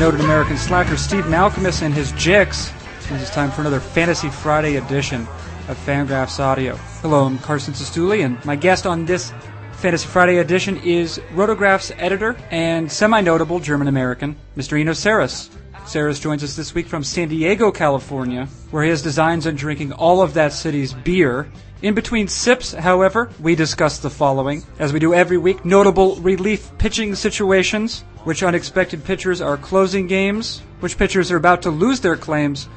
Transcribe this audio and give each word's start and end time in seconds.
Noted 0.00 0.20
American 0.22 0.56
slacker 0.56 0.96
Steve 0.96 1.24
Malkmus 1.24 1.82
and 1.82 1.92
his 1.92 2.10
Jicks. 2.12 2.72
It 3.10 3.20
is 3.20 3.28
time 3.28 3.50
for 3.50 3.60
another 3.60 3.80
Fantasy 3.80 4.30
Friday 4.30 4.76
edition 4.76 5.28
of 5.68 5.76
Fangraphs 5.84 6.40
Audio. 6.40 6.76
Hello, 7.02 7.26
I'm 7.26 7.38
Carson 7.40 7.74
Cistulli, 7.74 8.24
and 8.24 8.42
my 8.46 8.56
guest 8.56 8.86
on 8.86 9.04
this 9.04 9.30
Fantasy 9.72 10.08
Friday 10.08 10.38
edition 10.38 10.78
is 10.78 11.18
Rotograph's 11.34 11.92
editor 11.98 12.34
and 12.50 12.90
semi-notable 12.90 13.60
German-American, 13.60 14.36
Mr. 14.56 14.80
Eno 14.80 14.92
Sarris. 14.92 15.50
Sarris 15.84 16.18
joins 16.18 16.42
us 16.42 16.56
this 16.56 16.74
week 16.74 16.86
from 16.86 17.04
San 17.04 17.28
Diego, 17.28 17.70
California, 17.70 18.46
where 18.70 18.82
he 18.82 18.88
has 18.88 19.02
designs 19.02 19.46
on 19.46 19.54
drinking 19.54 19.92
all 19.92 20.22
of 20.22 20.32
that 20.32 20.54
city's 20.54 20.94
beer. 20.94 21.46
In 21.82 21.94
between 21.94 22.28
sips, 22.28 22.72
however, 22.72 23.30
we 23.40 23.54
discuss 23.54 23.98
the 23.98 24.10
following. 24.10 24.64
As 24.78 24.92
we 24.92 24.98
do 24.98 25.14
every 25.14 25.38
week, 25.38 25.64
notable 25.64 26.16
relief 26.16 26.70
pitching 26.76 27.14
situations, 27.14 28.04
which 28.24 28.42
unexpected 28.42 29.02
pitchers 29.02 29.40
are 29.40 29.56
closing 29.56 30.06
games, 30.06 30.60
which 30.80 30.98
pitchers 30.98 31.32
are 31.32 31.38
about 31.38 31.62
to 31.62 31.70
lose 31.70 32.00
their 32.00 32.16
claims 32.16 32.68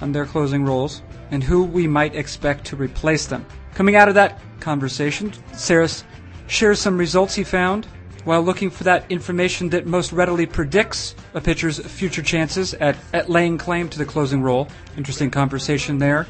on 0.00 0.12
their 0.12 0.24
closing 0.24 0.64
roles, 0.64 1.02
and 1.30 1.44
who 1.44 1.64
we 1.64 1.86
might 1.86 2.14
expect 2.14 2.64
to 2.66 2.76
replace 2.76 3.26
them. 3.26 3.44
Coming 3.74 3.94
out 3.94 4.08
of 4.08 4.14
that 4.14 4.40
conversation, 4.58 5.32
Sarris 5.52 6.04
shares 6.46 6.80
some 6.80 6.96
results 6.96 7.34
he 7.34 7.44
found 7.44 7.86
while 8.24 8.42
looking 8.42 8.70
for 8.70 8.84
that 8.84 9.04
information 9.10 9.68
that 9.68 9.86
most 9.86 10.12
readily 10.12 10.46
predicts 10.46 11.14
a 11.34 11.40
pitcher's 11.42 11.78
future 11.78 12.22
chances 12.22 12.72
at, 12.74 12.96
at 13.12 13.28
laying 13.28 13.58
claim 13.58 13.88
to 13.90 13.98
the 13.98 14.06
closing 14.06 14.42
role. 14.42 14.66
Interesting 14.96 15.30
conversation 15.30 15.98
there. 15.98 16.26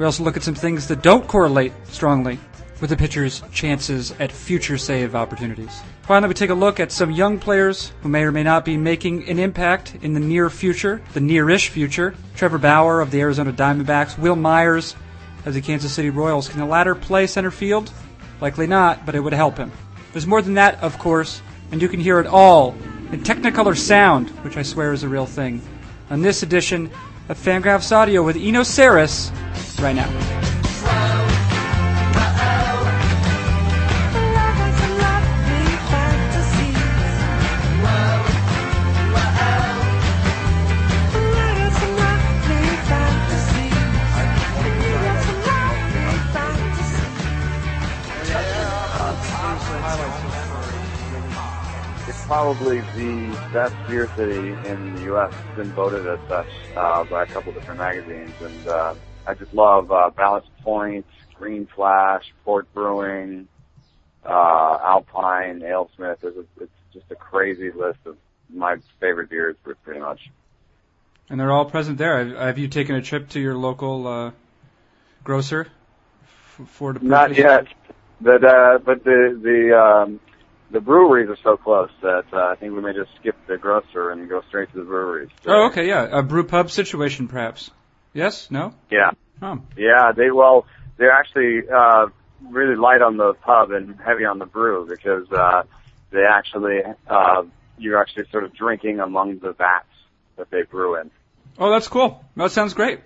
We 0.00 0.06
also 0.06 0.24
look 0.24 0.38
at 0.38 0.42
some 0.42 0.54
things 0.54 0.88
that 0.88 1.02
don't 1.02 1.28
correlate 1.28 1.74
strongly 1.88 2.38
with 2.80 2.88
the 2.88 2.96
pitcher's 2.96 3.42
chances 3.52 4.14
at 4.18 4.32
future 4.32 4.78
save 4.78 5.14
opportunities. 5.14 5.82
Finally, 6.00 6.28
we 6.28 6.34
take 6.34 6.48
a 6.48 6.54
look 6.54 6.80
at 6.80 6.90
some 6.90 7.10
young 7.10 7.38
players 7.38 7.92
who 8.00 8.08
may 8.08 8.22
or 8.22 8.32
may 8.32 8.42
not 8.42 8.64
be 8.64 8.78
making 8.78 9.28
an 9.28 9.38
impact 9.38 9.98
in 10.00 10.14
the 10.14 10.20
near 10.20 10.48
future, 10.48 11.02
the 11.12 11.20
near-ish 11.20 11.68
future. 11.68 12.14
Trevor 12.34 12.56
Bauer 12.56 13.02
of 13.02 13.10
the 13.10 13.20
Arizona 13.20 13.52
Diamondbacks, 13.52 14.16
Wil 14.16 14.36
Myers 14.36 14.96
of 15.44 15.52
the 15.52 15.60
Kansas 15.60 15.92
City 15.92 16.08
Royals. 16.08 16.48
Can 16.48 16.60
the 16.60 16.64
latter 16.64 16.94
play 16.94 17.26
center 17.26 17.50
field? 17.50 17.92
Likely 18.40 18.66
not, 18.66 19.04
but 19.04 19.14
it 19.14 19.20
would 19.20 19.34
help 19.34 19.58
him. 19.58 19.70
There's 20.14 20.26
more 20.26 20.40
than 20.40 20.54
that, 20.54 20.82
of 20.82 20.98
course, 20.98 21.42
and 21.72 21.82
you 21.82 21.90
can 21.90 22.00
hear 22.00 22.20
it 22.20 22.26
all 22.26 22.70
in 23.12 23.22
Technicolor 23.22 23.76
sound, 23.76 24.30
which 24.44 24.56
I 24.56 24.62
swear 24.62 24.94
is 24.94 25.02
a 25.02 25.10
real 25.10 25.26
thing, 25.26 25.60
on 26.08 26.22
this 26.22 26.42
edition 26.42 26.90
of 27.30 27.38
Fangraphs 27.38 27.92
Audio 27.92 28.24
with 28.24 28.36
Eno 28.36 28.62
Sarris 28.62 29.30
right 29.80 29.94
now. 29.94 30.39
Probably 52.40 52.80
the 52.96 53.38
best 53.52 53.74
beer 53.86 54.08
city 54.16 54.48
in 54.66 54.94
the 54.94 55.02
U.S. 55.02 55.30
It's 55.30 55.56
been 55.56 55.70
voted 55.72 56.06
as 56.06 56.18
such 56.26 56.46
uh, 56.74 57.04
by 57.04 57.24
a 57.24 57.26
couple 57.26 57.52
different 57.52 57.78
magazines, 57.78 58.32
and 58.40 58.66
uh, 58.66 58.94
I 59.26 59.34
just 59.34 59.52
love 59.52 59.92
uh, 59.92 60.08
Ballast 60.16 60.48
Point, 60.62 61.04
Green 61.34 61.66
Flash, 61.66 62.32
Port 62.46 62.66
Brewing, 62.72 63.46
uh, 64.24 64.78
Alpine, 64.82 65.60
AleSmith. 65.60 66.16
It's, 66.22 66.24
a, 66.24 66.62
it's 66.62 66.72
just 66.94 67.10
a 67.10 67.14
crazy 67.14 67.72
list 67.72 67.98
of 68.06 68.16
my 68.48 68.78
favorite 69.00 69.28
beers, 69.28 69.56
pretty 69.84 70.00
much. 70.00 70.30
And 71.28 71.38
they're 71.38 71.52
all 71.52 71.66
present 71.66 71.98
there. 71.98 72.24
Have, 72.24 72.56
you 72.56 72.68
taken 72.68 72.94
a 72.94 73.02
trip 73.02 73.28
to 73.30 73.40
your 73.40 73.54
local 73.54 74.06
uh, 74.06 74.30
grocer 75.24 75.66
for 76.64 76.94
the 76.94 77.00
Not 77.00 77.36
yet, 77.36 77.66
but 78.18 78.42
uh, 78.42 78.78
but 78.82 79.04
the 79.04 79.38
the 79.42 79.78
um, 79.78 80.20
the 80.70 80.80
breweries 80.80 81.28
are 81.28 81.38
so 81.42 81.56
close 81.56 81.90
that 82.02 82.24
uh, 82.32 82.36
I 82.36 82.54
think 82.56 82.74
we 82.74 82.80
may 82.80 82.92
just 82.92 83.10
skip 83.20 83.36
the 83.46 83.56
grocer 83.56 84.10
and 84.10 84.28
go 84.28 84.42
straight 84.48 84.70
to 84.72 84.78
the 84.78 84.84
breweries. 84.84 85.30
Oh, 85.46 85.66
okay, 85.66 85.86
yeah, 85.88 86.18
a 86.18 86.22
brew 86.22 86.44
pub 86.44 86.70
situation, 86.70 87.28
perhaps. 87.28 87.70
Yes? 88.12 88.50
No? 88.50 88.74
Yeah. 88.90 89.10
Oh. 89.42 89.60
Yeah, 89.76 90.12
they 90.12 90.30
well, 90.30 90.66
they're 90.96 91.12
actually 91.12 91.62
uh, 91.68 92.06
really 92.48 92.76
light 92.76 93.02
on 93.02 93.16
the 93.16 93.34
pub 93.34 93.70
and 93.70 93.98
heavy 94.04 94.24
on 94.24 94.38
the 94.38 94.46
brew 94.46 94.86
because 94.88 95.30
uh, 95.32 95.62
they 96.10 96.24
actually 96.24 96.80
uh, 97.08 97.42
you're 97.78 98.00
actually 98.00 98.26
sort 98.30 98.44
of 98.44 98.52
drinking 98.54 99.00
among 99.00 99.38
the 99.38 99.52
vats 99.52 99.86
that 100.36 100.50
they 100.50 100.62
brew 100.62 101.00
in. 101.00 101.10
Oh, 101.58 101.70
that's 101.70 101.88
cool. 101.88 102.24
That 102.36 102.52
sounds 102.52 102.74
great. 102.74 103.00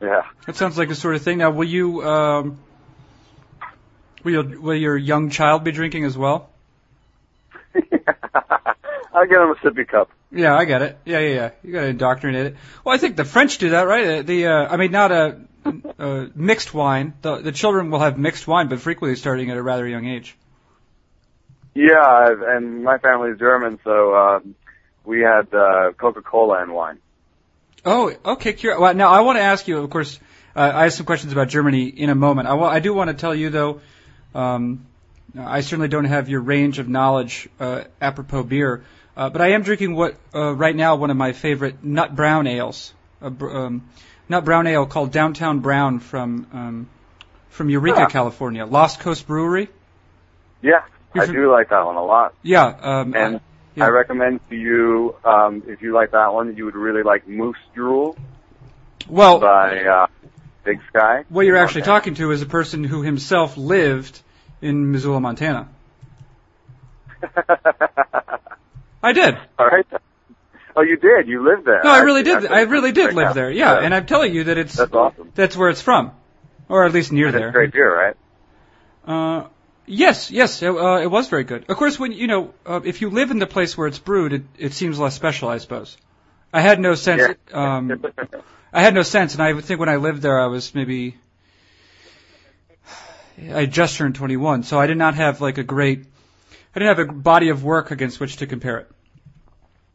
Yeah. 0.00 0.22
That 0.46 0.56
sounds 0.56 0.76
like 0.76 0.88
the 0.88 0.94
sort 0.94 1.14
of 1.14 1.22
thing. 1.22 1.38
Now, 1.38 1.50
will 1.50 1.68
you, 1.68 2.02
um, 2.02 2.58
will, 4.24 4.50
you, 4.50 4.60
will 4.60 4.74
your 4.74 4.96
young 4.96 5.30
child 5.30 5.64
be 5.64 5.72
drinking 5.72 6.04
as 6.04 6.16
well? 6.16 6.50
I'll 7.74 9.26
get 9.26 9.40
him 9.40 9.50
a 9.50 9.54
sippy 9.62 9.86
cup. 9.86 10.10
Yeah, 10.32 10.56
I 10.56 10.64
get 10.64 10.82
it. 10.82 10.98
Yeah, 11.04 11.20
yeah, 11.20 11.34
yeah. 11.34 11.50
You 11.62 11.72
got 11.72 11.80
to 11.82 11.86
indoctrinate 11.86 12.46
it. 12.46 12.56
Well, 12.84 12.94
I 12.94 12.98
think 12.98 13.16
the 13.16 13.24
French 13.24 13.58
do 13.58 13.70
that, 13.70 13.82
right? 13.82 14.26
The, 14.26 14.46
uh, 14.48 14.68
I 14.68 14.76
mean, 14.76 14.90
not 14.90 15.12
a, 15.12 15.40
a 15.98 16.28
mixed 16.34 16.74
wine. 16.74 17.14
The, 17.22 17.36
the 17.36 17.52
children 17.52 17.90
will 17.90 18.00
have 18.00 18.18
mixed 18.18 18.48
wine, 18.48 18.68
but 18.68 18.80
frequently 18.80 19.16
starting 19.16 19.50
at 19.50 19.56
a 19.56 19.62
rather 19.62 19.86
young 19.86 20.06
age. 20.06 20.36
Yeah, 21.74 22.00
I've, 22.04 22.40
and 22.42 22.82
my 22.84 22.98
family's 22.98 23.38
German, 23.38 23.78
so 23.84 24.14
um, 24.14 24.54
we 25.04 25.20
had 25.20 25.52
uh, 25.54 25.92
Coca-Cola 25.96 26.62
and 26.62 26.72
wine. 26.72 26.98
Oh, 27.84 28.14
okay. 28.24 28.56
Well, 28.64 28.94
now 28.94 29.10
I 29.10 29.20
want 29.20 29.38
to 29.38 29.42
ask 29.42 29.68
you. 29.68 29.78
Of 29.78 29.90
course, 29.90 30.18
uh, 30.56 30.70
I 30.74 30.84
have 30.84 30.92
some 30.92 31.06
questions 31.06 31.32
about 31.32 31.48
Germany 31.48 31.86
in 31.86 32.10
a 32.10 32.14
moment. 32.14 32.48
I, 32.48 32.54
wa- 32.54 32.68
I 32.68 32.80
do 32.80 32.94
want 32.94 33.08
to 33.08 33.14
tell 33.14 33.34
you 33.34 33.50
though. 33.50 33.80
Um, 34.34 34.86
I 35.38 35.60
certainly 35.62 35.88
don't 35.88 36.04
have 36.04 36.28
your 36.28 36.40
range 36.40 36.78
of 36.78 36.88
knowledge 36.88 37.48
uh, 37.58 37.84
apropos 38.00 38.44
beer, 38.44 38.84
uh, 39.16 39.30
but 39.30 39.40
I 39.40 39.52
am 39.52 39.62
drinking 39.62 39.94
what 39.94 40.16
uh, 40.34 40.54
right 40.54 40.74
now 40.74 40.96
one 40.96 41.10
of 41.10 41.16
my 41.16 41.32
favorite 41.32 41.82
nut 41.82 42.14
brown 42.14 42.46
ales, 42.46 42.92
a 43.20 43.26
um, 43.26 43.88
nut 44.28 44.44
brown 44.44 44.66
ale 44.66 44.86
called 44.86 45.10
Downtown 45.12 45.60
Brown 45.60 45.98
from 46.00 46.46
um, 46.52 46.88
from 47.48 47.70
Eureka, 47.70 48.00
Yeah. 48.00 48.06
California, 48.06 48.66
Lost 48.66 49.00
Coast 49.00 49.26
Brewery. 49.26 49.68
Yeah, 50.62 50.82
You're 51.14 51.24
I 51.24 51.26
from- 51.26 51.34
do 51.36 51.50
like 51.52 51.68
that 51.70 51.84
one 51.84 51.96
a 51.96 52.04
lot. 52.04 52.34
Yeah, 52.42 52.64
um, 52.66 53.14
And 53.14 53.36
I- 53.36 53.40
yeah. 53.76 53.84
I 53.84 53.88
recommend 53.88 54.40
to 54.50 54.56
you, 54.56 55.14
um, 55.24 55.62
if 55.66 55.82
you 55.82 55.92
like 55.92 56.12
that 56.12 56.32
one, 56.32 56.56
you 56.56 56.64
would 56.64 56.74
really 56.74 57.02
like 57.02 57.28
Moose 57.28 57.56
Drool 57.74 58.16
well, 59.08 59.38
by 59.40 59.84
uh, 59.84 60.06
Big 60.64 60.80
Sky. 60.88 61.24
what 61.28 61.44
you're 61.46 61.56
actually 61.56 61.82
talking 61.82 62.14
to 62.16 62.30
is 62.30 62.40
a 62.42 62.46
person 62.46 62.82
who 62.84 63.02
himself 63.02 63.56
lived 63.56 64.20
in 64.64 64.90
Missoula, 64.92 65.20
Montana. 65.20 65.68
I 69.02 69.12
did. 69.12 69.36
All 69.58 69.66
right. 69.66 69.86
Oh, 70.76 70.82
you 70.82 70.96
did. 70.96 71.28
You 71.28 71.44
lived 71.48 71.64
there. 71.66 71.82
No, 71.84 71.90
I 71.90 72.00
really 72.00 72.22
did. 72.22 72.42
That's- 72.42 72.50
I 72.52 72.62
really 72.62 72.92
did 72.92 73.14
live 73.14 73.34
there. 73.34 73.50
Yeah, 73.50 73.78
and 73.78 73.94
I'm 73.94 74.06
telling 74.06 74.34
you 74.34 74.44
that 74.44 74.58
it's 74.58 74.74
That's 74.76 74.92
awesome. 74.92 75.30
that's 75.34 75.56
where 75.56 75.68
it's 75.68 75.82
from, 75.82 76.12
or 76.68 76.84
at 76.84 76.92
least 76.92 77.12
near 77.12 77.30
That's 77.30 77.42
there. 77.42 77.52
great 77.52 77.72
beer, 77.72 77.94
right? 77.96 78.16
Uh, 79.06 79.48
yes, 79.86 80.30
yes, 80.30 80.62
it, 80.62 80.70
uh, 80.74 80.98
it 81.00 81.10
was 81.10 81.28
very 81.28 81.44
good. 81.44 81.66
Of 81.68 81.76
course, 81.76 81.98
when 81.98 82.12
you 82.12 82.26
know, 82.26 82.54
uh, 82.66 82.80
if 82.84 83.02
you 83.02 83.10
live 83.10 83.30
in 83.30 83.38
the 83.38 83.46
place 83.46 83.76
where 83.78 83.86
it's 83.86 83.98
brewed, 83.98 84.32
it, 84.32 84.42
it 84.58 84.72
seems 84.72 84.98
less 84.98 85.14
special, 85.14 85.48
I 85.48 85.58
suppose. 85.58 85.96
I 86.52 86.60
had 86.60 86.80
no 86.80 86.94
sense. 86.94 87.36
Yeah. 87.52 87.76
Um, 87.76 88.04
I 88.72 88.80
had 88.82 88.94
no 88.94 89.02
sense, 89.02 89.34
and 89.34 89.42
I 89.42 89.60
think 89.60 89.78
when 89.78 89.88
I 89.88 89.96
lived 89.96 90.22
there, 90.22 90.40
I 90.40 90.46
was 90.46 90.74
maybe 90.74 91.16
I 93.52 93.66
just 93.66 93.96
turned 93.96 94.14
21, 94.14 94.62
so 94.62 94.78
I 94.78 94.86
did 94.86 94.96
not 94.96 95.14
have 95.14 95.40
like 95.40 95.58
a 95.58 95.64
great. 95.64 96.04
I 96.74 96.78
didn't 96.78 96.96
have 96.96 97.08
a 97.08 97.12
body 97.12 97.48
of 97.50 97.64
work 97.64 97.90
against 97.90 98.18
which 98.20 98.36
to 98.38 98.46
compare 98.46 98.78
it. 98.78 98.90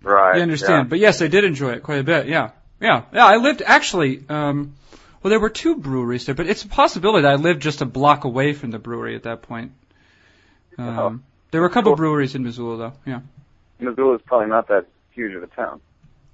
right. 0.04 0.38
You 0.38 0.42
understand, 0.42 0.90
but 0.90 1.00
yes, 1.00 1.22
I 1.22 1.28
did 1.28 1.44
enjoy 1.44 1.72
it 1.72 1.84
quite 1.84 2.00
a 2.00 2.04
bit. 2.04 2.28
Yeah, 2.28 2.52
yeah, 2.80 3.04
yeah. 3.14 3.26
I 3.26 3.38
lived 3.38 3.62
actually. 3.66 4.24
Um, 4.30 4.76
well, 5.22 5.30
there 5.30 5.40
were 5.40 5.50
two 5.50 5.76
breweries 5.76 6.26
there, 6.26 6.36
but 6.36 6.48
it's 6.48 6.64
a 6.64 6.68
possibility 6.70 7.24
that 7.24 7.32
I 7.32 7.36
lived 7.36 7.62
just 7.62 7.82
a 7.82 7.86
block 7.86 8.24
away 8.24 8.54
from 8.54 8.72
the 8.72 8.80
brewery 8.80 9.16
at 9.16 9.24
that 9.24 9.42
point. 9.42 9.74
Um, 10.78 10.88
Oh. 10.88 11.20
there 11.52 11.60
were 11.62 11.68
a 11.68 11.72
couple 11.72 11.92
Cool. 11.92 11.98
breweries 11.98 12.36
in 12.36 12.44
Missoula, 12.44 12.78
though. 12.78 12.94
Yeah, 13.06 13.20
Yeah. 13.80 13.90
Missoula 13.90 14.16
is 14.16 14.22
probably 14.26 14.48
not 14.48 14.68
that 14.70 14.86
huge 15.12 15.34
of 15.36 15.44
a 15.44 15.48
town. 15.48 15.82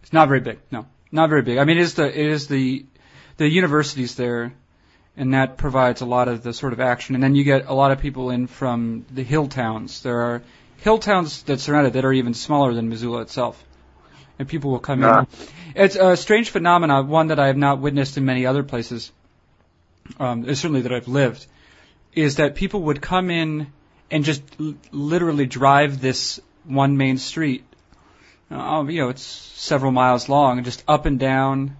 it's 0.04 0.14
not 0.14 0.28
very 0.28 0.40
big. 0.40 0.60
No, 0.72 0.86
not 1.12 1.30
very 1.30 1.42
big. 1.42 1.58
I 1.58 1.64
mean, 1.66 1.78
it 1.78 1.82
is 1.82 1.96
the 1.96 2.06
it 2.08 2.28
is 2.28 2.48
the 2.48 2.86
the 3.38 3.50
universities 3.50 4.14
there, 4.16 4.54
and 5.18 5.34
that 5.34 5.58
provides 5.58 6.02
a 6.02 6.06
lot 6.06 6.28
of 6.28 6.44
the 6.44 6.54
sort 6.54 6.74
of 6.74 6.80
action. 6.80 7.16
And 7.16 7.24
then 7.24 7.36
you 7.36 7.44
get 7.44 7.68
a 7.68 7.74
lot 7.74 7.92
of 7.92 8.00
people 8.00 8.30
in 8.30 8.48
from 8.48 9.06
the 9.12 9.24
hill 9.24 9.48
towns. 9.48 10.02
There 10.02 10.22
are 10.22 10.42
hill 10.78 10.98
towns 11.00 11.44
that 11.44 11.60
surround 11.60 11.88
it 11.88 11.94
that 11.94 12.06
are 12.06 12.14
even 12.14 12.34
smaller 12.34 12.74
than 12.74 12.90
Missoula 12.90 13.22
itself. 13.22 13.64
And 14.38 14.48
people 14.48 14.72
will 14.72 14.80
come 14.80 15.04
Ah. 15.04 15.20
in. 15.22 15.28
It's 15.76 15.96
a 15.96 16.18
strange 16.18 16.50
phenomenon, 16.50 17.08
one 17.08 17.28
that 17.28 17.40
I 17.40 17.48
have 17.48 17.58
not 17.58 17.80
witnessed 17.80 18.18
in 18.18 18.26
many 18.26 18.46
other 18.46 18.64
places, 18.64 19.12
um, 20.20 20.44
certainly 20.56 20.82
that 20.82 20.92
I've 20.94 21.08
lived, 21.08 21.46
is 22.14 22.36
that 22.36 22.56
people 22.56 22.82
would 22.84 23.02
come 23.02 23.30
in 23.30 23.68
and 24.12 24.24
just 24.24 24.42
l- 24.60 24.76
literally 24.92 25.46
drive 25.46 26.02
this 26.02 26.40
one 26.66 26.98
main 26.98 27.18
street 27.18 27.64
Uh, 28.52 28.86
you 28.88 29.02
know, 29.02 29.10
it's 29.10 29.24
several 29.24 29.92
miles 29.92 30.30
long, 30.30 30.58
and 30.60 30.66
just 30.66 30.84
up 30.88 31.08
and 31.08 31.18
down. 31.20 31.76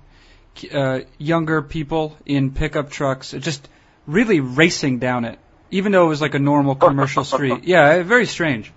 Uh, 0.72 1.02
younger 1.18 1.62
people 1.62 2.18
in 2.26 2.52
pickup 2.52 2.90
trucks, 2.90 3.32
just 3.32 3.68
really 4.08 4.40
racing 4.40 5.00
down 5.00 5.26
it, 5.26 5.40
even 5.72 5.92
though 5.92 6.06
it 6.06 6.10
was 6.10 6.22
like 6.22 6.34
a 6.34 6.40
normal 6.40 6.76
commercial 6.76 7.24
street. 7.36 7.64
Yeah, 7.66 8.04
very 8.04 8.26
strange. 8.26 8.72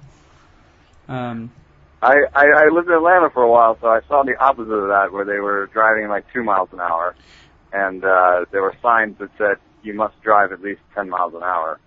Um, 1.09 1.53
I, 2.03 2.25
I 2.35 2.47
I 2.47 2.69
lived 2.73 2.89
in 2.89 2.95
Atlanta 2.95 3.31
for 3.31 3.43
a 3.43 3.51
while, 3.51 3.79
so 3.81 3.89
I 3.89 4.01
saw 4.09 4.23
the 4.23 4.37
opposite 4.37 4.73
of 4.73 4.89
that, 4.89 5.13
where 5.13 5.25
they 5.25 5.41
were 5.41 5.67
driving 5.67 6.09
like 6.09 6.33
two 6.33 6.45
miles 6.45 6.69
an 6.73 6.81
hour, 6.81 7.15
and 7.73 8.05
uh, 8.05 8.45
there 8.51 8.63
were 8.63 8.75
signs 8.83 9.19
that 9.19 9.31
said 9.39 9.57
you 9.83 9.95
must 9.95 10.21
drive 10.23 10.53
at 10.53 10.61
least 10.61 10.81
ten 10.95 11.09
miles 11.09 11.35
an 11.35 11.43
hour. 11.43 11.81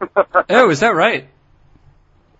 oh, 0.48 0.70
is 0.70 0.80
that 0.80 0.94
right? 0.94 1.28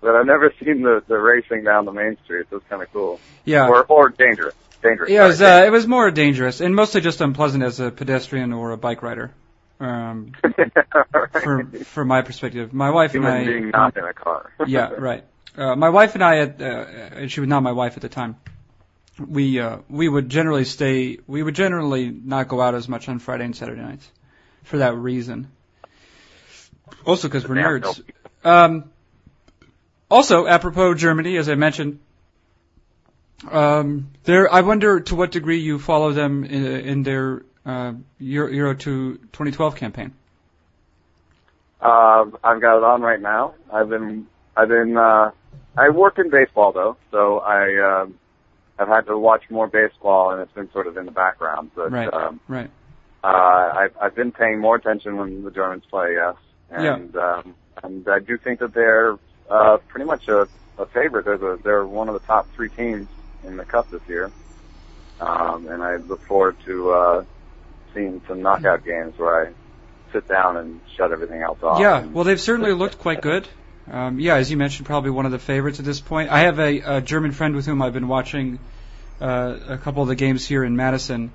But 0.00 0.16
I've 0.16 0.26
never 0.26 0.52
seen 0.58 0.82
the 0.82 1.02
the 1.06 1.16
racing 1.16 1.62
down 1.64 1.84
the 1.84 1.92
main 1.92 2.16
street. 2.24 2.46
So 2.50 2.56
it's 2.56 2.66
kind 2.68 2.82
of 2.82 2.92
cool. 2.92 3.20
Yeah. 3.44 3.68
Or 3.68 3.84
or 3.84 4.08
dangerous. 4.08 4.54
Dangerous. 4.82 5.10
Yeah, 5.10 5.24
it 5.24 5.28
was, 5.28 5.42
uh, 5.42 5.62
it 5.66 5.70
was 5.70 5.86
more 5.86 6.10
dangerous 6.10 6.60
and 6.60 6.74
mostly 6.74 7.00
just 7.00 7.20
unpleasant 7.20 7.62
as 7.62 7.80
a 7.80 7.90
pedestrian 7.90 8.52
or 8.52 8.72
a 8.72 8.76
bike 8.76 9.02
rider. 9.02 9.32
Um, 9.78 10.32
for 11.42 11.64
from 11.84 12.08
my 12.08 12.22
perspective, 12.22 12.72
my 12.72 12.90
wife 12.90 13.12
Human 13.12 13.32
and 13.32 13.40
I. 13.40 13.52
being 13.52 13.70
not 13.70 13.96
in 13.96 14.04
a 14.04 14.12
car. 14.12 14.52
yeah, 14.66 14.90
right. 14.90 15.24
Uh, 15.56 15.74
my 15.76 15.88
wife 15.88 16.14
and 16.14 16.22
I, 16.22 16.38
at, 16.38 16.62
uh, 16.62 16.64
and 16.64 17.32
she 17.32 17.40
was 17.40 17.48
not 17.48 17.62
my 17.62 17.72
wife 17.72 17.96
at 17.96 18.02
the 18.02 18.08
time. 18.08 18.36
We 19.18 19.60
uh, 19.60 19.78
we 19.88 20.08
would 20.08 20.28
generally 20.28 20.64
stay. 20.64 21.18
We 21.26 21.42
would 21.42 21.54
generally 21.54 22.10
not 22.10 22.48
go 22.48 22.60
out 22.60 22.74
as 22.74 22.88
much 22.88 23.08
on 23.08 23.18
Friday 23.18 23.44
and 23.44 23.54
Saturday 23.56 23.82
nights, 23.82 24.08
for 24.62 24.78
that 24.78 24.94
reason. 24.94 25.50
Also, 27.04 27.28
because 27.28 27.46
we're 27.46 27.56
nerds. 27.56 28.02
Um, 28.44 28.90
also, 30.10 30.46
apropos 30.46 30.94
Germany, 30.94 31.36
as 31.36 31.48
I 31.48 31.56
mentioned, 31.56 31.98
um, 33.50 34.10
there. 34.24 34.52
I 34.52 34.60
wonder 34.60 35.00
to 35.00 35.14
what 35.16 35.30
degree 35.32 35.58
you 35.60 35.78
follow 35.78 36.12
them 36.12 36.44
in, 36.44 36.64
in 36.64 37.02
their 37.02 37.42
uh, 37.64 37.94
Euro, 38.18 38.50
Euro 38.50 38.74
to 38.74 39.14
2012 39.16 39.76
campaign. 39.76 40.12
Um, 41.80 42.36
I've 42.44 42.60
got 42.60 42.78
it 42.78 42.84
on 42.84 43.02
right 43.02 43.20
now. 43.20 43.54
I've 43.72 43.88
been, 43.88 44.26
I've 44.56 44.68
been, 44.68 44.96
uh, 44.96 45.32
I 45.76 45.88
work 45.90 46.18
in 46.18 46.30
baseball 46.30 46.72
though, 46.72 46.96
so 47.10 47.40
I, 47.40 48.02
um, 48.02 48.18
I've 48.78 48.88
had 48.88 49.06
to 49.06 49.18
watch 49.18 49.42
more 49.50 49.66
baseball 49.66 50.30
and 50.30 50.40
it's 50.42 50.52
been 50.52 50.70
sort 50.72 50.86
of 50.86 50.96
in 50.96 51.06
the 51.06 51.12
background. 51.12 51.72
But, 51.74 51.90
Right. 51.90 52.12
um, 52.12 52.40
Right. 52.46 52.70
uh, 53.24 53.26
I've, 53.26 53.96
I've 54.00 54.14
been 54.14 54.30
paying 54.32 54.60
more 54.60 54.76
attention 54.76 55.16
when 55.16 55.42
the 55.42 55.50
Germans 55.50 55.84
play, 55.90 56.14
yes. 56.14 56.36
Yeah. 56.70 56.94
And, 56.94 57.16
um, 57.16 57.54
and 57.82 58.08
I 58.08 58.20
do 58.20 58.38
think 58.38 58.60
that 58.60 58.74
they're, 58.74 59.18
uh, 59.50 59.78
pretty 59.88 60.06
much 60.06 60.28
a, 60.28 60.46
a 60.78 60.86
favorite. 60.86 61.24
They're, 61.24 61.36
the, 61.36 61.58
they're 61.64 61.84
one 61.84 62.08
of 62.08 62.14
the 62.14 62.26
top 62.26 62.46
three 62.54 62.68
teams 62.68 63.08
in 63.44 63.56
the 63.56 63.64
cup 63.64 63.90
this 63.90 64.02
year. 64.08 64.30
Um, 65.20 65.68
and 65.68 65.82
I 65.82 65.96
look 65.96 66.22
forward 66.22 66.56
to, 66.64 66.90
uh, 66.90 67.24
seeing 67.94 68.22
some 68.26 68.42
knockout 68.42 68.84
games 68.84 69.18
where 69.18 69.46
I 69.46 69.52
sit 70.12 70.28
down 70.28 70.56
and 70.56 70.80
shut 70.96 71.12
everything 71.12 71.42
else 71.42 71.62
off. 71.62 71.80
Yeah, 71.80 72.04
well, 72.04 72.24
they've 72.24 72.40
certainly 72.40 72.72
looked 72.72 72.98
quite 72.98 73.22
good. 73.22 73.48
Um, 73.90 74.20
yeah, 74.20 74.36
as 74.36 74.50
you 74.50 74.56
mentioned, 74.56 74.86
probably 74.86 75.10
one 75.10 75.26
of 75.26 75.32
the 75.32 75.38
favorites 75.38 75.78
at 75.78 75.84
this 75.84 76.00
point. 76.00 76.30
I 76.30 76.40
have 76.40 76.58
a, 76.58 76.80
a 76.80 77.00
German 77.00 77.32
friend 77.32 77.54
with 77.54 77.66
whom 77.66 77.82
I've 77.82 77.92
been 77.92 78.08
watching 78.08 78.58
uh, 79.20 79.56
a 79.68 79.78
couple 79.78 80.02
of 80.02 80.08
the 80.08 80.14
games 80.14 80.46
here 80.46 80.64
in 80.64 80.76
Madison, 80.76 81.32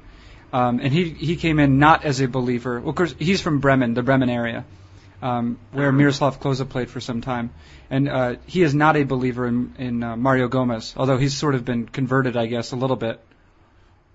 um, 0.53 0.79
and 0.79 0.93
he 0.93 1.09
he 1.09 1.35
came 1.35 1.59
in 1.59 1.79
not 1.79 2.05
as 2.05 2.21
a 2.21 2.27
believer. 2.27 2.79
Well, 2.79 2.89
of 2.89 2.95
course, 2.95 3.15
he's 3.19 3.41
from 3.41 3.59
Bremen, 3.59 3.93
the 3.95 4.03
Bremen 4.03 4.29
area, 4.29 4.65
um, 5.21 5.59
where 5.71 5.91
Miroslav 5.91 6.39
Klose 6.39 6.67
played 6.67 6.89
for 6.89 6.99
some 6.99 7.21
time, 7.21 7.51
and 7.89 8.07
uh, 8.09 8.35
he 8.45 8.61
is 8.63 8.73
not 8.73 8.97
a 8.97 9.03
believer 9.03 9.47
in 9.47 9.75
in 9.77 10.03
uh, 10.03 10.15
Mario 10.15 10.47
Gomez, 10.47 10.93
although 10.97 11.17
he's 11.17 11.35
sort 11.35 11.55
of 11.55 11.65
been 11.65 11.87
converted, 11.87 12.37
I 12.37 12.45
guess, 12.47 12.71
a 12.71 12.75
little 12.75 12.95
bit. 12.95 13.19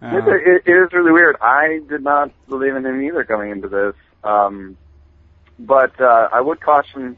Uh, 0.00 0.16
It, 0.16 0.62
it 0.66 0.70
is 0.70 0.92
really 0.92 1.12
weird. 1.12 1.36
I 1.40 1.80
did 1.88 2.02
not 2.02 2.32
believe 2.48 2.74
in 2.74 2.84
him 2.84 3.02
either 3.02 3.24
coming 3.24 3.50
into 3.50 3.68
this. 3.68 3.94
Um, 4.24 4.76
but 5.58 6.00
uh, 6.00 6.28
I 6.32 6.40
would 6.40 6.60
caution 6.60 7.16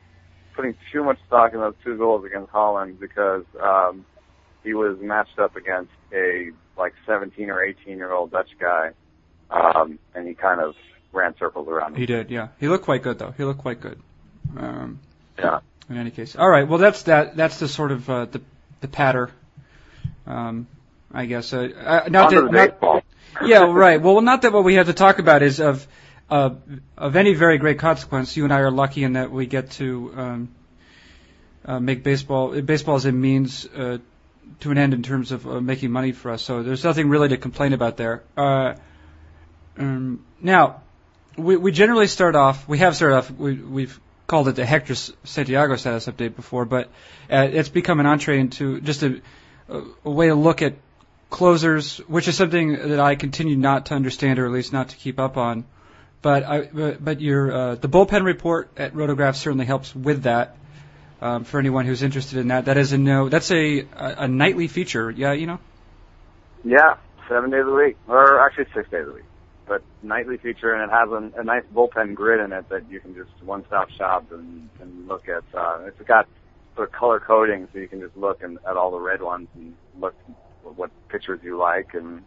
putting 0.55 0.75
too 0.93 1.03
much 1.03 1.19
stock 1.27 1.53
in 1.53 1.61
those 1.61 1.75
two 1.83 1.97
goals 1.97 2.25
against 2.25 2.51
Holland 2.51 3.01
because 3.01 3.45
um, 3.61 4.05
he 4.63 4.75
was 4.75 4.99
matched 5.01 5.39
up 5.39 5.57
against 5.57 5.93
a 6.13 6.51
like 6.77 6.95
17 7.07 7.51
or 7.51 7.63
18 7.63 7.97
year 7.97 8.13
old 8.13 8.31
Dutch 8.31 8.51
guy, 8.59 8.91
um, 9.51 9.99
and 10.15 10.27
he 10.27 10.35
kind 10.35 10.61
of 10.61 10.75
ran 11.15 11.37
circles 11.37 11.69
around 11.69 11.97
he 11.97 12.07
did, 12.07 12.31
yeah. 12.31 12.49
He 12.61 12.69
looked 12.69 12.85
quite 12.85 13.03
good, 13.03 13.19
though. 13.19 13.33
He 13.37 13.45
looked 13.45 13.61
quite 13.61 13.81
good. 13.81 13.99
Um, 14.57 15.01
Yeah. 15.39 15.61
in 15.89 15.97
any 15.97 16.11
case. 16.11 16.37
All 16.37 16.49
right. 16.49 16.67
Well, 16.67 16.79
that's 16.79 17.03
that. 17.05 17.37
That's 17.37 17.59
the 17.59 17.69
sort 17.69 17.93
of 17.93 18.09
uh, 18.09 18.25
the 18.27 18.41
the 18.81 18.89
patter. 18.89 19.31
Um, 20.27 20.67
I 21.13 21.27
guess. 21.27 21.53
Uh, 21.53 21.69
uh, 21.77 22.09
not 22.09 22.31
that, 22.31 22.43
not, 22.43 22.53
baseball. 22.53 23.03
yeah, 23.45 23.71
right. 23.71 24.01
Well, 24.01 24.21
not 24.21 24.43
that 24.43 24.53
what 24.53 24.65
we 24.65 24.75
have 24.75 24.87
to 24.87 24.93
talk 24.93 25.19
about 25.19 25.43
is 25.43 25.61
of 25.61 25.87
uh, 26.31 26.51
of 26.97 27.17
any 27.17 27.35
very 27.35 27.59
great 27.59 27.79
consequence. 27.79 28.37
You 28.37 28.45
and 28.45 28.53
I 28.53 28.61
are 28.61 28.71
lucky 28.71 29.05
in 29.05 29.15
that 29.15 29.31
we 29.31 29.47
get 29.47 29.71
to 29.73 30.13
um, 30.17 30.49
uh, 31.65 31.81
make 31.81 32.03
baseball. 32.03 32.61
Baseball 32.61 32.97
is 32.97 33.05
a 33.05 33.13
means 33.13 33.67
uh, 33.67 33.99
to 34.61 34.71
an 34.71 34.79
end 34.79 34.95
in 34.95 35.03
terms 35.03 35.33
of 35.33 35.47
uh, 35.47 35.61
making 35.61 35.91
money 35.91 36.13
for 36.13 36.31
us. 36.31 36.43
So 36.43 36.63
there's 36.63 36.85
nothing 36.85 37.09
really 37.09 37.29
to 37.29 37.37
complain 37.37 37.73
about 37.73 37.97
there. 37.97 38.23
Uh, 38.37 38.75
um, 39.77 40.25
now, 40.41 40.83
we, 41.37 41.57
we 41.57 41.73
generally 41.73 42.07
start 42.07 42.37
off. 42.37 42.69
We 42.69 42.79
have 42.79 42.97
started 42.97 43.17
off. 43.17 43.31
We, 43.31 43.55
we've 43.55 44.01
called 44.27 44.49
it 44.49 44.57
the 44.57 44.65
Hector 44.65 44.95
Santiago 44.95 45.77
status 45.77 46.07
update 46.07 46.37
before, 46.37 46.65
but 46.65 46.89
uh, 47.31 47.49
it's 47.51 47.69
become 47.69 48.01
an 48.01 48.07
entree 48.07 48.41
into 48.41 48.81
just 48.81 49.03
a, 49.03 49.21
a, 49.69 50.11
way 50.11 50.29
to 50.29 50.35
look 50.35 50.63
at 50.63 50.75
closers, 51.31 51.99
which 51.99 52.29
is 52.29 52.37
something 52.37 52.73
that 52.73 53.01
I 53.01 53.17
continue 53.17 53.57
not 53.57 53.87
to 53.87 53.95
understand, 53.95 54.39
or 54.39 54.47
at 54.47 54.53
least 54.53 54.73
not 54.73 54.91
to 54.91 54.97
keep 54.97 55.19
up 55.19 55.37
on. 55.37 55.65
But 56.23 56.45
I, 56.45 56.61
but, 56.63 57.05
but 57.05 57.21
your 57.21 57.53
uh, 57.53 57.75
the 57.75 57.89
bullpen 57.89 58.25
report 58.25 58.71
at 58.79 58.95
Rotograph 58.95 59.37
certainly 59.37 59.67
helps 59.67 59.95
with 59.95 60.23
that. 60.23 60.57
Um, 61.21 61.45
for 61.45 61.59
anyone 61.59 61.87
who's 61.87 62.03
interested 62.03 62.39
in 62.39 62.49
that, 62.49 62.67
that 62.67 62.77
is 62.77 62.93
a 62.93 62.99
no. 62.99 63.29
That's 63.31 63.51
a, 63.51 63.81
a 63.81 63.87
a 64.19 64.29
nightly 64.29 64.69
feature. 64.69 65.11
Yeah, 65.11 65.33
you 65.33 65.47
know. 65.47 65.59
Yeah, 66.65 66.97
seven 67.29 67.51
days 67.51 67.65
a 67.67 67.71
week, 67.71 67.97
or 68.09 68.41
actually 68.45 68.67
six 68.75 68.91
days 68.91 69.07
a 69.07 69.13
week. 69.13 69.25
But 69.67 69.83
nightly 70.03 70.37
feature, 70.37 70.75
and 70.75 70.91
it 70.91 70.95
has 70.95 71.09
a, 71.11 71.41
a 71.41 71.45
nice 71.45 71.63
bullpen 71.75 72.15
grid 72.15 72.41
in 72.41 72.53
it 72.53 72.69
that 72.69 72.91
you 72.91 73.01
can 73.01 73.15
just 73.15 73.31
one-stop 73.43 73.91
shop 73.91 74.31
and, 74.31 74.69
and 74.81 75.09
look 75.09 75.29
at. 75.29 75.43
Uh, 75.55 75.87
it's 75.87 76.01
got 76.07 76.29
sort 76.75 76.89
of 76.89 76.95
color 76.95 77.21
coding, 77.21 77.69
so 77.73 77.79
you 77.79 77.89
can 77.89 78.01
just 78.01 78.17
look 78.17 78.43
and, 78.43 78.59
at 78.69 78.77
all 78.77 78.91
the 78.91 78.99
red 78.99 79.23
ones 79.23 79.49
and 79.55 79.75
look 79.99 80.15
what 80.63 80.91
pictures 81.09 81.41
you 81.43 81.57
like, 81.57 81.95
and 81.95 82.23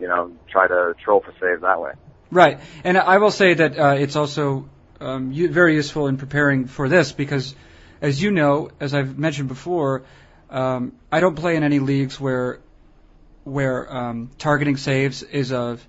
you 0.00 0.08
know 0.08 0.32
try 0.50 0.66
to 0.66 0.94
troll 1.02 1.20
for 1.20 1.32
saves 1.40 1.62
that 1.62 1.80
way. 1.80 1.92
Right, 2.30 2.60
and 2.84 2.98
I 2.98 3.18
will 3.18 3.30
say 3.30 3.54
that 3.54 3.78
uh, 3.78 3.94
it's 3.98 4.16
also 4.16 4.68
um, 5.00 5.32
very 5.32 5.74
useful 5.74 6.08
in 6.08 6.16
preparing 6.16 6.66
for 6.66 6.88
this 6.88 7.12
because, 7.12 7.54
as 8.02 8.20
you 8.20 8.30
know, 8.30 8.70
as 8.80 8.94
I've 8.94 9.18
mentioned 9.18 9.48
before, 9.48 10.04
um, 10.50 10.92
I 11.10 11.20
don't 11.20 11.36
play 11.36 11.56
in 11.56 11.62
any 11.62 11.78
leagues 11.78 12.20
where 12.20 12.60
where 13.44 13.90
um, 13.94 14.30
targeting 14.38 14.76
saves 14.76 15.22
is 15.22 15.52
of 15.52 15.86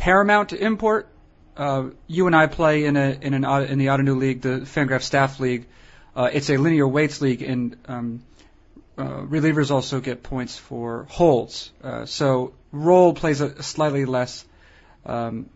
paramount 0.00 0.48
to 0.48 0.56
import. 0.56 1.08
Uh, 1.56 1.90
you 2.06 2.26
and 2.26 2.34
I 2.34 2.46
play 2.46 2.84
in 2.86 2.96
a 2.96 3.18
in 3.20 3.34
an 3.34 3.44
Ot- 3.44 3.68
in 3.68 3.78
the 3.78 3.86
Ottoneu 3.88 4.16
League, 4.16 4.40
the 4.40 4.60
Fangraph 4.64 5.02
Staff 5.02 5.40
League. 5.40 5.66
Uh, 6.16 6.30
it's 6.32 6.48
a 6.48 6.56
linear 6.56 6.88
weights 6.88 7.20
league, 7.20 7.42
and 7.42 7.76
um, 7.86 8.22
uh, 8.96 9.20
relievers 9.36 9.70
also 9.70 10.00
get 10.00 10.22
points 10.22 10.56
for 10.56 11.06
holds. 11.10 11.70
Uh, 11.84 12.06
so 12.06 12.54
role 12.72 13.12
plays 13.12 13.42
a 13.42 13.62
slightly 13.62 14.06
less 14.06 14.44
um, 15.04 15.50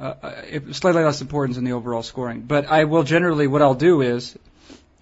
uh, 0.00 0.14
uh, 0.22 0.72
slightly 0.72 1.02
less 1.02 1.20
importance 1.20 1.58
in 1.58 1.64
the 1.64 1.72
overall 1.72 2.02
scoring. 2.02 2.40
But 2.42 2.66
I 2.66 2.84
will 2.84 3.02
generally, 3.02 3.48
what 3.48 3.62
I'll 3.62 3.74
do 3.74 4.00
is, 4.00 4.36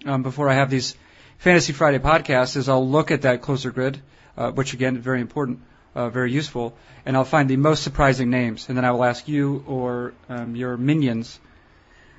um, 0.05 0.23
before 0.23 0.49
I 0.49 0.55
have 0.55 0.69
these 0.69 0.95
Fantasy 1.37 1.71
Friday 1.71 1.99
podcasts, 1.99 2.57
is 2.57 2.67
I'll 2.67 2.87
look 2.87 3.11
at 3.11 3.21
that 3.21 3.41
closer 3.41 3.71
grid, 3.71 4.01
uh, 4.35 4.51
which 4.51 4.73
again 4.73 4.97
is 4.97 5.03
very 5.03 5.21
important, 5.21 5.61
uh, 5.97 6.09
very 6.09 6.31
useful, 6.31 6.75
and 7.05 7.17
I'll 7.17 7.25
find 7.25 7.49
the 7.49 7.57
most 7.57 7.81
surprising 7.83 8.29
names, 8.29 8.69
and 8.69 8.77
then 8.77 8.85
I 8.85 8.91
will 8.91 9.03
ask 9.03 9.27
you 9.27 9.63
or 9.67 10.13
um, 10.29 10.55
your 10.55 10.77
minions 10.77 11.39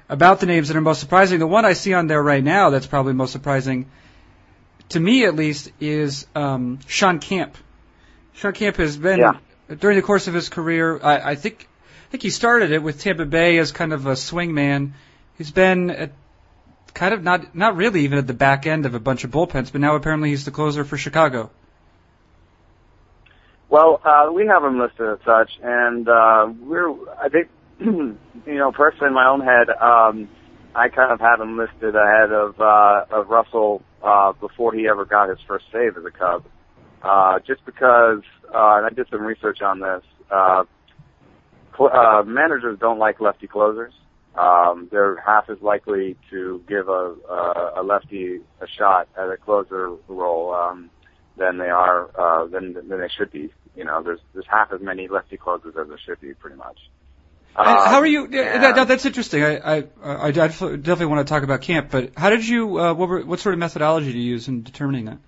about 0.08 0.40
the 0.40 0.46
names 0.46 0.68
that 0.68 0.76
are 0.76 0.80
most 0.80 1.00
surprising. 1.00 1.38
The 1.38 1.46
one 1.46 1.64
I 1.64 1.74
see 1.74 1.94
on 1.94 2.08
there 2.08 2.22
right 2.22 2.42
now 2.42 2.70
that's 2.70 2.86
probably 2.86 3.12
most 3.12 3.30
surprising, 3.32 3.86
to 4.90 5.00
me 5.00 5.24
at 5.24 5.36
least, 5.36 5.70
is 5.80 6.26
um, 6.34 6.80
Shawn 6.88 7.20
Camp. 7.20 7.56
Shawn 8.34 8.52
Camp 8.52 8.76
has 8.76 8.96
been 8.96 9.20
Yeah. 9.20 9.34
during 9.78 9.96
the 9.96 10.02
course 10.02 10.26
of 10.26 10.34
his 10.34 10.48
career. 10.48 10.98
I, 11.02 11.32
I 11.32 11.34
think 11.36 11.68
I 12.08 12.10
think 12.10 12.22
he 12.22 12.30
started 12.30 12.72
it 12.72 12.82
with 12.82 13.00
Tampa 13.00 13.26
Bay 13.26 13.58
as 13.58 13.70
kind 13.70 13.92
of 13.92 14.06
a 14.06 14.16
swing 14.16 14.54
man. 14.54 14.94
He's 15.36 15.50
been 15.52 15.90
at 15.90 16.10
kind 16.94 17.14
of 17.14 17.22
not 17.22 17.54
not 17.54 17.76
really 17.76 18.00
even 18.04 18.18
at 18.18 18.26
the 18.26 18.34
back 18.34 18.66
end 18.66 18.86
of 18.86 18.94
a 18.94 19.00
bunch 19.00 19.24
of 19.24 19.30
bullpens, 19.30 19.70
but 19.70 19.80
now 19.80 19.94
apparently 19.94 20.30
he's 20.30 20.44
the 20.44 20.50
closer 20.50 20.84
for 20.84 20.96
Chicago. 20.96 21.50
Well, 23.70 24.00
uh, 24.04 24.30
we 24.32 24.46
have 24.46 24.62
them 24.62 24.80
listed 24.80 25.06
as 25.08 25.18
such, 25.26 25.50
and 25.62 26.08
uh, 26.08 26.48
we're 26.62 26.90
I 27.18 27.28
think 27.30 27.48
you 27.80 28.18
know 28.46 28.72
personally 28.72 29.08
in 29.08 29.14
my 29.14 29.28
own 29.28 29.40
head, 29.40 29.70
um, 29.70 30.28
I 30.74 30.88
kind 30.88 31.12
of 31.12 31.20
had 31.20 31.40
him 31.40 31.58
listed 31.58 31.94
ahead 31.96 32.32
of 32.32 32.60
uh, 32.60 33.04
of 33.10 33.28
Russell 33.28 33.82
uh, 34.02 34.32
before 34.40 34.74
he 34.74 34.88
ever 34.88 35.04
got 35.04 35.28
his 35.30 35.38
first 35.48 35.66
save 35.72 35.96
as 35.98 36.04
a 36.06 36.10
Cub. 36.10 36.44
uh, 37.02 37.38
just 37.46 37.64
because, 37.64 38.22
uh, 38.54 38.76
and 38.78 38.86
I 38.86 38.90
did 38.90 39.06
some 39.10 39.22
research 39.22 39.62
on 39.62 39.80
this. 39.80 40.02
Uh, 40.30 40.64
cl- 41.76 41.92
uh, 41.94 42.22
managers 42.24 42.78
don't 42.80 42.98
like 42.98 43.20
lefty 43.20 43.46
closers. 43.46 43.94
Um, 44.36 44.88
they're 44.92 45.20
half 45.26 45.50
as 45.50 45.58
likely 45.62 46.16
to 46.30 46.62
give 46.68 46.88
a, 46.88 47.14
a, 47.30 47.72
a 47.78 47.82
lefty 47.82 48.40
a 48.60 48.66
shot 48.78 49.08
at 49.18 49.30
a 49.30 49.36
closer 49.36 49.90
role 50.08 50.54
um, 50.54 50.90
than 51.38 51.58
they 51.58 51.70
are 51.70 52.10
uh, 52.18 52.46
than 52.46 52.74
than 52.74 52.88
they 52.88 53.08
should 53.08 53.30
be. 53.30 53.50
You 53.76 53.84
know, 53.84 54.02
there's 54.02 54.20
there's 54.32 54.46
half 54.48 54.72
as 54.72 54.80
many 54.80 55.08
lefty 55.08 55.36
closers 55.36 55.74
as 55.80 55.88
there 55.88 55.98
should 55.98 56.20
be, 56.20 56.34
pretty 56.34 56.56
much. 56.56 56.78
And 57.56 57.66
how 57.66 57.98
are 57.98 58.06
you? 58.06 58.24
Um, 58.24 58.30
that, 58.30 58.74
that, 58.76 58.88
that's 58.88 59.04
interesting. 59.04 59.42
I, 59.42 59.56
I, 59.56 59.84
I 60.04 60.30
definitely 60.30 61.06
want 61.06 61.26
to 61.26 61.32
talk 61.32 61.42
about 61.42 61.60
camp, 61.62 61.90
but 61.90 62.12
how 62.16 62.30
did 62.30 62.46
you? 62.46 62.78
Uh, 62.78 62.94
what, 62.94 63.08
were, 63.08 63.24
what 63.24 63.40
sort 63.40 63.54
of 63.54 63.58
methodology 63.58 64.12
do 64.12 64.18
you 64.18 64.30
use 64.30 64.46
in 64.46 64.62
determining 64.62 65.06
that? 65.06 65.18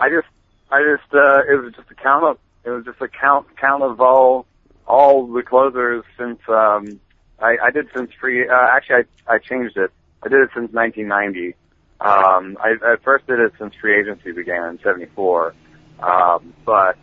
I 0.00 0.08
just, 0.08 0.28
I 0.70 0.82
just, 0.82 1.12
uh, 1.12 1.42
it 1.50 1.62
was 1.62 1.74
just 1.74 1.90
a 1.90 1.94
count 1.94 2.24
of, 2.24 2.38
it 2.64 2.70
was 2.70 2.84
just 2.86 3.00
a 3.02 3.08
count, 3.08 3.46
count 3.56 3.82
of 3.82 4.00
all, 4.00 4.46
all 4.86 5.26
the 5.26 5.42
closers 5.42 6.04
since, 6.18 6.40
um, 6.48 7.00
I, 7.38 7.56
I 7.62 7.70
did 7.70 7.88
since 7.94 8.10
free, 8.18 8.48
uh, 8.48 8.54
actually 8.54 9.04
I, 9.28 9.34
I 9.34 9.38
changed 9.38 9.76
it. 9.76 9.90
I 10.22 10.28
did 10.28 10.40
it 10.40 10.50
since 10.54 10.72
1990. 10.72 11.54
Um, 12.00 12.56
I, 12.60 12.76
I 12.82 12.96
first 13.02 13.26
did 13.26 13.40
it 13.40 13.52
since 13.58 13.74
free 13.74 14.00
agency 14.00 14.32
began 14.32 14.68
in 14.70 14.78
74. 14.82 15.54
Um, 16.02 16.54
but, 16.64 16.96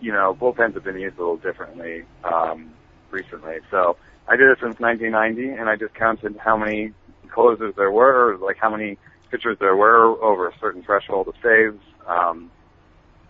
you 0.00 0.12
know, 0.12 0.36
bullpens 0.40 0.74
have 0.74 0.84
been 0.84 0.98
used 0.98 1.16
a 1.16 1.20
little 1.20 1.36
differently, 1.36 2.02
um, 2.24 2.70
recently. 3.10 3.56
So 3.70 3.96
I 4.28 4.36
did 4.36 4.48
it 4.48 4.58
since 4.60 4.78
1990 4.80 5.58
and 5.60 5.68
I 5.68 5.76
just 5.76 5.94
counted 5.94 6.36
how 6.38 6.56
many 6.56 6.92
closers 7.32 7.74
there 7.76 7.90
were, 7.90 8.36
like 8.38 8.56
how 8.60 8.70
many 8.70 8.98
pitchers 9.30 9.56
there 9.60 9.76
were 9.76 10.22
over 10.22 10.48
a 10.48 10.52
certain 10.60 10.82
threshold 10.82 11.28
of 11.28 11.34
saves, 11.42 11.82
um, 12.08 12.50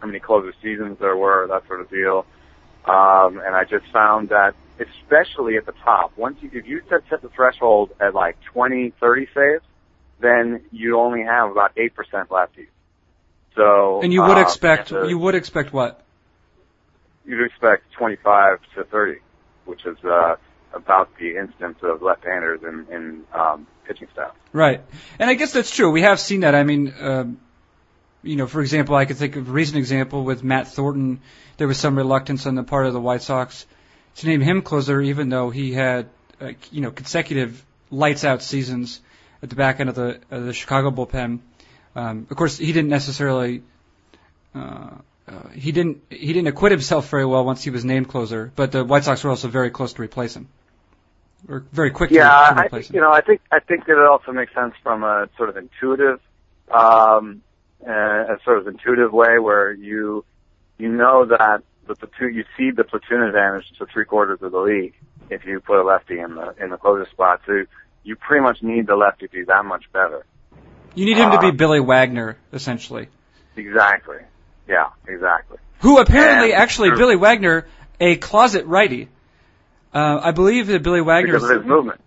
how 0.01 0.07
many 0.07 0.21
closer 0.21 0.53
seasons 0.63 0.99
there 1.01 1.17
were, 1.17 1.47
that 1.49 1.67
sort 1.67 1.81
of 1.81 1.91
deal. 1.91 2.27
Um, 2.87 3.41
and 3.45 3.55
I 3.55 3.65
just 3.65 3.87
found 3.93 4.29
that, 4.29 4.55
especially 4.79 5.57
at 5.57 5.67
the 5.67 5.73
top, 5.85 6.13
once 6.19 6.39
you, 6.43 6.51
if 6.53 6.67
you 6.67 6.83
set, 6.91 7.01
set 7.09 7.23
the 7.23 7.31
threshold 7.35 7.91
at 8.01 8.15
like 8.15 8.37
20, 8.53 8.93
30 9.01 9.27
saves, 9.35 9.65
then 10.21 10.63
you 10.71 10.99
only 10.99 11.23
have 11.23 11.51
about 11.51 11.75
8% 11.77 11.91
lefties. 12.29 12.69
So, 13.55 14.01
and 14.03 14.13
you 14.13 14.23
would 14.23 14.37
uh, 14.39 14.41
expect, 14.41 14.91
the- 14.91 15.07
you 15.07 15.19
would 15.19 15.35
expect 15.35 15.73
what? 15.73 16.01
you'd 17.27 17.45
expect 17.45 17.91
25 17.93 18.59
to 18.75 18.85
30, 18.85 19.19
which 19.65 19.87
is, 19.87 19.97
uh, 20.05 20.37
about 20.75 21.09
the 21.19 21.37
instance 21.37 21.79
of 21.83 22.03
left-handers 22.03 22.61
in, 22.63 22.87
in, 22.95 23.25
um, 23.33 23.67
pitching 23.87 24.09
staff. 24.13 24.33
Right. 24.53 24.83
And 25.19 25.31
I 25.31 25.35
guess 25.35 25.53
that's 25.53 25.71
true. 25.71 25.91
We 25.91 26.03
have 26.03 26.21
seen 26.21 26.41
that. 26.41 26.55
I 26.55 26.65
mean, 26.65 26.93
um, 27.01 27.41
you 28.23 28.37
know, 28.37 28.47
for 28.47 28.61
example, 28.61 28.97
I 28.97 29.05
could 29.05 29.17
think 29.17 29.37
of 29.37 29.49
a 29.49 29.53
recent 29.53 29.79
example 29.79 30.25
with 30.25 30.43
Matt 30.43 30.69
Thornton. 30.69 31.21
There 31.59 31.69
was 31.69 31.79
some 31.79 31.97
reluctance 31.97 32.47
on 32.47 32.55
the 32.55 32.63
part 32.63 32.87
of 32.87 32.93
the 32.93 33.01
White 33.01 33.23
Sox 33.23 33.67
to 34.17 34.27
name 34.27 34.41
him 34.41 34.63
closer, 34.63 35.01
even 35.01 35.29
though 35.29 35.51
he 35.51 35.73
had, 35.73 36.09
uh, 36.41 36.53
you 36.73 36.81
know, 36.81 36.91
consecutive 36.91 37.65
lights 37.91 38.25
out 38.25 38.43
seasons 38.43 39.01
at 39.43 39.51
the 39.51 39.57
back 39.57 39.81
end 39.81 39.89
of 39.89 39.95
the 39.95 40.21
of 40.31 40.45
the 40.45 40.53
Chicago 40.53 40.91
bullpen. 40.91 41.41
Um, 41.97 42.27
of 42.31 42.37
course, 42.37 42.59
he 42.59 42.73
didn't 42.73 42.91
necessarily. 42.91 43.63
Uh, 44.55 44.91
uh, 45.27 45.49
he 45.55 45.73
didn't 45.73 46.03
he 46.11 46.33
didn't 46.33 46.49
acquit 46.49 46.71
himself 46.73 47.09
very 47.09 47.25
well 47.25 47.45
once 47.45 47.63
he 47.65 47.71
was 47.71 47.85
named 47.85 48.09
closer, 48.09 48.53
but 48.55 48.73
the 48.73 48.85
White 48.85 49.05
Sox 49.05 49.25
were 49.25 49.31
also 49.31 49.49
very 49.49 49.71
close 49.71 49.95
to 49.95 50.03
replace 50.03 50.37
him, 50.37 50.49
or 51.49 51.65
very 51.73 51.91
quick 51.91 52.11
to, 52.11 52.17
Yeah, 52.17 52.29
to 52.29 52.61
I 52.61 52.65
replace 52.67 52.87
think, 52.87 52.91
him. 52.91 52.95
you 52.97 53.01
know, 53.01 53.13
I 53.13 53.21
think 53.23 53.41
I 53.51 53.61
think 53.61 53.87
that 53.87 53.93
it 53.99 54.07
also 54.07 54.33
makes 54.33 54.53
sense 54.55 54.75
from 54.83 55.03
a 55.03 55.29
sort 55.39 55.49
of 55.49 55.57
intuitive, 55.57 56.21
um, 56.71 57.41
uh, 57.87 57.91
a 57.91 58.39
sort 58.45 58.59
of 58.59 58.67
intuitive 58.69 59.13
way 59.13 59.39
where 59.39 59.73
you 59.73 60.25
you 60.79 60.89
know 60.89 61.25
that 61.25 61.63
the 61.87 61.95
platoon 61.95 62.35
you 62.35 62.45
see 62.59 62.71
the 62.71 62.85
platoon 62.85 63.23
advantage 63.23 63.65
to 63.79 63.87
three 63.87 64.05
quarters 64.05 64.41
of 64.43 64.53
the 64.53 64.59
league 64.59 64.95
if 65.31 65.45
you 65.47 65.59
put 65.61 65.81
a 65.81 65.85
lefty 65.85 66.19
in 66.19 66.35
the 66.35 66.55
in 66.63 66.69
the 66.71 66.77
closer 66.77 67.09
spot. 67.11 67.41
So 67.47 67.65
you 68.03 68.17
pretty 68.17 68.43
much 68.43 68.63
need 68.63 68.87
the 68.87 68.97
lefty 68.97 69.27
to 69.27 69.33
be 69.33 69.45
that 69.45 69.65
much 69.65 69.91
better. 69.93 70.27
You 70.95 71.05
need 71.05 71.17
him 71.17 71.31
to 71.33 71.39
be 71.41 71.49
uh, 71.49 71.53
Billy 71.53 71.81
Wagner, 71.81 72.37
essentially. 72.53 73.09
Exactly. 73.57 74.19
Yeah, 74.69 74.89
exactly. 75.07 75.59
Who 75.81 75.99
apparently, 75.99 76.53
And- 76.53 76.63
actually, 76.63 76.91
Billy 76.91 77.17
Wagner, 77.17 77.67
a 78.01 78.17
closet 78.17 78.67
righty. 78.67 79.09
Uh, 79.93 80.21
I 80.23 80.31
believe 80.33 80.67
that 80.69 80.83
Billy 80.83 81.01
Wagner. 81.01 81.33
Because 81.35 81.51
of 81.51 81.59
his 81.59 81.67
movement. 81.67 82.01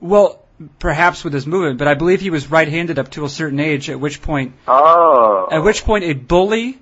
Well, 0.00 0.42
perhaps 0.78 1.24
with 1.24 1.32
his 1.32 1.46
movement, 1.46 1.78
but 1.78 1.88
I 1.88 1.94
believe 1.94 2.20
he 2.20 2.30
was 2.30 2.50
right-handed 2.50 2.98
up 2.98 3.10
to 3.12 3.24
a 3.24 3.28
certain 3.28 3.60
age. 3.60 3.90
At 3.90 3.98
which 3.98 4.22
point, 4.22 4.54
Oh. 4.68 5.48
at 5.50 5.62
which 5.62 5.84
point, 5.84 6.04
a 6.04 6.12
bully, 6.12 6.78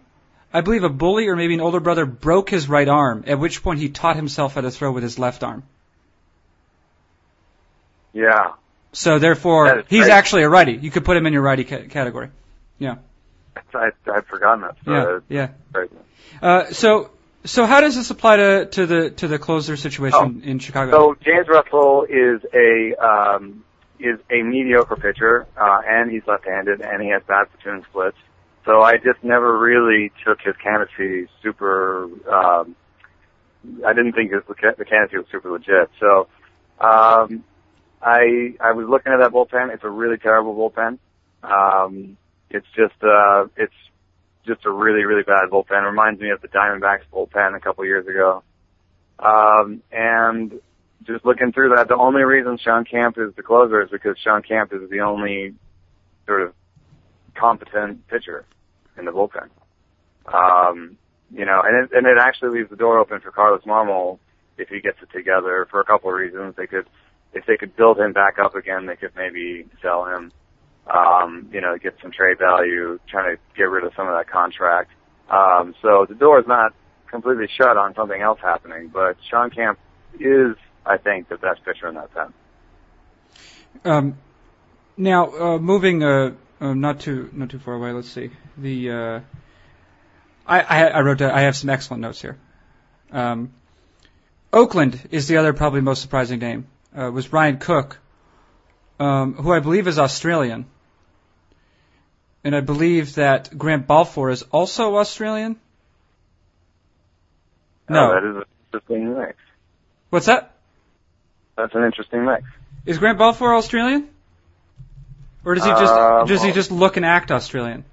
I 0.53 0.61
believe 0.61 0.85
a 0.85 0.89
bully 0.89 1.29
or 1.29 1.37
maybe 1.37 1.55
an 1.55 1.61
older 1.61 1.81
brother 1.81 2.05
broke 2.07 2.51
his 2.51 2.69
right 2.69 2.89
arm. 2.89 3.25
At 3.27 3.39
which 3.39 3.63
point, 3.63 3.81
he 3.81 3.89
taught 3.89 4.17
himself 4.17 4.55
how 4.55 4.61
to 4.61 4.71
throw 4.71 4.93
with 4.93 5.03
his 5.03 5.19
left 5.19 5.43
arm. 5.43 5.63
Yeah. 8.13 8.53
So 8.95 9.19
therefore, 9.19 9.85
he's 9.89 10.09
actually 10.09 10.43
a 10.45 10.49
righty. 10.49 10.73
You 10.73 10.91
could 10.91 11.05
put 11.05 11.17
him 11.17 11.27
in 11.27 11.33
your 11.33 11.43
righty 11.43 11.65
ca- 11.65 11.87
category. 11.89 12.31
Yeah. 12.79 12.97
I, 13.75 13.91
I'd 14.13 14.27
forgotten 14.27 14.63
that. 14.63 14.77
So 14.85 15.23
Yeah. 15.29 15.49
Yeah. 15.75 15.87
Uh, 16.43 16.73
so, 16.73 17.11
so 17.45 17.67
how 17.67 17.81
does 17.81 17.97
this 17.97 18.11
apply 18.11 18.37
to, 18.37 18.67
to 18.67 18.87
the 18.87 19.11
to 19.11 19.29
the 19.29 19.39
closer 19.39 19.77
situation 19.77 20.43
in 20.45 20.59
Chicago? 20.59 20.93
So 20.93 21.17
James 21.25 21.49
Russell 21.49 22.07
is 22.09 22.41
a 22.53 22.95
um, 22.97 23.65
is 23.99 24.19
a 24.31 24.43
mediocre 24.43 24.97
pitcher, 24.97 25.47
uh, 25.57 25.81
and 25.87 26.11
he's 26.11 26.27
left-handed, 26.27 26.81
and 26.81 27.03
he 27.03 27.09
has 27.11 27.23
bad 27.27 27.47
platoon 27.53 27.85
splits. 27.91 28.17
So 28.65 28.83
I 28.83 28.97
just 28.97 29.23
never 29.23 29.59
really 29.59 30.11
took 30.25 30.41
his 30.41 30.57
candidacy 30.57 31.29
super. 31.43 32.09
Um, 32.29 32.75
I 33.87 33.93
didn't 33.93 34.13
think 34.13 34.33
his, 34.33 34.43
the 34.47 34.85
candidacy 34.85 35.19
was 35.19 35.27
super 35.31 35.51
legit. 35.51 35.91
So 36.01 36.29
um, 36.81 37.45
I 38.05 38.55
I 38.61 38.73
was 38.73 38.87
looking 38.89 39.13
at 39.13 39.19
that 39.19 39.33
bullpen. 39.33 39.73
It's 39.73 39.85
a 39.85 39.89
really 39.91 40.19
terrible 40.19 40.55
bullpen. 40.55 40.99
Um, 41.43 42.17
it's 42.51 42.67
just 42.77 43.03
uh, 43.03 43.47
it's 43.57 43.75
just 44.47 44.65
a 44.67 44.71
really 44.71 45.05
really 45.05 45.23
bad 45.23 45.49
bullpen. 45.51 45.85
Reminds 45.85 46.21
me 46.21 46.31
of 46.31 46.43
the 46.43 46.49
Diamondbacks 46.49 47.03
bullpen 47.13 47.57
a 47.57 47.61
couple 47.61 47.85
years 47.85 48.07
ago. 48.07 48.43
Um, 49.19 49.83
and 49.91 50.61
just 51.07 51.25
looking 51.25 51.53
through 51.53 51.75
that, 51.77 51.89
the 51.89 51.97
only 51.97 52.23
reason 52.23 52.59
Shawn 52.59 52.85
Camp 52.85 53.17
is 53.19 53.35
the 53.37 53.43
closer 53.43 53.83
is 53.83 53.91
because 53.91 54.17
Shawn 54.19 54.43
Camp 54.43 54.73
is 54.73 54.89
the 54.91 55.01
only 55.01 55.55
sort 56.27 56.43
of 56.43 56.53
competent 57.35 58.07
pitcher 58.09 58.45
in 58.99 59.05
the 59.05 59.13
bullpen. 59.13 59.49
Um, 60.33 60.97
you 61.33 61.45
know, 61.45 61.63
and 61.65 61.85
it, 61.85 61.91
and 61.97 62.07
it 62.07 62.17
actually 62.19 62.59
leaves 62.59 62.71
the 62.71 62.77
door 62.77 62.99
open 62.99 63.21
for 63.21 63.31
Carlos 63.31 63.63
Marmol 63.65 64.19
if 64.57 64.69
he 64.69 64.81
gets 64.81 64.99
it 65.03 65.11
together 65.13 65.67
for 65.71 65.81
a 65.81 65.85
couple 65.85 66.11
of 66.11 66.17
reasons. 66.17 66.55
They 66.57 66.67
could, 66.67 66.87
if 67.35 67.47
they 67.47 67.57
could 67.57 67.77
build 67.77 67.99
him 67.99 68.13
back 68.13 68.39
up 68.39 68.55
again, 68.55 68.87
they 68.87 68.97
could 68.97 69.13
maybe 69.17 69.67
sell 69.83 70.07
him. 70.07 70.33
Um, 70.87 71.49
you 71.51 71.63
know, 71.63 71.79
get 71.79 71.97
some 72.03 72.11
trade 72.11 72.39
value, 72.39 72.99
trying 73.09 73.35
to 73.35 73.43
get 73.57 73.65
rid 73.65 73.85
of 73.85 73.93
some 73.97 74.07
of 74.07 74.15
that 74.15 74.29
contract. 74.29 74.91
Um, 75.31 75.75
so 75.81 76.05
the 76.07 76.15
door 76.15 76.39
is 76.41 76.47
not 76.47 76.75
completely 77.11 77.49
shut 77.57 77.77
on 77.77 77.95
something 77.95 78.21
else 78.21 78.39
happening, 78.43 78.89
but 78.89 79.17
Shawn 79.31 79.51
Camp 79.51 79.79
is, 80.21 80.57
I 80.85 80.99
think, 80.99 81.29
the 81.29 81.39
best 81.39 81.65
pitcher 81.65 81.89
in 81.89 81.95
that 81.95 82.13
pen. 82.13 82.35
Um, 83.85 84.19
now, 84.97 85.31
uh, 85.31 85.59
moving 85.59 86.03
uh, 86.03 86.35
uh, 86.61 86.75
not 86.75 87.01
too 87.01 87.31
not 87.33 87.51
too 87.51 87.59
far 87.59 87.75
away. 87.75 87.93
Let's 87.93 88.11
see. 88.11 88.31
The 88.57 88.91
uh, 88.91 89.21
I, 90.47 90.61
I 90.61 90.85
I 90.87 91.01
wrote 91.01 91.23
I 91.23 91.43
have 91.43 91.57
some 91.57 91.71
excellent 91.71 92.03
notes 92.03 92.21
here. 92.21 92.39
Um, 93.11 93.53
Oakland 94.53 95.09
is 95.11 95.27
the 95.27 95.39
other 95.39 95.53
probably 95.53 95.81
most 95.81 96.03
surprising 96.03 96.39
name. 96.39 96.67
Uh, 96.97 97.11
was 97.11 97.33
Ryan 97.33 97.59
Cook, 97.59 97.99
um, 99.01 99.35
who 99.35 99.53
I 99.53 99.61
believe 99.61 99.89
is 99.89 99.99
Australian, 99.99 100.67
and 102.45 102.55
I 102.55 102.61
believe 102.61 103.17
that 103.17 103.57
Grant 103.57 103.87
Balfour 103.87 104.31
is 104.31 104.43
also 104.53 104.97
Australian. 104.97 105.57
No, 107.89 108.13
Uh, 108.13 108.15
that 108.15 108.25
is 108.25 108.37
an 108.37 108.43
interesting 108.73 109.19
mix. 109.19 109.35
what's 110.11 110.27
that? 110.27 110.53
That's 111.57 111.75
an 111.75 111.85
interesting 111.85 112.25
mix. 112.25 112.45
Is 112.87 112.99
Grant 112.99 113.19
Balfour 113.19 113.55
Australian? 113.55 114.09
Or 115.45 115.55
does 115.55 115.65
he 115.65 115.71
just 115.71 115.93
Um, 115.93 116.27
does 116.27 116.43
he 116.43 116.53
just 116.53 116.71
look 116.71 116.97
and 116.97 117.05
act 117.05 117.31
Australian? 117.31 117.85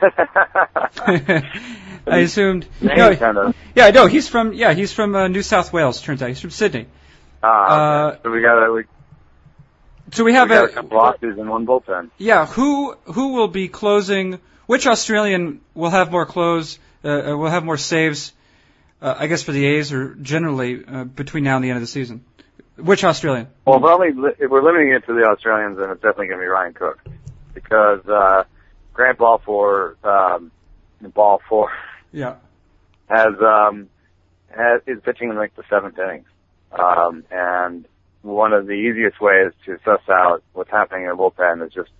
I 0.02 1.42
assumed. 2.06 2.66
No, 2.80 3.14
kind 3.14 3.38
of. 3.38 3.54
yeah, 3.74 3.90
no, 3.90 4.06
he's 4.06 4.28
from 4.28 4.52
yeah, 4.54 4.72
he's 4.72 4.92
from 4.92 5.14
uh, 5.14 5.28
New 5.28 5.42
South 5.42 5.72
Wales. 5.72 6.00
Turns 6.02 6.22
out 6.22 6.28
he's 6.28 6.40
from 6.40 6.50
Sydney. 6.50 6.86
Ah. 7.42 8.08
Uh, 8.10 8.18
so 8.22 8.30
we 8.30 8.40
got 8.42 8.72
we, 8.72 8.84
So 10.12 10.24
we 10.24 10.32
we 10.32 10.36
have 10.36 10.48
got 10.48 10.64
a 10.64 10.66
a 10.66 10.68
couple 10.72 10.96
losses 10.98 11.38
in 11.38 11.48
one 11.48 11.66
bullpen. 11.66 12.10
yeah. 12.18 12.46
Who 12.46 12.94
who 13.04 13.34
will 13.34 13.48
be 13.48 13.68
closing? 13.68 14.38
Which 14.66 14.86
Australian 14.86 15.60
will 15.74 15.90
have 15.90 16.10
more 16.12 16.26
close? 16.26 16.78
Uh, 17.04 17.08
uh, 17.32 17.36
will 17.36 17.50
have 17.50 17.64
more 17.64 17.78
saves? 17.78 18.32
Uh, 19.02 19.14
I 19.18 19.26
guess 19.26 19.42
for 19.42 19.52
the 19.52 19.64
A's 19.66 19.92
or 19.92 20.14
generally 20.14 20.84
uh, 20.86 21.04
between 21.04 21.44
now 21.44 21.56
and 21.56 21.64
the 21.64 21.70
end 21.70 21.78
of 21.78 21.82
the 21.82 21.86
season. 21.86 22.24
Which 22.76 23.02
Australian? 23.04 23.48
Well, 23.64 23.76
if, 23.76 23.82
we're 23.82 23.92
only, 23.92 24.32
if 24.38 24.50
we're 24.50 24.62
limiting 24.62 24.92
it 24.92 25.06
to 25.06 25.14
the 25.14 25.24
Australians, 25.24 25.78
then 25.78 25.90
it's 25.90 26.00
definitely 26.02 26.28
going 26.28 26.38
to 26.40 26.44
be 26.44 26.48
Ryan 26.48 26.72
Cook, 26.74 26.98
because 27.54 28.06
uh, 28.06 28.44
Grant 28.94 29.18
Balfour, 29.18 29.96
um, 30.04 30.50
Balfour, 31.02 31.72
Yeah. 32.12 32.36
has 33.08 33.34
um 33.40 33.88
has 34.54 34.82
is 34.86 34.98
pitching 35.02 35.30
in 35.30 35.36
like 35.36 35.54
the 35.56 35.62
seventh 35.70 35.98
innings. 35.98 36.26
Um 36.72 37.24
and 37.30 37.86
one 38.22 38.52
of 38.52 38.66
the 38.66 38.72
easiest 38.72 39.20
ways 39.20 39.52
to 39.64 39.78
suss 39.84 40.02
out 40.08 40.42
what's 40.52 40.70
happening 40.70 41.04
in 41.04 41.10
the 41.10 41.16
bullpen 41.16 41.66
is 41.66 41.72
just 41.72 41.90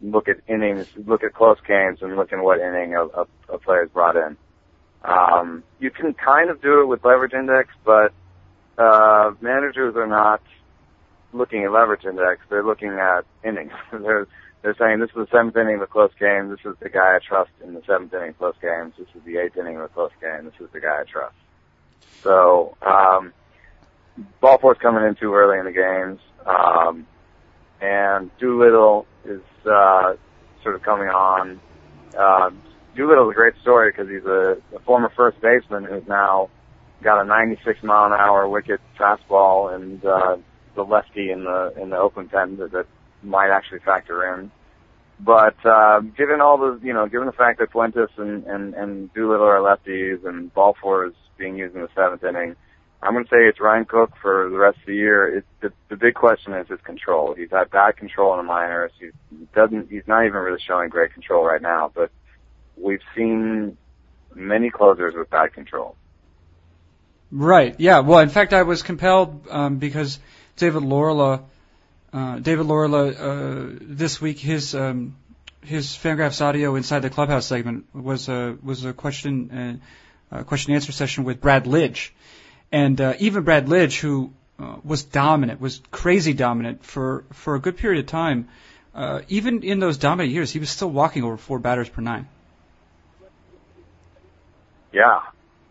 look 0.00 0.28
at 0.28 0.36
innings, 0.48 0.86
look 1.06 1.24
at 1.24 1.34
close 1.34 1.58
games 1.66 1.98
and 2.02 2.16
look 2.16 2.32
at 2.32 2.42
what 2.42 2.60
inning 2.60 2.94
a, 2.94 3.04
a, 3.04 3.26
a 3.48 3.86
brought 3.86 4.16
in. 4.16 4.36
Um 5.02 5.62
you 5.80 5.90
can 5.90 6.14
kind 6.14 6.50
of 6.50 6.62
do 6.62 6.82
it 6.82 6.86
with 6.86 7.04
leverage 7.04 7.34
index, 7.34 7.70
but 7.84 8.12
uh 8.78 9.32
managers 9.40 9.96
are 9.96 10.06
not 10.06 10.42
looking 11.32 11.64
at 11.64 11.72
leverage 11.72 12.04
index, 12.04 12.40
they're 12.48 12.64
looking 12.64 12.90
at 12.90 13.24
innings. 13.44 13.72
they're 13.92 14.26
they're 14.64 14.74
saying 14.78 15.00
this 15.00 15.10
is 15.10 15.16
the 15.16 15.26
seventh 15.30 15.56
inning 15.58 15.76
of 15.76 15.82
a 15.82 15.86
close 15.86 16.10
game. 16.18 16.48
This 16.48 16.64
is 16.64 16.74
the 16.80 16.88
guy 16.88 17.16
I 17.16 17.18
trust 17.18 17.50
in 17.62 17.74
the 17.74 17.82
seventh 17.86 18.14
inning 18.14 18.30
of 18.30 18.38
close 18.38 18.54
games. 18.62 18.94
This 18.98 19.08
is 19.14 19.22
the 19.26 19.36
eighth 19.36 19.58
inning 19.58 19.76
of 19.76 19.82
a 19.82 19.88
close 19.88 20.10
game. 20.22 20.46
This 20.46 20.54
is 20.58 20.72
the 20.72 20.80
guy 20.80 21.02
I 21.02 21.04
trust. 21.04 21.34
So, 22.22 22.74
um, 22.80 23.34
Balfour's 24.40 24.78
coming 24.80 25.04
in 25.04 25.14
too 25.14 25.34
early 25.34 25.58
in 25.58 25.64
the 25.64 25.72
games. 25.72 26.20
Um, 26.46 27.06
and 27.80 28.30
Doolittle 28.38 29.06
is, 29.24 29.40
uh, 29.66 30.14
sort 30.62 30.74
of 30.74 30.82
coming 30.82 31.08
on. 31.08 31.60
Um, 32.16 32.62
Doolittle's 32.96 33.32
a 33.32 33.34
great 33.34 33.54
story 33.60 33.90
because 33.90 34.08
he's 34.08 34.24
a, 34.24 34.56
a 34.74 34.78
former 34.80 35.10
first 35.16 35.40
baseman 35.40 35.84
who's 35.84 36.06
now 36.06 36.48
got 37.02 37.20
a 37.20 37.24
96 37.24 37.82
mile 37.82 38.06
an 38.06 38.12
hour 38.12 38.48
wicket 38.48 38.80
fastball 38.98 39.74
and, 39.74 40.04
uh, 40.04 40.36
the 40.76 40.82
lefty 40.82 41.30
in 41.30 41.44
the, 41.44 41.72
in 41.80 41.90
the 41.90 41.96
open 41.96 42.28
pen 42.28 42.56
that, 42.56 42.72
that 42.72 42.86
might 43.22 43.50
actually 43.50 43.80
factor 43.80 44.34
in. 44.34 44.50
But 45.20 45.64
uh, 45.64 46.00
given 46.00 46.40
all 46.40 46.58
the, 46.58 46.80
you 46.82 46.92
know, 46.92 47.06
given 47.06 47.26
the 47.26 47.32
fact 47.32 47.60
that 47.60 47.70
Fuentes 47.70 48.10
and 48.16 48.44
and 48.44 48.74
and 48.74 49.12
Doolittle 49.14 49.46
are 49.46 49.58
lefties 49.60 50.26
and 50.26 50.52
Balfour 50.52 51.06
is 51.06 51.14
being 51.38 51.56
used 51.56 51.74
in 51.76 51.82
the 51.82 51.88
seventh 51.94 52.24
inning, 52.24 52.56
I'm 53.04 53.12
going 53.12 53.24
to 53.24 53.30
say 53.30 53.46
it's 53.46 53.60
Ryan 53.60 53.84
Cook 53.84 54.12
for 54.20 54.48
the 54.50 54.56
rest 54.56 54.78
of 54.78 54.86
the 54.86 54.94
year. 54.94 55.38
It, 55.38 55.44
the 55.60 55.72
the 55.88 55.96
big 55.96 56.14
question 56.14 56.54
is 56.54 56.68
his 56.68 56.80
control. 56.80 57.34
He's 57.34 57.50
had 57.50 57.70
bad 57.70 57.96
control 57.96 58.32
in 58.32 58.38
the 58.38 58.44
minors. 58.44 58.92
He 58.98 59.10
doesn't. 59.54 59.90
He's 59.90 60.06
not 60.06 60.24
even 60.24 60.38
really 60.40 60.60
showing 60.66 60.88
great 60.88 61.12
control 61.12 61.44
right 61.44 61.62
now. 61.62 61.92
But 61.94 62.10
we've 62.76 63.02
seen 63.14 63.76
many 64.34 64.70
closers 64.70 65.14
with 65.14 65.30
bad 65.30 65.52
control. 65.52 65.96
Right. 67.30 67.74
Yeah. 67.78 68.00
Well, 68.00 68.20
in 68.20 68.30
fact, 68.30 68.52
I 68.52 68.62
was 68.62 68.82
compelled 68.82 69.46
um, 69.50 69.76
because 69.78 70.18
David 70.56 70.82
Laurila 70.82 71.42
uh, 72.14 72.38
David 72.38 72.66
Laurila 72.66 73.10
uh, 73.10 73.78
this 73.80 74.20
week 74.20 74.38
his 74.38 74.74
um, 74.74 75.16
his 75.62 75.88
Fangraphs 75.88 76.40
audio 76.40 76.76
inside 76.76 77.00
the 77.00 77.10
clubhouse 77.10 77.46
segment 77.46 77.86
was 77.92 78.28
a 78.28 78.56
was 78.62 78.84
a 78.84 78.92
question 78.92 79.80
uh, 80.30 80.42
question 80.44 80.74
answer 80.74 80.92
session 80.92 81.24
with 81.24 81.40
Brad 81.40 81.64
Lidge, 81.64 82.10
and 82.72 83.00
uh, 83.00 83.14
even 83.18 83.44
Brad 83.44 83.66
Lidge, 83.66 83.98
who 83.98 84.32
uh, 84.58 84.76
was 84.84 85.04
dominant, 85.04 85.60
was 85.60 85.80
crazy 85.90 86.32
dominant 86.32 86.84
for 86.84 87.24
for 87.32 87.54
a 87.54 87.60
good 87.60 87.76
period 87.76 88.00
of 88.00 88.06
time. 88.06 88.48
Uh, 88.94 89.22
even 89.28 89.62
in 89.62 89.80
those 89.80 89.98
dominant 89.98 90.32
years, 90.32 90.50
he 90.52 90.60
was 90.60 90.70
still 90.70 90.90
walking 90.90 91.24
over 91.24 91.36
four 91.36 91.58
batters 91.58 91.88
per 91.88 92.00
nine. 92.00 92.28
Yeah, 94.92 95.20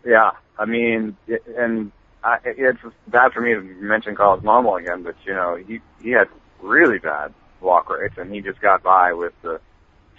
yeah. 0.04 0.32
I 0.58 0.66
mean, 0.66 1.16
and 1.56 1.90
I, 2.22 2.38
it's 2.44 2.78
bad 3.08 3.32
for 3.32 3.40
me 3.40 3.54
to 3.54 3.60
mention 3.60 4.14
Carlos 4.14 4.44
Marmol 4.44 4.78
again, 4.78 5.02
but 5.02 5.16
you 5.24 5.34
know, 5.34 5.56
he 5.56 5.80
he 6.02 6.10
had 6.10 6.28
really 6.60 6.98
bad 6.98 7.32
walk 7.60 7.90
rates, 7.90 8.14
and 8.18 8.32
he 8.32 8.40
just 8.40 8.60
got 8.60 8.82
by 8.82 9.14
with 9.14 9.32
the 9.42 9.60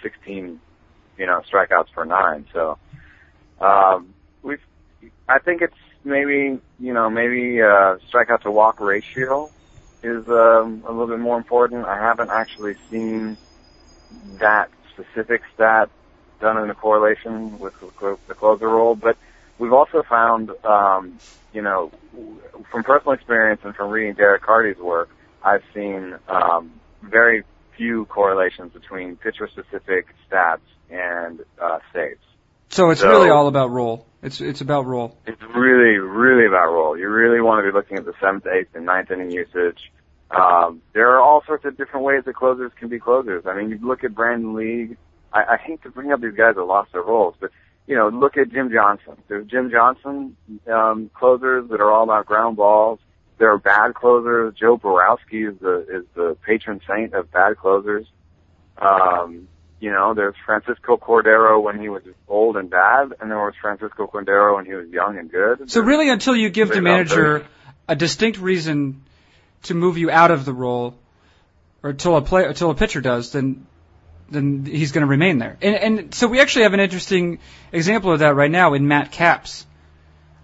16, 0.02 0.60
you 1.18 1.26
know, 1.26 1.42
strikeouts 1.50 1.92
per 1.94 2.06
nine. 2.06 2.46
So 2.52 2.78
um, 3.62 4.14
we've, 4.42 4.62
I 5.30 5.40
think 5.40 5.62
it's 5.62 5.74
maybe 6.06 6.60
you 6.80 6.94
know 6.94 7.10
maybe 7.10 7.62
uh, 7.62 7.98
strikeout 8.12 8.42
to 8.44 8.52
walk 8.52 8.80
ratio 8.80 9.52
is 10.04 10.24
um, 10.28 10.84
a 10.88 10.92
little 10.92 11.08
bit 11.08 11.20
more 11.20 11.38
important. 11.38 11.86
I 11.86 11.98
haven't 11.98 12.30
actually 12.32 12.76
seen 12.92 13.38
that 14.40 14.70
specific 14.94 15.42
stat 15.54 15.90
done 16.40 16.58
in 16.64 16.70
a 16.70 16.76
correlation 16.76 17.60
with 17.60 17.74
the 17.82 18.34
closer 18.36 18.70
role, 18.70 18.96
but 18.96 19.18
we've 19.58 19.74
also 19.74 20.04
found, 20.08 20.52
um, 20.64 21.20
you 21.54 21.62
know, 21.62 21.92
from 22.72 22.84
personal 22.84 23.14
experience 23.14 23.62
and 23.64 23.76
from 23.76 23.90
reading 23.90 24.14
Derek 24.14 24.44
Carty's 24.44 24.78
work, 24.78 25.10
I've 25.44 25.64
seen 25.74 26.16
um, 26.28 26.72
very 27.02 27.44
few 27.78 28.06
correlations 28.06 28.72
between 28.74 29.16
pitcher-specific 29.18 30.08
stats 30.30 30.60
and 30.90 31.42
uh, 31.62 31.80
saves. 31.94 32.20
So 32.76 32.90
it's 32.90 33.00
so, 33.00 33.08
really 33.08 33.30
all 33.30 33.48
about 33.48 33.72
role. 33.72 34.06
It's 34.22 34.42
it's 34.42 34.60
about 34.60 34.86
role. 34.86 35.18
It's 35.26 35.42
really 35.56 35.98
really 35.98 36.46
about 36.46 36.74
role. 36.74 36.98
You 36.98 37.08
really 37.08 37.40
want 37.40 37.64
to 37.66 37.72
be 37.72 37.74
looking 37.74 37.98
at 37.98 38.04
the 38.04 38.12
seventh, 38.20 38.46
eighth, 38.48 38.76
and 38.76 38.86
ninth 38.86 39.12
inning 39.12 39.32
usage. 39.32 39.80
Um, 40.30 40.82
there 40.94 41.12
are 41.12 41.22
all 41.22 41.42
sorts 41.48 41.64
of 41.64 41.78
different 41.78 42.06
ways 42.06 42.24
that 42.26 42.36
closers 42.36 42.74
can 42.78 42.90
be 42.90 43.00
closers. 43.00 43.46
I 43.46 43.56
mean, 43.56 43.70
you 43.70 43.80
look 43.82 44.04
at 44.04 44.14
Brandon 44.14 44.56
League. 44.56 44.98
I, 45.32 45.54
I 45.54 45.58
hate 45.58 45.84
to 45.84 45.90
bring 45.90 46.12
up 46.12 46.20
these 46.20 46.34
guys 46.34 46.56
that 46.56 46.64
lost 46.66 46.92
their 46.92 47.02
roles, 47.02 47.36
but 47.40 47.52
you 47.88 47.96
know, 47.96 48.10
look 48.10 48.36
at 48.36 48.52
Jim 48.52 48.70
Johnson. 48.70 49.16
There's 49.30 49.48
Jim 49.48 49.72
Johnson 49.72 50.36
um, 50.68 51.10
closers 51.14 51.70
that 51.70 51.80
are 51.80 51.90
all 51.90 52.04
about 52.04 52.26
ground 52.26 52.58
balls. 52.58 53.00
There 53.38 53.54
are 53.54 53.58
bad 53.58 53.94
closers. 53.94 54.54
Joe 54.60 54.76
Borowski 54.76 55.44
is 55.44 55.58
the 55.62 55.86
is 55.90 56.04
the 56.14 56.36
patron 56.46 56.82
saint 56.86 57.14
of 57.14 57.32
bad 57.32 57.56
closers. 57.56 58.06
Um, 58.78 59.48
you 59.86 59.92
know, 59.92 60.16
there's 60.16 60.34
Francisco 60.44 60.98
Cordero 60.98 61.62
when 61.62 61.80
he 61.80 61.90
was 61.90 62.02
old 62.28 62.58
and 62.58 62.72
bad, 62.72 63.14
and 63.22 63.30
there 63.30 63.38
was 63.38 63.54
Francisco 63.62 64.10
Cordero 64.12 64.56
when 64.56 64.66
he 64.66 64.74
was 64.74 64.90
young 64.90 65.20
and 65.20 65.30
good. 65.30 65.70
So 65.70 65.82
really, 65.82 66.10
until 66.10 66.36
you 66.36 66.50
give 66.50 66.70
the 66.70 66.82
manager 66.82 67.46
a 67.88 67.96
distinct 67.96 68.40
reason 68.40 69.04
to 69.64 69.76
move 69.76 70.00
you 70.00 70.10
out 70.10 70.32
of 70.32 70.44
the 70.44 70.54
role, 70.54 70.96
or 71.84 71.92
until 71.92 72.18
a 72.18 72.24
play, 72.24 72.46
a 72.46 72.74
pitcher 72.74 73.00
does, 73.00 73.32
then 73.32 73.68
then 74.32 74.66
he's 74.66 74.92
going 74.92 75.04
to 75.04 75.08
remain 75.08 75.38
there. 75.38 75.56
And, 75.62 75.76
and 75.76 76.16
so 76.16 76.28
we 76.28 76.42
actually 76.42 76.64
have 76.64 76.74
an 76.74 76.80
interesting 76.80 77.38
example 77.72 78.12
of 78.12 78.20
that 78.20 78.34
right 78.34 78.50
now 78.50 78.74
in 78.74 78.88
Matt 78.88 79.12
Capps, 79.12 79.68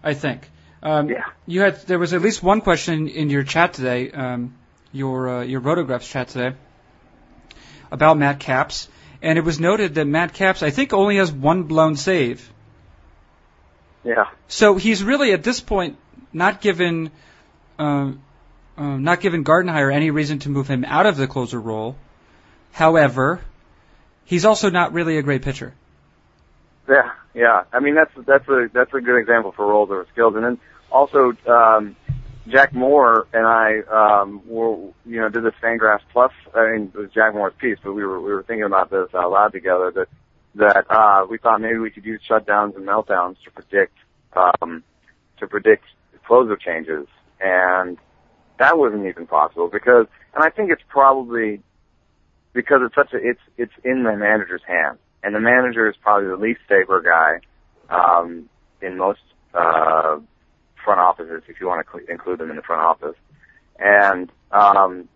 I 0.03 0.13
think. 0.13 0.47
Um, 0.83 1.09
yeah. 1.09 1.25
You 1.47 1.61
had 1.61 1.81
there 1.87 1.97
was 1.97 2.13
at 2.13 2.21
least 2.21 2.43
one 2.43 2.61
question 2.61 3.07
in 3.07 3.31
your 3.31 3.41
chat 3.41 3.73
today, 3.73 4.11
um, 4.11 4.53
your 4.91 5.29
uh, 5.29 5.41
your 5.41 5.61
Rotographs 5.61 6.07
chat 6.07 6.27
today, 6.27 6.55
about 7.91 8.19
Matt 8.19 8.39
Capps, 8.39 8.87
and 9.21 9.37
it 9.37 9.43
was 9.43 9.59
noted 9.59 9.95
that 9.95 10.05
Matt 10.05 10.33
Capps 10.33 10.63
I 10.63 10.69
think 10.69 10.93
only 10.93 11.17
has 11.17 11.31
one 11.31 11.63
blown 11.63 11.95
save. 11.95 12.51
Yeah. 14.03 14.25
So 14.47 14.75
he's 14.75 15.03
really 15.03 15.31
at 15.33 15.43
this 15.43 15.59
point 15.59 15.97
not 16.33 16.61
given 16.61 17.11
uh, 17.77 18.11
uh, 18.77 18.97
not 18.97 19.21
given 19.21 19.43
Gardenhire 19.43 19.93
any 19.93 20.11
reason 20.11 20.39
to 20.39 20.49
move 20.49 20.67
him 20.67 20.85
out 20.85 21.05
of 21.05 21.17
the 21.17 21.27
closer 21.27 21.59
role. 21.59 21.95
However, 22.71 23.41
he's 24.25 24.45
also 24.45 24.69
not 24.69 24.93
really 24.93 25.17
a 25.17 25.21
great 25.21 25.41
pitcher. 25.41 25.73
Yeah, 26.89 27.11
yeah. 27.33 27.63
I 27.71 27.79
mean, 27.79 27.95
that's 27.95 28.11
that's 28.25 28.47
a 28.47 28.69
that's 28.73 28.93
a 28.93 29.01
good 29.01 29.19
example 29.19 29.51
for 29.51 29.67
roles 29.67 29.91
over 29.91 30.07
skills. 30.11 30.35
And 30.35 30.43
then 30.43 30.59
also, 30.91 31.33
um, 31.47 31.95
Jack 32.47 32.73
Moore 32.73 33.27
and 33.33 33.45
I 33.45 33.81
um, 33.91 34.41
were 34.47 34.75
you 35.05 35.19
know 35.19 35.29
did 35.29 35.43
this 35.43 35.53
Fangraphs 35.61 36.01
Plus. 36.11 36.31
I 36.55 36.71
mean, 36.71 36.91
it 36.93 36.97
was 36.97 37.09
Jack 37.13 37.33
Moore's 37.33 37.53
piece, 37.59 37.77
but 37.83 37.93
we 37.93 38.03
were 38.03 38.19
we 38.19 38.33
were 38.33 38.43
thinking 38.43 38.63
about 38.63 38.89
this 38.89 39.09
out 39.13 39.31
loud 39.31 39.51
together. 39.51 39.91
That 39.91 40.07
that 40.55 40.85
uh, 40.89 41.25
we 41.29 41.37
thought 41.37 41.61
maybe 41.61 41.77
we 41.77 41.91
could 41.91 42.05
use 42.05 42.21
shutdowns 42.27 42.75
and 42.75 42.85
meltdowns 42.87 43.35
to 43.43 43.51
predict 43.51 43.93
um, 44.33 44.83
to 45.39 45.47
predict 45.47 45.83
closer 46.25 46.57
changes, 46.57 47.07
and 47.39 47.97
that 48.57 48.77
wasn't 48.77 49.05
even 49.05 49.27
possible 49.27 49.69
because, 49.71 50.07
and 50.33 50.43
I 50.43 50.49
think 50.49 50.71
it's 50.71 50.83
probably 50.87 51.61
because 52.53 52.81
it's 52.83 52.95
such 52.95 53.13
a 53.13 53.17
it's 53.17 53.41
it's 53.57 53.73
in 53.83 54.03
the 54.03 54.15
manager's 54.15 54.61
hands, 54.67 54.97
and 55.23 55.35
the 55.35 55.39
manager 55.39 55.87
is 55.87 55.95
probably 56.01 56.29
the 56.29 56.37
least 56.37 56.61
safer 56.67 57.01
guy 57.01 57.39
um, 57.95 58.49
in 58.81 58.97
most 58.97 59.21
uh, 59.53 60.17
front 60.83 60.99
offices, 60.99 61.43
if 61.47 61.59
you 61.59 61.67
want 61.67 61.85
to 61.85 61.91
cl- 61.91 62.05
include 62.09 62.39
them 62.39 62.49
in 62.49 62.55
the 62.55 62.61
front 62.61 62.81
office, 62.81 63.15
and 63.79 64.31
um, 64.51 65.07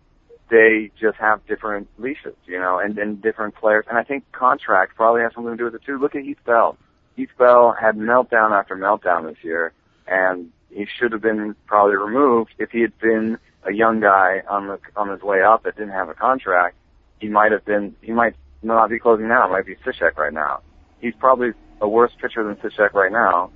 they 0.50 0.90
just 1.00 1.16
have 1.18 1.46
different 1.46 1.88
leashes, 1.98 2.34
you 2.46 2.58
know, 2.58 2.78
and, 2.78 2.98
and 2.98 3.22
different 3.22 3.54
players, 3.54 3.84
and 3.88 3.98
I 3.98 4.02
think 4.02 4.30
contract 4.32 4.96
probably 4.96 5.22
has 5.22 5.32
something 5.34 5.52
to 5.52 5.56
do 5.56 5.64
with 5.64 5.74
it 5.74 5.82
too. 5.84 5.98
Look 5.98 6.14
at 6.14 6.22
Heath 6.22 6.38
Bell. 6.44 6.76
Heath 7.16 7.30
Bell 7.38 7.76
had 7.78 7.96
meltdown 7.96 8.52
after 8.52 8.76
meltdown 8.76 9.28
this 9.28 9.42
year, 9.42 9.72
and 10.06 10.50
he 10.70 10.86
should 10.98 11.12
have 11.12 11.22
been 11.22 11.54
probably 11.66 11.96
removed 11.96 12.50
if 12.58 12.70
he 12.70 12.80
had 12.80 12.98
been 12.98 13.38
a 13.64 13.72
young 13.72 14.00
guy 14.00 14.42
on 14.48 14.68
the 14.68 14.78
on 14.94 15.08
his 15.08 15.22
way 15.22 15.42
up 15.42 15.64
that 15.64 15.76
didn't 15.76 15.92
have 15.92 16.08
a 16.08 16.14
contract 16.14 16.76
he 17.20 17.28
might 17.28 17.52
have 17.52 17.64
been, 17.64 17.96
he 18.02 18.12
might 18.12 18.34
not 18.62 18.90
be 18.90 18.98
closing 18.98 19.28
now. 19.28 19.46
It 19.46 19.52
might 19.52 19.66
be 19.66 19.76
Cishek 19.76 20.16
right 20.16 20.32
now. 20.32 20.60
He's 21.00 21.14
probably 21.18 21.50
a 21.80 21.88
worse 21.88 22.12
pitcher 22.20 22.44
than 22.44 22.56
Cishek 22.56 22.94
right 22.94 23.12
now. 23.12 23.50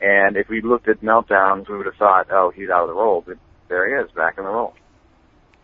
And 0.00 0.36
if 0.36 0.48
we 0.48 0.60
looked 0.60 0.88
at 0.88 1.00
meltdowns, 1.02 1.68
we 1.68 1.76
would 1.76 1.86
have 1.86 1.96
thought, 1.96 2.28
oh, 2.30 2.50
he's 2.50 2.70
out 2.70 2.82
of 2.82 2.88
the 2.88 2.94
role. 2.94 3.22
But 3.26 3.38
there 3.68 3.86
he 3.88 4.04
is, 4.04 4.10
back 4.12 4.38
in 4.38 4.44
the 4.44 4.50
role. 4.50 4.74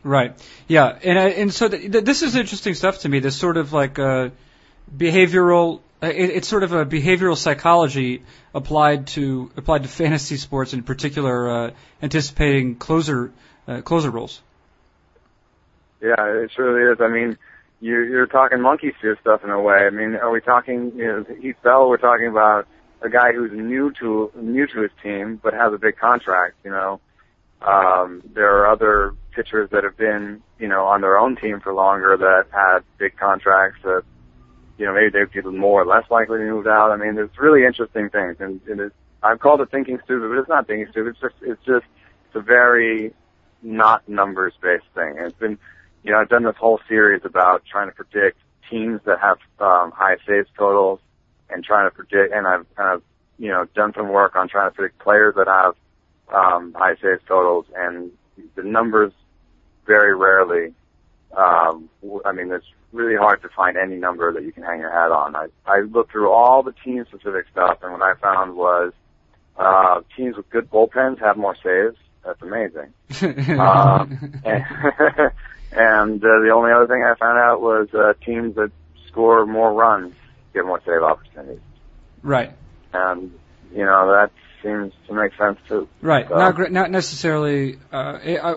Right. 0.02 0.34
Yeah. 0.68 0.98
And 1.02 1.18
uh, 1.18 1.22
and 1.22 1.52
so 1.52 1.68
th- 1.68 1.92
th- 1.92 2.04
this 2.04 2.22
is 2.22 2.36
interesting 2.36 2.74
stuff 2.74 3.00
to 3.00 3.08
me. 3.08 3.20
This 3.20 3.36
sort 3.36 3.56
of 3.56 3.72
like 3.72 3.98
uh, 3.98 4.30
behavioral 4.94 5.80
Uh, 6.02 6.08
it, 6.08 6.28
it's 6.36 6.48
sort 6.48 6.62
of 6.62 6.72
a 6.72 6.84
behavioral 6.84 7.36
psychology 7.36 8.22
applied 8.52 9.06
to 9.06 9.50
applied 9.56 9.82
to 9.82 9.88
fantasy 9.88 10.36
sports, 10.36 10.74
in 10.74 10.82
particular, 10.82 11.48
uh, 11.48 11.70
anticipating 12.02 12.76
closer 12.76 13.32
uh, 13.66 13.80
closer 13.80 14.10
roles. 14.10 14.42
Yeah, 16.02 16.20
it 16.44 16.50
really 16.58 16.92
is. 16.92 17.00
I 17.00 17.08
mean, 17.08 17.38
you're, 17.80 18.04
you're 18.04 18.26
talking 18.26 18.60
monkey 18.60 18.92
see 19.00 19.14
stuff 19.22 19.42
in 19.42 19.50
a 19.50 19.58
way. 19.58 19.86
I 19.86 19.90
mean, 19.90 20.14
are 20.16 20.30
we 20.30 20.42
talking? 20.42 20.92
You 20.94 21.06
know, 21.06 21.24
Heath 21.40 21.56
Bell. 21.62 21.88
We're 21.88 21.96
talking 21.96 22.28
about 22.28 22.66
a 23.02 23.08
guy 23.08 23.32
who's 23.32 23.52
new 23.52 23.92
to 24.00 24.30
new 24.34 24.66
to 24.66 24.80
his 24.80 24.90
team 25.02 25.40
but 25.42 25.54
has 25.54 25.72
a 25.72 25.78
big 25.78 25.96
contract. 25.96 26.54
You 26.64 26.70
know, 26.70 27.00
um, 27.62 28.22
there 28.34 28.56
are 28.58 28.66
other 28.68 29.14
pitchers 29.32 29.68
that 29.70 29.84
have 29.84 29.96
been, 29.96 30.42
you 30.58 30.68
know, 30.68 30.86
on 30.86 31.00
their 31.00 31.18
own 31.18 31.36
team 31.36 31.60
for 31.60 31.72
longer 31.72 32.16
that 32.16 32.46
had 32.52 32.80
big 32.98 33.16
contracts 33.16 33.80
that, 33.84 34.02
you 34.78 34.86
know, 34.86 34.94
maybe 34.94 35.10
they'd 35.10 35.30
be 35.30 35.42
more 35.48 35.82
or 35.82 35.86
less 35.86 36.04
likely 36.10 36.38
to 36.38 36.44
move 36.44 36.66
out. 36.66 36.90
I 36.90 36.96
mean, 36.96 37.14
there's 37.14 37.30
really 37.38 37.64
interesting 37.64 38.08
things, 38.10 38.36
and, 38.40 38.60
and 38.68 38.80
it's, 38.80 38.94
I've 39.22 39.40
called 39.40 39.60
it 39.60 39.70
thinking 39.70 39.98
stupid, 40.04 40.28
but 40.28 40.38
it's 40.38 40.48
not 40.48 40.66
thinking 40.66 40.86
stupid. 40.90 41.10
It's 41.10 41.20
just, 41.20 41.34
it's 41.42 41.64
just, 41.64 41.86
it's 42.26 42.36
a 42.36 42.40
very 42.40 43.12
not 43.62 44.08
numbers 44.08 44.54
based 44.60 44.84
thing. 44.94 45.16
And 45.18 45.26
it's 45.26 45.38
been, 45.38 45.58
you 46.02 46.12
know, 46.12 46.18
I've 46.18 46.28
done 46.28 46.44
this 46.44 46.56
whole 46.56 46.80
series 46.88 47.22
about 47.24 47.64
trying 47.70 47.88
to 47.88 47.94
predict 47.94 48.38
teams 48.70 49.00
that 49.06 49.18
have 49.20 49.38
um, 49.58 49.92
high 49.92 50.16
saves 50.26 50.48
totals 50.56 51.00
and 51.50 51.64
trying 51.64 51.88
to 51.88 51.94
predict, 51.94 52.32
and 52.34 52.46
I've 52.46 52.66
kind 52.76 52.94
of, 52.94 53.02
you 53.38 53.48
know, 53.48 53.66
done 53.74 53.92
some 53.96 54.08
work 54.08 54.36
on 54.36 54.48
trying 54.48 54.70
to 54.70 54.74
predict 54.74 54.98
players 54.98 55.34
that 55.36 55.46
have 55.46 55.74
um, 56.34 56.74
high 56.74 56.94
saves 56.96 57.22
totals, 57.28 57.66
and 57.76 58.10
the 58.54 58.62
numbers 58.62 59.12
very 59.86 60.14
rarely. 60.16 60.74
Um, 61.36 61.88
I 62.24 62.32
mean, 62.32 62.50
it's 62.50 62.66
really 62.92 63.16
hard 63.16 63.42
to 63.42 63.48
find 63.48 63.76
any 63.76 63.96
number 63.96 64.32
that 64.32 64.42
you 64.42 64.52
can 64.52 64.62
hang 64.62 64.80
your 64.80 64.90
hat 64.90 65.12
on. 65.12 65.36
I, 65.36 65.48
I 65.66 65.80
looked 65.80 66.12
through 66.12 66.30
all 66.30 66.62
the 66.62 66.72
team 66.72 67.04
specific 67.08 67.46
stuff, 67.52 67.78
and 67.82 67.92
what 67.92 68.02
I 68.02 68.14
found 68.14 68.56
was 68.56 68.92
uh, 69.56 70.00
teams 70.16 70.36
with 70.36 70.48
good 70.50 70.70
bullpens 70.70 71.20
have 71.20 71.36
more 71.36 71.56
saves. 71.62 71.96
That's 72.24 72.42
amazing. 72.42 72.92
uh, 73.58 74.06
and 74.44 74.64
and 75.72 76.24
uh, 76.24 76.40
the 76.40 76.50
only 76.52 76.72
other 76.72 76.86
thing 76.86 77.04
I 77.04 77.14
found 77.18 77.38
out 77.38 77.60
was 77.60 77.88
uh, 77.94 78.14
teams 78.24 78.56
that 78.56 78.72
score 79.06 79.46
more 79.46 79.72
runs 79.72 80.14
get 80.56 80.66
more 80.66 80.80
save 80.84 81.02
opportunities. 81.02 81.60
Right. 82.22 82.52
And 82.92 83.32
you 83.72 83.84
know 83.84 84.10
that 84.12 84.30
seems 84.62 84.92
to 85.06 85.14
make 85.14 85.32
sense 85.36 85.58
too. 85.68 85.88
Right. 86.00 86.26
So, 86.28 86.36
Not 86.36 86.72
not 86.72 86.90
necessarily. 86.90 87.78
Uh, 87.92 88.18
it, 88.24 88.38
uh, 88.42 88.56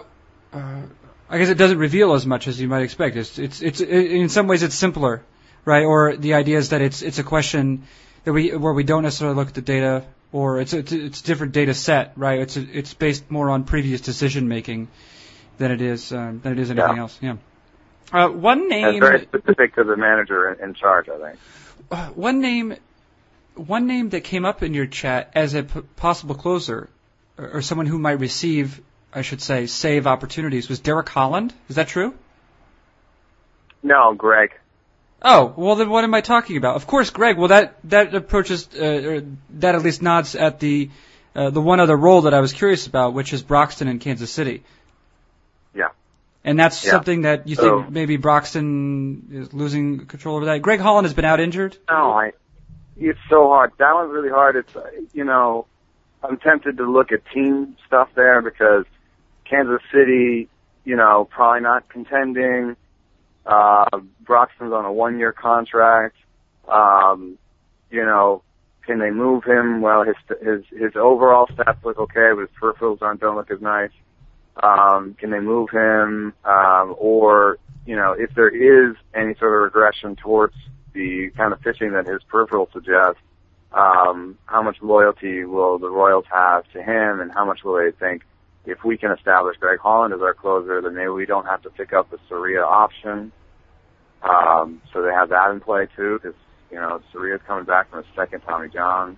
uh, 0.53 0.81
I 1.29 1.37
guess 1.37 1.49
it 1.49 1.59
doesn't 1.59 1.77
reveal 1.77 2.13
as 2.13 2.25
much 2.25 2.47
as 2.47 2.59
you 2.59 2.67
might 2.67 2.81
expect. 2.81 3.15
It's 3.15 3.37
it's 3.37 3.61
it's 3.61 3.81
it, 3.81 4.11
in 4.11 4.29
some 4.29 4.47
ways 4.47 4.63
it's 4.63 4.75
simpler, 4.75 5.23
right? 5.65 5.83
Or 5.85 6.15
the 6.15 6.33
idea 6.33 6.57
is 6.57 6.69
that 6.69 6.81
it's 6.81 7.01
it's 7.01 7.19
a 7.19 7.23
question 7.23 7.83
that 8.23 8.33
we 8.33 8.55
where 8.55 8.73
we 8.73 8.83
don't 8.83 9.03
necessarily 9.03 9.35
look 9.35 9.49
at 9.49 9.53
the 9.53 9.61
data, 9.61 10.05
or 10.31 10.59
it's 10.59 10.73
it's 10.73 10.91
it's 10.91 11.21
a 11.21 11.23
different 11.23 11.51
data 11.53 11.73
set, 11.73 12.13
right? 12.15 12.39
It's 12.39 12.57
a, 12.57 12.65
it's 12.77 12.93
based 12.93 13.29
more 13.29 13.49
on 13.51 13.63
previous 13.65 14.01
decision 14.01 14.47
making 14.47 14.87
than 15.57 15.71
it 15.71 15.81
is 15.81 16.11
um, 16.11 16.39
than 16.41 16.53
it 16.53 16.59
is 16.59 16.71
anything 16.71 16.95
Yeah. 16.95 17.01
else. 17.01 17.19
Yeah. 17.21 17.35
Uh, 18.11 18.29
one 18.29 18.67
name. 18.69 18.85
it's 18.87 18.99
very 18.99 19.21
specific 19.21 19.75
to 19.75 19.83
the 19.83 19.95
manager 19.95 20.51
in, 20.51 20.69
in 20.69 20.73
charge, 20.73 21.09
I 21.09 21.17
think. 21.19 21.39
One 22.15 22.39
name, 22.39 22.75
one 23.55 23.87
name 23.87 24.09
that 24.09 24.21
came 24.21 24.45
up 24.45 24.63
in 24.63 24.73
your 24.73 24.85
chat 24.85 25.31
as 25.33 25.53
a 25.53 25.63
p- 25.63 25.81
possible 25.95 26.35
closer, 26.35 26.89
or, 27.37 27.49
or 27.55 27.61
someone 27.61 27.87
who 27.87 27.99
might 27.99 28.19
receive, 28.19 28.81
I 29.13 29.21
should 29.21 29.41
say, 29.41 29.65
save 29.65 30.07
opportunities 30.07 30.69
was 30.69 30.79
Derek 30.79 31.09
Holland. 31.09 31.53
Is 31.67 31.75
that 31.75 31.87
true? 31.87 32.13
No, 33.81 34.13
Greg. 34.13 34.51
Oh, 35.21 35.53
well 35.57 35.75
then 35.75 35.89
what 35.89 36.03
am 36.03 36.13
I 36.13 36.21
talking 36.21 36.57
about? 36.57 36.75
Of 36.75 36.87
course, 36.87 37.09
Greg. 37.09 37.37
Well, 37.37 37.49
that 37.49 37.75
that 37.85 38.15
approaches, 38.15 38.69
uh, 38.73 38.85
or 38.85 39.23
that 39.51 39.75
at 39.75 39.83
least 39.83 40.01
nods 40.01 40.35
at 40.35 40.59
the 40.59 40.89
uh, 41.35 41.49
the 41.49 41.61
one 41.61 41.79
other 41.79 41.95
role 41.95 42.21
that 42.21 42.33
I 42.33 42.39
was 42.39 42.53
curious 42.53 42.87
about, 42.87 43.13
which 43.13 43.33
is 43.33 43.43
Broxton 43.43 43.87
in 43.87 43.99
Kansas 43.99 44.31
City. 44.31 44.63
Yeah. 45.75 45.89
And 46.43 46.57
that's 46.57 46.83
Yeah. 46.85 46.91
something 46.91 47.23
that 47.23 47.47
you 47.47 47.55
So- 47.55 47.81
think 47.81 47.91
maybe 47.91 48.17
Broxton 48.17 49.27
is 49.31 49.53
losing 49.53 50.05
control 50.05 50.37
over 50.37 50.45
that. 50.45 50.61
Greg 50.61 50.79
Holland 50.79 51.05
has 51.05 51.13
been 51.13 51.25
out 51.25 51.39
injured. 51.39 51.77
No, 51.89 52.11
I. 52.13 52.31
It's 52.97 53.19
so 53.29 53.47
hard. 53.49 53.71
That 53.77 53.93
one's 53.93 54.11
really 54.11 54.29
hard. 54.29 54.55
It's 54.55 54.75
you 55.13 55.23
know, 55.23 55.65
I'm 56.23 56.37
tempted 56.37 56.77
to 56.77 56.89
look 56.89 57.11
at 57.11 57.21
team 57.33 57.75
stuff 57.87 58.09
there 58.15 58.41
because 58.41 58.85
Kansas 59.45 59.81
City, 59.91 60.49
you 60.83 60.95
know, 60.95 61.27
probably 61.29 61.61
not 61.61 61.87
contending. 61.89 62.75
Uh, 63.45 63.85
Broxton's 64.23 64.73
on 64.73 64.85
a 64.85 64.91
one-year 64.91 65.31
contract. 65.31 66.15
Um, 66.67 67.37
you 67.89 68.05
know, 68.05 68.43
can 68.85 68.99
they 68.99 69.11
move 69.11 69.43
him? 69.43 69.81
Well, 69.81 70.03
his 70.03 70.15
his 70.41 70.63
his 70.69 70.95
overall 70.95 71.47
stats 71.47 71.83
look 71.83 71.97
okay, 71.99 72.31
but 72.33 72.41
his 72.41 72.49
peripherals 72.61 73.01
aren't 73.01 73.21
don't 73.21 73.35
look 73.35 73.49
as 73.51 73.61
nice. 73.61 73.91
Um, 74.61 75.15
can 75.19 75.29
they 75.31 75.39
move 75.39 75.69
him? 75.69 76.33
Um, 76.45 76.95
or 76.97 77.57
you 77.85 77.95
know, 77.95 78.11
if 78.17 78.33
there 78.35 78.49
is 78.49 78.95
any 79.15 79.33
sort 79.35 79.53
of 79.55 79.61
regression 79.63 80.15
towards 80.15 80.53
the 80.93 81.31
kind 81.35 81.53
of 81.53 81.61
pitching 81.61 81.93
that 81.93 82.05
his 82.05 82.21
peripheral 82.27 82.69
suggests, 82.73 83.21
um, 83.71 84.37
how 84.45 84.61
much 84.61 84.77
loyalty 84.81 85.43
will 85.45 85.79
the 85.79 85.89
Royals 85.89 86.25
have 86.31 86.63
to 86.73 86.81
him, 86.83 87.19
and 87.19 87.31
how 87.31 87.45
much 87.45 87.63
will 87.63 87.75
they 87.77 87.91
think 87.91 88.23
if 88.65 88.83
we 88.83 88.97
can 88.97 89.11
establish 89.11 89.57
Greg 89.57 89.79
Holland 89.79 90.13
as 90.13 90.21
our 90.21 90.33
closer, 90.33 90.81
then 90.81 90.93
maybe 90.95 91.09
we 91.09 91.25
don't 91.25 91.45
have 91.45 91.61
to 91.63 91.69
pick 91.69 91.93
up 91.93 92.09
the 92.11 92.19
Soria 92.27 92.61
option. 92.63 93.31
Um, 94.21 94.81
so 94.91 95.01
they 95.01 95.11
have 95.11 95.29
that 95.29 95.49
in 95.51 95.59
play 95.61 95.87
too, 95.95 96.19
because 96.21 96.37
you 96.71 96.77
know 96.77 97.01
Soria's 97.11 97.41
coming 97.47 97.63
back 97.65 97.89
from 97.89 98.03
his 98.03 98.13
second 98.15 98.41
Tommy 98.41 98.67
John. 98.69 99.17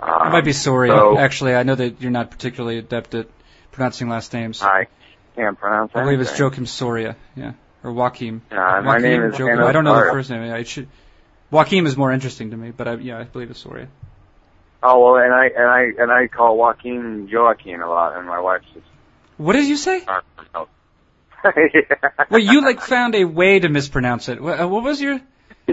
Um, 0.00 0.26
It 0.28 0.30
might 0.30 0.44
be 0.44 0.52
Soria. 0.52 0.92
so- 0.92 1.18
Actually, 1.18 1.54
I 1.54 1.62
know 1.64 1.74
that 1.74 2.00
you're 2.00 2.10
not 2.12 2.30
particularly 2.30 2.78
adept 2.78 3.14
at 3.14 3.26
pronouncing 3.74 4.08
last 4.08 4.32
names. 4.32 4.62
I 4.62 4.86
can't 5.36 5.58
pronounce. 5.58 5.92
It. 5.94 5.98
I 5.98 6.04
believe 6.04 6.20
it's 6.20 6.40
anything. 6.40 6.64
Joakim 6.64 6.68
Soria, 6.68 7.16
yeah, 7.36 7.52
or 7.82 7.92
Joachim. 7.92 8.42
Uh, 8.50 8.80
my 8.82 8.98
name 8.98 9.22
is 9.24 9.38
Joachim. 9.38 9.62
I 9.62 9.72
don't 9.72 9.84
know 9.84 9.94
the 9.94 10.10
first 10.12 10.30
name. 10.30 10.42
Yeah, 10.42 10.56
it 10.56 10.68
should. 10.68 10.88
Joachim 11.52 11.86
is 11.86 11.96
more 11.96 12.12
interesting 12.12 12.50
to 12.50 12.56
me, 12.56 12.70
but 12.70 12.88
I, 12.88 12.94
yeah, 12.94 13.18
I 13.18 13.24
believe 13.24 13.50
it's 13.50 13.60
Soria. 13.60 13.88
Oh 14.82 15.00
well, 15.00 15.16
and 15.22 15.32
I 15.32 15.46
and 15.46 15.68
I 15.68 16.02
and 16.02 16.12
I 16.12 16.28
call 16.28 16.56
Joaquin 16.56 17.28
Joaquin 17.30 17.80
a 17.80 17.88
lot, 17.88 18.16
and 18.16 18.26
my 18.26 18.40
wife 18.40 18.62
says. 18.72 18.82
What 19.36 19.54
did 19.54 19.66
you 19.66 19.76
say? 19.76 20.04
I 20.06 20.20
don't 20.36 20.54
know. 20.54 20.68
yeah. 21.44 21.96
Well, 22.30 22.40
you 22.40 22.62
like 22.62 22.80
found 22.80 23.14
a 23.14 23.24
way 23.24 23.58
to 23.58 23.68
mispronounce 23.68 24.28
it. 24.28 24.40
What, 24.40 24.60
uh, 24.60 24.68
what 24.68 24.84
was 24.84 25.00
your 25.00 25.20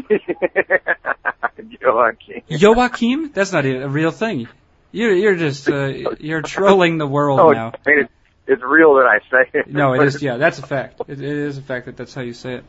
Joaquin. 1.82 2.42
Joachim? 2.48 3.32
That's 3.34 3.52
not 3.52 3.66
a 3.66 3.88
real 3.88 4.12
thing. 4.12 4.48
You're 4.92 5.14
you're 5.14 5.36
just 5.36 5.70
uh, 5.70 5.86
you're 6.20 6.42
trolling 6.42 6.98
the 6.98 7.08
world 7.08 7.40
Oh, 7.40 7.52
now. 7.52 7.74
I 7.86 7.90
mean, 7.90 8.00
it's, 8.02 8.14
it's 8.48 8.64
real 8.64 8.96
that 8.96 9.06
I 9.06 9.20
say 9.32 9.50
it. 9.54 9.68
No, 9.68 9.94
it 9.94 10.04
is. 10.04 10.22
Yeah, 10.22 10.38
that's 10.38 10.60
a 10.60 10.68
fact. 10.68 11.02
It, 11.08 11.22
it 11.22 11.38
is 11.38 11.58
a 11.58 11.62
fact 11.62 11.86
that 11.86 11.98
that's 11.98 12.14
how 12.14 12.22
you 12.22 12.34
say 12.34 12.56
it. 12.56 12.66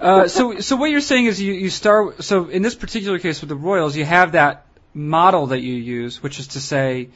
Uh, 0.00 0.26
so, 0.26 0.58
so 0.58 0.74
what 0.74 0.90
you're 0.90 1.00
saying 1.00 1.26
is 1.26 1.40
you, 1.40 1.52
you 1.52 1.70
start. 1.70 2.24
So 2.24 2.48
in 2.48 2.62
this 2.62 2.74
particular 2.74 3.20
case 3.20 3.40
with 3.40 3.48
the 3.48 3.56
Royals, 3.56 3.96
you 3.96 4.04
have 4.04 4.32
that 4.32 4.66
model 4.92 5.48
that 5.48 5.60
you 5.60 5.74
use, 5.74 6.20
which 6.20 6.40
is 6.40 6.48
to 6.48 6.60
say, 6.60 7.10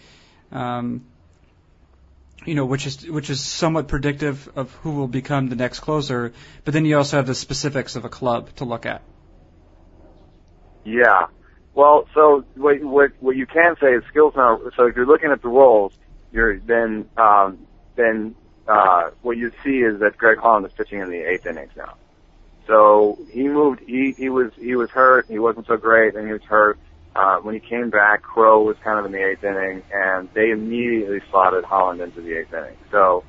um, 0.52 1.04
you 2.44 2.54
know, 2.54 2.64
which 2.64 2.86
is 2.86 3.04
which 3.08 3.28
is 3.28 3.40
somewhat 3.40 3.88
predictive 3.88 4.48
of 4.54 4.70
who 4.74 4.92
will 4.92 5.08
become 5.08 5.48
the 5.48 5.56
next 5.56 5.80
closer. 5.80 6.32
But 6.64 6.74
then 6.74 6.84
you 6.84 6.96
also 6.96 7.16
have 7.16 7.26
the 7.26 7.34
specifics 7.34 7.96
of 7.96 8.04
a 8.04 8.08
club 8.08 8.54
to 8.56 8.64
look 8.64 8.86
at. 8.86 9.02
Yeah. 10.84 11.26
Well, 11.76 12.08
so 12.14 12.42
what 12.56 12.82
what 12.82 13.10
what 13.20 13.36
you 13.36 13.46
can 13.46 13.76
say 13.80 13.88
is 13.88 14.02
skills 14.08 14.32
now. 14.34 14.58
So 14.76 14.86
if 14.86 14.96
you're 14.96 15.06
looking 15.06 15.30
at 15.30 15.42
the 15.42 15.48
roles, 15.48 15.92
you're 16.32 16.58
then 16.58 17.08
um, 17.18 17.66
then 17.96 18.34
uh, 18.66 19.10
what 19.20 19.36
you 19.36 19.52
see 19.62 19.78
is 19.80 20.00
that 20.00 20.16
Greg 20.16 20.38
Holland 20.38 20.64
is 20.64 20.72
pitching 20.72 21.00
in 21.00 21.10
the 21.10 21.18
eighth 21.18 21.46
innings 21.46 21.72
now. 21.76 21.94
So 22.66 23.18
he 23.30 23.46
moved. 23.46 23.82
He 23.86 24.14
he 24.16 24.30
was 24.30 24.52
he 24.58 24.74
was 24.74 24.88
hurt. 24.88 25.26
He 25.28 25.38
wasn't 25.38 25.66
so 25.66 25.76
great, 25.76 26.14
and 26.16 26.26
he 26.26 26.32
was 26.32 26.42
hurt. 26.48 26.78
Uh, 27.14 27.36
when 27.40 27.54
he 27.54 27.60
came 27.60 27.90
back, 27.90 28.22
Crow 28.22 28.62
was 28.62 28.76
kind 28.82 28.98
of 28.98 29.04
in 29.04 29.12
the 29.12 29.22
eighth 29.22 29.44
inning, 29.44 29.82
and 29.92 30.30
they 30.34 30.50
immediately 30.50 31.20
slotted 31.30 31.64
Holland 31.64 32.00
into 32.00 32.22
the 32.22 32.38
eighth 32.38 32.54
inning. 32.54 32.76
So 32.90 33.22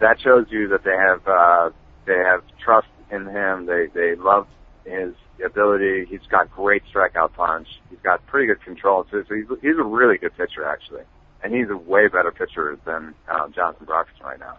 that 0.00 0.20
shows 0.20 0.46
you 0.50 0.68
that 0.68 0.84
they 0.84 0.96
have 0.96 1.26
uh, 1.26 1.70
they 2.06 2.18
have 2.18 2.44
trust 2.64 2.86
in 3.10 3.26
him. 3.26 3.66
They 3.66 3.88
they 3.92 4.14
love 4.14 4.46
his 4.84 5.14
ability. 5.44 6.06
He's 6.08 6.26
got 6.30 6.50
great 6.50 6.82
strikeout 6.92 7.34
punch. 7.34 7.68
He's 7.90 7.98
got 8.02 8.26
pretty 8.26 8.46
good 8.46 8.62
control 8.62 9.04
too. 9.04 9.24
So 9.28 9.34
he's 9.34 9.46
he's 9.60 9.78
a 9.78 9.82
really 9.82 10.18
good 10.18 10.36
pitcher 10.36 10.64
actually, 10.64 11.02
and 11.42 11.54
he's 11.54 11.70
a 11.70 11.76
way 11.76 12.08
better 12.08 12.32
pitcher 12.32 12.78
than 12.84 13.14
um, 13.28 13.52
Jonathan 13.54 13.86
Broxton 13.86 14.24
right 14.24 14.38
now. 14.38 14.58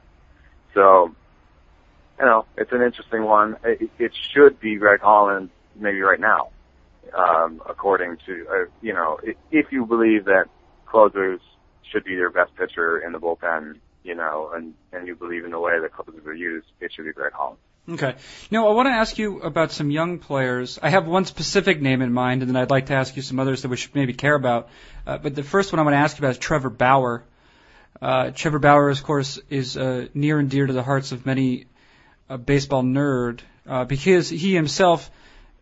So 0.73 1.15
you 2.19 2.25
know, 2.25 2.45
it's 2.57 2.71
an 2.71 2.81
interesting 2.81 3.23
one. 3.23 3.57
It, 3.63 3.89
it 3.97 4.11
should 4.33 4.59
be 4.59 4.75
Greg 4.75 5.01
Holland 5.01 5.49
maybe 5.75 6.01
right 6.01 6.19
now, 6.19 6.49
um, 7.17 7.61
according 7.67 8.17
to 8.25 8.45
uh, 8.49 8.65
you 8.81 8.93
know, 8.93 9.19
if 9.51 9.71
you 9.71 9.85
believe 9.85 10.25
that 10.25 10.45
closers 10.85 11.41
should 11.91 12.03
be 12.03 12.15
their 12.15 12.29
best 12.29 12.55
pitcher 12.55 12.99
in 12.99 13.11
the 13.11 13.19
bullpen, 13.19 13.79
you 14.03 14.15
know, 14.15 14.51
and 14.53 14.73
and 14.91 15.07
you 15.07 15.15
believe 15.15 15.45
in 15.45 15.51
the 15.51 15.59
way 15.59 15.79
that 15.81 15.91
closers 15.91 16.25
are 16.25 16.33
used, 16.33 16.67
it 16.79 16.91
should 16.93 17.05
be 17.05 17.13
Greg 17.13 17.33
Holland. 17.33 17.59
Okay. 17.89 18.15
Now, 18.49 18.69
I 18.69 18.73
want 18.73 18.87
to 18.87 18.93
ask 18.93 19.17
you 19.17 19.41
about 19.41 19.73
some 19.73 19.91
young 19.91 20.19
players. 20.19 20.79
I 20.81 20.89
have 20.89 21.05
one 21.05 21.25
specific 21.25 21.81
name 21.81 22.01
in 22.01 22.13
mind, 22.13 22.41
and 22.41 22.49
then 22.49 22.55
I'd 22.55 22.71
like 22.71 22.85
to 22.85 22.93
ask 22.93 23.17
you 23.17 23.21
some 23.21 23.41
others 23.41 23.63
that 23.63 23.67
we 23.67 23.75
should 23.75 23.93
maybe 23.93 24.13
care 24.13 24.35
about. 24.35 24.69
Uh, 25.05 25.17
but 25.17 25.35
the 25.35 25.43
first 25.43 25.73
one 25.73 25.79
I 25.81 25.83
want 25.83 25.93
to 25.93 25.97
ask 25.97 26.17
you 26.17 26.21
about 26.21 26.31
is 26.31 26.37
Trevor 26.37 26.69
Bauer. 26.69 27.25
Uh, 28.01 28.31
Trevor 28.31 28.59
Bauer, 28.59 28.89
of 28.89 29.03
course, 29.03 29.37
is 29.49 29.75
uh, 29.75 30.07
near 30.13 30.39
and 30.39 30.49
dear 30.49 30.65
to 30.65 30.71
the 30.71 30.83
hearts 30.83 31.11
of 31.11 31.25
many 31.25 31.65
a 32.29 32.37
baseball 32.37 32.83
nerd 32.83 33.41
uh, 33.67 33.83
because 33.83 34.29
he 34.29 34.53
himself, 34.53 35.11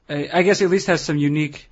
uh, 0.07 0.23
I 0.31 0.43
guess, 0.43 0.62
at 0.62 0.69
least 0.69 0.88
has 0.88 1.01
some 1.03 1.17
unique 1.17 1.69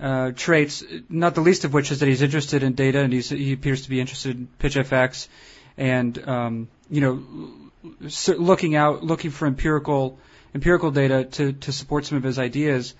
uh, 0.00 0.32
traits. 0.32 0.82
Not 1.08 1.36
the 1.36 1.42
least 1.42 1.64
of 1.64 1.72
which 1.72 1.92
is 1.92 2.00
that 2.00 2.08
he's 2.08 2.22
interested 2.22 2.64
in 2.64 2.74
data 2.74 3.00
and 3.00 3.12
he's, 3.12 3.30
he 3.30 3.52
appears 3.52 3.82
to 3.82 3.90
be 3.90 4.00
interested 4.00 4.36
in 4.36 4.48
pitch 4.58 4.74
PitchFX, 4.74 5.28
and 5.76 6.28
um, 6.28 6.68
you 6.90 7.00
know, 7.00 7.71
looking 8.28 8.74
out, 8.76 9.04
looking 9.04 9.30
for 9.30 9.46
empirical 9.46 10.18
empirical 10.54 10.90
data 10.90 11.24
to 11.24 11.52
to 11.52 11.72
support 11.72 12.06
some 12.06 12.18
of 12.18 12.24
his 12.24 12.38
ideas. 12.38 12.94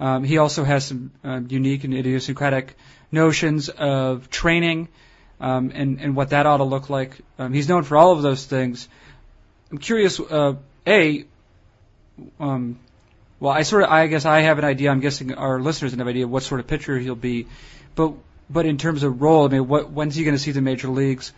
Um, 0.00 0.24
he 0.24 0.38
also 0.38 0.64
has 0.64 0.84
some 0.84 1.12
uh, 1.24 1.40
unique 1.48 1.84
and 1.84 1.94
idiosyncratic 1.94 2.76
notions 3.12 3.68
of 3.68 4.28
training 4.28 4.88
um, 5.40 5.70
and 5.74 6.00
and 6.00 6.16
what 6.16 6.30
that 6.30 6.46
ought 6.46 6.58
to 6.58 6.64
look 6.64 6.90
like. 6.90 7.18
Um, 7.38 7.52
he's 7.52 7.68
known 7.68 7.84
for 7.84 7.96
all 7.96 8.12
of 8.12 8.22
those 8.22 8.44
things. 8.44 8.88
I'm 9.70 9.78
curious. 9.78 10.18
Uh, 10.20 10.54
a, 10.86 11.24
um, 12.38 12.78
well, 13.40 13.52
I 13.52 13.62
sort 13.62 13.84
of, 13.84 13.90
I 13.90 14.06
guess 14.06 14.26
I 14.26 14.40
have 14.40 14.58
an 14.58 14.64
idea. 14.64 14.90
I'm 14.90 15.00
guessing 15.00 15.34
our 15.34 15.60
listeners 15.60 15.92
have 15.92 16.00
an 16.00 16.08
idea 16.08 16.28
what 16.28 16.42
sort 16.42 16.60
of 16.60 16.66
pitcher 16.66 16.98
he'll 16.98 17.14
be, 17.14 17.46
but 17.94 18.14
but 18.50 18.66
in 18.66 18.78
terms 18.78 19.02
of 19.02 19.22
role, 19.22 19.46
I 19.46 19.48
mean, 19.48 19.66
what 19.68 19.90
when's 19.90 20.14
he 20.14 20.24
going 20.24 20.36
to 20.36 20.42
see 20.42 20.52
the 20.52 20.60
major 20.60 20.88
leagues? 20.88 21.32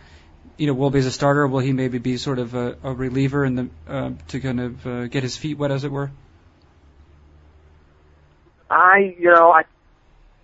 You 0.57 0.66
know, 0.66 0.75
will 0.75 0.90
be 0.90 0.99
as 0.99 1.07
a 1.07 1.12
starter? 1.12 1.47
Will 1.47 1.61
he 1.61 1.73
maybe 1.73 1.99
be 1.99 2.16
sort 2.16 2.38
of 2.38 2.55
a, 2.55 2.77
a 2.83 2.95
reliever 2.95 3.45
in 3.45 3.55
the 3.57 3.69
uh, 3.87 4.11
to 4.29 4.40
kind 4.40 4.61
of 4.61 4.87
uh, 4.87 5.07
get 5.07 5.23
his 5.23 5.37
feet 5.37 5.59
wet, 5.59 5.71
as 5.71 5.85
it 5.85 5.92
were? 5.92 6.11
I, 8.71 9.14
you 9.19 9.31
know, 9.31 9.53
I 9.53 9.62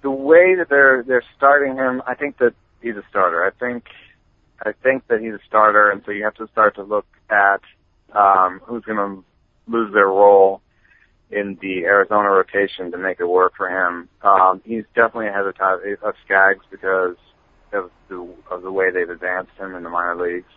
the 0.02 0.10
way 0.10 0.56
that 0.56 0.68
they're 0.68 1.02
they're 1.02 1.24
starting 1.36 1.76
him, 1.76 2.02
I 2.06 2.14
think 2.14 2.38
that 2.38 2.54
he's 2.82 2.96
a 2.96 3.04
starter. 3.08 3.44
I 3.44 3.50
think 3.50 3.86
I 4.64 4.72
think 4.82 5.06
that 5.08 5.20
he's 5.20 5.34
a 5.34 5.40
starter, 5.46 5.90
and 5.90 6.02
so 6.04 6.10
you 6.10 6.24
have 6.24 6.34
to 6.34 6.48
start 6.48 6.74
to 6.76 6.82
look 6.82 7.06
at 7.30 7.60
um, 8.12 8.60
who's 8.64 8.84
going 8.84 8.98
to 8.98 9.24
lose 9.66 9.92
their 9.92 10.06
role 10.06 10.60
in 11.30 11.58
the 11.62 11.84
Arizona 11.84 12.28
rotation 12.28 12.92
to 12.92 12.98
make 12.98 13.18
it 13.18 13.24
work 13.24 13.54
for 13.56 13.68
him. 13.68 14.08
Um, 14.22 14.60
he's 14.64 14.84
definitely 14.94 15.28
ahead 15.28 15.46
of, 15.46 15.56
of 16.02 16.14
Skaggs 16.24 16.64
because 16.70 17.16
of 17.72 17.90
the, 18.08 18.28
of 18.50 18.62
the 18.62 18.72
way 18.72 18.90
they've 18.90 19.08
advanced 19.08 19.52
him 19.58 19.74
in 19.74 19.82
the 19.82 19.90
minor 19.90 20.16
leagues. 20.16 20.50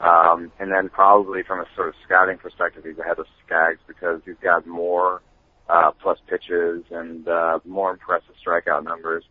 Um, 0.00 0.50
and 0.58 0.72
then 0.72 0.88
probably 0.88 1.42
from 1.44 1.60
a 1.60 1.66
sort 1.76 1.88
of 1.88 1.94
scouting 2.04 2.38
perspective, 2.38 2.84
he's 2.84 2.98
ahead 2.98 3.18
of 3.18 3.26
Skaggs 3.46 3.78
because 3.86 4.20
he's 4.24 4.36
got 4.42 4.66
more 4.66 5.22
uh, 5.68 5.92
plus 6.02 6.18
pitches 6.28 6.82
and 6.90 7.26
uh, 7.28 7.60
more 7.64 7.92
impressive 7.92 8.34
strikeout 8.44 8.82
numbers. 8.82 9.24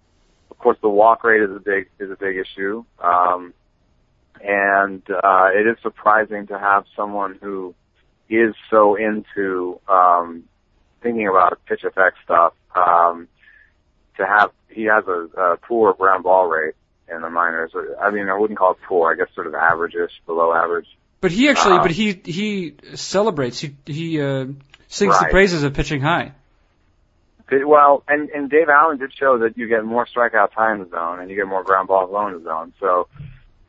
Of 0.49 0.57
course, 0.59 0.77
the 0.81 0.89
walk 0.89 1.23
rate 1.23 1.41
is 1.41 1.49
a 1.49 1.59
big 1.59 1.89
is 1.99 2.09
a 2.09 2.15
big 2.15 2.37
issue. 2.37 2.85
Um, 2.99 3.53
and 4.41 5.03
uh, 5.09 5.49
it 5.53 5.67
is 5.67 5.77
surprising 5.81 6.47
to 6.47 6.57
have 6.57 6.85
someone 6.95 7.37
who 7.41 7.75
is 8.29 8.55
so 8.69 8.95
into 8.95 9.79
um, 9.89 10.43
thinking 11.03 11.27
about 11.27 11.59
PitchFX 11.69 12.11
stuff 12.23 12.53
um, 12.75 13.27
to 14.17 14.25
have 14.25 14.51
he 14.69 14.83
has 14.83 15.03
a, 15.07 15.27
a 15.37 15.57
poor 15.57 15.93
ground 15.93 16.23
ball 16.23 16.47
rate 16.47 16.75
in 17.13 17.21
the 17.21 17.29
minors. 17.29 17.71
I 18.01 18.11
mean, 18.11 18.29
I 18.29 18.37
wouldn't 18.37 18.57
call 18.57 18.71
it 18.71 18.77
poor. 18.87 19.11
I 19.11 19.15
guess 19.15 19.27
sort 19.35 19.47
of 19.47 19.53
averageish, 19.53 20.11
below 20.25 20.53
average. 20.53 20.87
But 21.19 21.31
he 21.31 21.49
actually, 21.49 21.75
um, 21.75 21.81
but 21.81 21.91
he 21.91 22.19
he 22.23 22.75
celebrates. 22.95 23.59
He 23.59 23.75
he 23.85 24.21
uh, 24.21 24.45
sings 24.87 25.13
right. 25.13 25.27
the 25.27 25.31
praises 25.31 25.63
of 25.63 25.73
pitching 25.73 26.01
high. 26.01 26.33
Well, 27.51 28.03
and 28.07 28.29
and 28.29 28.49
Dave 28.49 28.69
Allen 28.69 28.97
did 28.97 29.13
show 29.13 29.39
that 29.39 29.57
you 29.57 29.67
get 29.67 29.83
more 29.83 30.05
strikeouts 30.05 30.53
high 30.53 30.73
in 30.73 30.79
the 30.79 30.89
zone 30.89 31.19
and 31.19 31.29
you 31.29 31.35
get 31.35 31.47
more 31.47 31.63
ground 31.63 31.89
balls 31.89 32.09
low 32.09 32.27
in 32.27 32.33
the 32.35 32.43
zone. 32.43 32.73
So 32.79 33.07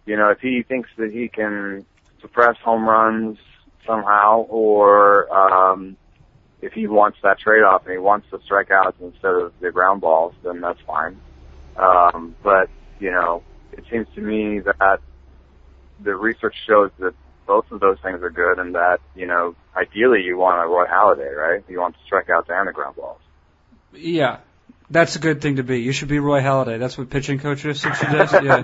you 0.07 0.17
know, 0.17 0.31
if 0.31 0.41
he 0.41 0.63
thinks 0.63 0.89
that 0.97 1.13
he 1.13 1.29
can 1.29 1.85
suppress 2.21 2.57
home 2.59 2.89
runs 2.89 3.39
somehow, 3.87 4.47
or 4.49 5.33
um, 5.33 5.97
if 6.61 6.73
he 6.73 6.87
wants 6.87 7.19
that 7.23 7.39
trade-off 7.39 7.85
and 7.85 7.93
he 7.93 7.99
wants 7.99 8.29
the 8.31 8.39
strikeouts 8.39 8.95
instead 9.01 9.35
of 9.35 9.53
the 9.61 9.71
ground 9.73 10.01
balls, 10.01 10.35
then 10.45 10.61
that's 10.61 10.81
fine. 10.87 11.21
Um, 11.77 12.35
but 12.43 12.71
you 13.03 13.11
know, 13.11 13.43
it 13.73 13.85
seems 13.91 14.07
to 14.15 14.21
me 14.21 14.61
that 14.61 15.01
the 16.01 16.15
research 16.15 16.55
shows 16.67 16.91
that 17.01 17.15
both 17.47 17.71
of 17.73 17.81
those 17.81 17.99
things 18.01 18.23
are 18.23 18.31
good, 18.31 18.61
and 18.61 18.77
that 18.77 19.01
you 19.17 19.27
know, 19.27 19.57
ideally 19.77 20.23
you 20.23 20.39
want 20.39 20.63
a 20.63 20.67
Roy 20.69 20.87
Halladay, 20.87 21.37
right? 21.37 21.65
You 21.69 21.81
want 21.81 21.97
the 21.97 22.17
strikeouts 22.17 22.49
and 22.49 22.69
the 22.69 22.73
ground 22.73 22.95
balls. 22.95 23.21
Yeah, 23.93 24.39
that's 24.89 25.17
a 25.17 25.19
good 25.19 25.41
thing 25.43 25.57
to 25.57 25.65
be. 25.65 25.81
You 25.81 25.91
should 25.91 26.09
be 26.09 26.21
Roy 26.21 26.41
Halladay. 26.41 26.79
That's 26.79 26.97
what 26.97 27.11
pitching 27.11 27.41
coach 27.41 27.65
is. 27.65 27.83
does. 27.83 28.33
Yeah. 28.33 28.63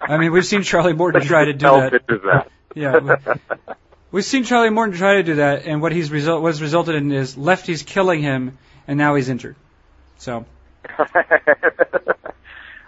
I 0.00 0.18
mean, 0.18 0.32
we've 0.32 0.46
seen 0.46 0.62
Charlie 0.62 0.92
Morton 0.92 1.22
try 1.22 1.46
to 1.46 1.54
do 1.54 1.66
that. 1.66 2.02
that. 2.08 2.50
Yeah. 2.74 3.16
We've 4.10 4.24
seen 4.24 4.44
Charlie 4.44 4.68
Morton 4.68 4.94
try 4.94 5.14
to 5.14 5.22
do 5.22 5.36
that, 5.36 5.64
and 5.64 5.80
what 5.80 5.92
he's 5.92 6.10
result 6.10 6.42
what's 6.42 6.60
resulted 6.60 6.96
in 6.96 7.10
is 7.12 7.36
lefties 7.36 7.86
killing 7.86 8.20
him, 8.20 8.58
and 8.86 8.98
now 8.98 9.14
he's 9.14 9.30
injured. 9.30 9.56
So. 10.18 10.44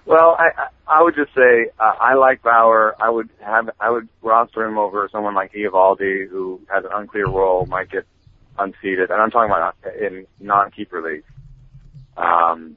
well, 0.07 0.37
I 0.38 0.69
I 0.87 1.03
would 1.03 1.14
just 1.14 1.35
say 1.35 1.69
uh, 1.79 1.95
I 2.01 2.14
like 2.14 2.43
Bauer. 2.43 2.95
I 3.01 3.11
would 3.11 3.31
have 3.40 3.71
I 3.81 3.90
would 3.90 4.09
roster 4.23 4.64
him 4.64 4.79
over 4.79 5.09
someone 5.11 5.35
like 5.35 5.53
Eovaldi, 5.53 6.29
who 6.29 6.61
has 6.73 6.85
an 6.85 6.90
unclear 6.93 7.27
role, 7.27 7.67
might 7.67 7.90
get 7.90 8.07
unseated, 8.59 9.11
and 9.11 9.21
I'm 9.21 9.31
talking 9.31 9.51
about 9.51 9.77
in 10.01 10.27
non-keeper 10.40 11.03
leagues. 11.03 11.25
Um, 12.17 12.77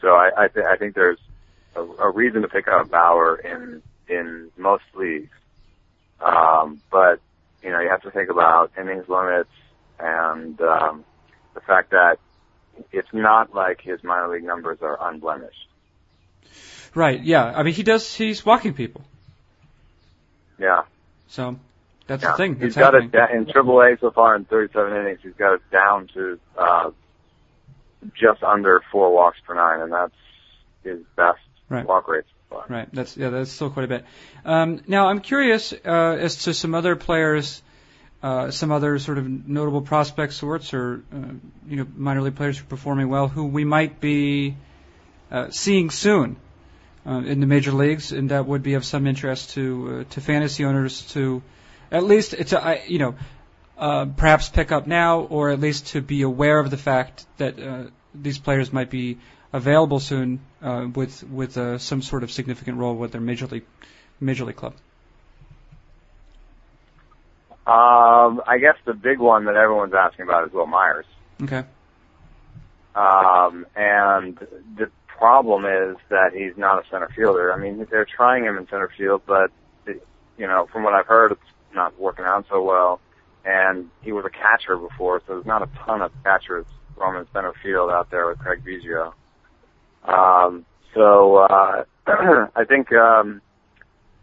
so 0.00 0.08
I, 0.08 0.30
I, 0.44 0.48
th- 0.48 0.66
I 0.66 0.76
think 0.76 0.94
there's 0.94 1.18
a, 1.74 1.80
a 1.82 2.10
reason 2.10 2.42
to 2.42 2.48
pick 2.48 2.68
up 2.68 2.90
Bauer 2.90 3.36
in 3.36 3.82
in 4.08 4.50
most 4.56 4.84
leagues. 4.94 5.30
Um, 6.20 6.80
but 6.90 7.20
you 7.62 7.70
know, 7.70 7.80
you 7.80 7.88
have 7.88 8.02
to 8.02 8.10
think 8.10 8.30
about 8.30 8.72
innings 8.78 9.08
limits 9.08 9.50
and 9.98 10.60
um, 10.60 11.04
the 11.54 11.60
fact 11.60 11.90
that 11.90 12.18
it's 12.92 13.08
not 13.12 13.54
like 13.54 13.80
his 13.80 14.02
minor 14.04 14.28
league 14.28 14.44
numbers 14.44 14.78
are 14.82 14.98
unblemished. 15.10 15.68
Right. 16.96 17.22
Yeah. 17.22 17.44
I 17.44 17.62
mean, 17.62 17.74
he 17.74 17.82
does. 17.82 18.14
He's 18.14 18.44
walking 18.44 18.72
people. 18.72 19.02
Yeah. 20.58 20.84
So 21.28 21.58
that's 22.06 22.22
yeah. 22.22 22.30
the 22.30 22.36
thing. 22.38 22.54
That's 22.54 22.64
he's 22.64 22.74
got 22.74 22.94
happening. 22.94 23.10
it 23.12 23.30
in 23.32 23.44
AAA 23.44 24.00
so 24.00 24.10
far 24.10 24.34
in 24.34 24.46
37 24.46 24.96
innings. 24.96 25.18
He's 25.22 25.34
got 25.34 25.56
it 25.56 25.70
down 25.70 26.08
to 26.14 26.40
uh, 26.56 26.90
just 28.18 28.42
under 28.42 28.82
four 28.90 29.12
walks 29.12 29.36
per 29.46 29.54
nine, 29.54 29.82
and 29.82 29.92
that's 29.92 30.14
his 30.84 31.00
best 31.16 31.38
right. 31.68 31.86
walk 31.86 32.08
rate. 32.08 32.24
Right. 32.66 32.88
That's 32.94 33.14
yeah. 33.14 33.28
That's 33.28 33.50
still 33.50 33.68
quite 33.68 33.84
a 33.84 33.88
bit. 33.88 34.06
Um, 34.46 34.80
now 34.86 35.08
I'm 35.08 35.20
curious 35.20 35.74
uh, 35.74 36.16
as 36.18 36.44
to 36.44 36.54
some 36.54 36.74
other 36.74 36.96
players, 36.96 37.60
uh, 38.22 38.50
some 38.50 38.72
other 38.72 38.98
sort 38.98 39.18
of 39.18 39.28
notable 39.28 39.82
prospect 39.82 40.32
sorts, 40.32 40.72
or 40.72 41.02
uh, 41.12 41.18
you 41.68 41.76
know 41.76 41.86
minor 41.94 42.22
league 42.22 42.36
players 42.36 42.56
who 42.56 42.64
are 42.64 42.68
performing 42.68 43.10
well, 43.10 43.28
who 43.28 43.44
we 43.44 43.64
might 43.66 44.00
be 44.00 44.56
uh, 45.30 45.50
seeing 45.50 45.90
soon 45.90 46.36
uh, 47.06 47.18
in 47.18 47.40
the 47.40 47.46
major 47.46 47.72
leagues, 47.72 48.12
and 48.12 48.30
that 48.30 48.46
would 48.46 48.62
be 48.62 48.74
of 48.74 48.84
some 48.84 49.06
interest 49.06 49.50
to 49.50 50.06
uh, 50.08 50.14
to 50.14 50.20
fantasy 50.20 50.64
owners 50.64 51.02
to 51.12 51.42
at 51.90 52.02
least 52.02 52.34
a, 52.34 52.82
you 52.86 52.98
know 52.98 53.14
uh, 53.78 54.06
perhaps 54.06 54.48
pick 54.48 54.72
up 54.72 54.86
now, 54.86 55.20
or 55.20 55.50
at 55.50 55.60
least 55.60 55.88
to 55.88 56.00
be 56.00 56.22
aware 56.22 56.58
of 56.58 56.70
the 56.70 56.76
fact 56.76 57.26
that 57.36 57.58
uh, 57.58 57.84
these 58.14 58.38
players 58.38 58.72
might 58.72 58.90
be 58.90 59.18
available 59.52 60.00
soon 60.00 60.40
uh, 60.62 60.86
with 60.94 61.22
with 61.24 61.56
uh, 61.56 61.78
some 61.78 62.02
sort 62.02 62.22
of 62.22 62.30
significant 62.32 62.78
role 62.78 62.94
with 62.94 63.12
their 63.12 63.20
major 63.20 63.46
league 63.46 63.66
major 64.20 64.44
league 64.44 64.56
club? 64.56 64.74
Um, 67.66 68.42
I 68.46 68.58
guess 68.60 68.76
the 68.84 68.94
big 68.94 69.18
one 69.18 69.46
that 69.46 69.56
everyone's 69.56 69.94
asking 69.94 70.24
about 70.24 70.46
is 70.46 70.52
Wil 70.52 70.66
Myers. 70.66 71.06
Okay. 71.42 71.64
Um, 72.94 73.66
and 73.74 74.38
the 74.76 74.90
problem 75.18 75.64
is 75.64 75.96
that 76.10 76.32
he's 76.34 76.56
not 76.56 76.84
a 76.84 76.88
center 76.90 77.08
fielder. 77.14 77.52
I 77.52 77.58
mean, 77.58 77.86
they're 77.90 78.06
trying 78.06 78.44
him 78.44 78.56
in 78.56 78.66
center 78.68 78.90
field, 78.96 79.22
but 79.26 79.50
you 79.86 80.46
know, 80.46 80.66
from 80.72 80.84
what 80.84 80.94
I've 80.94 81.06
heard, 81.06 81.32
it's 81.32 81.40
not 81.74 81.98
working 81.98 82.24
out 82.24 82.46
so 82.50 82.62
well 82.62 83.00
and 83.46 83.88
he 84.02 84.10
was 84.12 84.24
a 84.26 84.30
catcher 84.30 84.76
before, 84.76 85.22
so 85.26 85.34
there's 85.34 85.46
not 85.46 85.62
a 85.62 85.68
ton 85.86 86.02
of 86.02 86.10
catchers 86.24 86.66
roaming 86.96 87.26
center 87.32 87.52
field 87.62 87.90
out 87.90 88.10
there 88.10 88.26
with 88.26 88.38
Craig 88.40 88.62
Biggio. 88.66 89.12
Um, 90.04 90.66
so 90.92 91.36
uh, 91.36 91.84
I 92.06 92.64
think 92.68 92.92
um, 92.92 93.40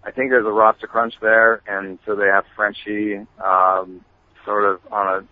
I 0.04 0.12
think 0.12 0.30
there's 0.30 0.46
a 0.46 0.52
roster 0.52 0.88
crunch 0.88 1.14
there, 1.22 1.62
and 1.68 2.00
so 2.06 2.16
they 2.16 2.28
have 2.28 2.44
Frenchie 2.56 3.26
um, 3.44 4.04
sort 4.46 4.66
of 4.66 4.82
on 4.92 5.08
a. 5.08 5.28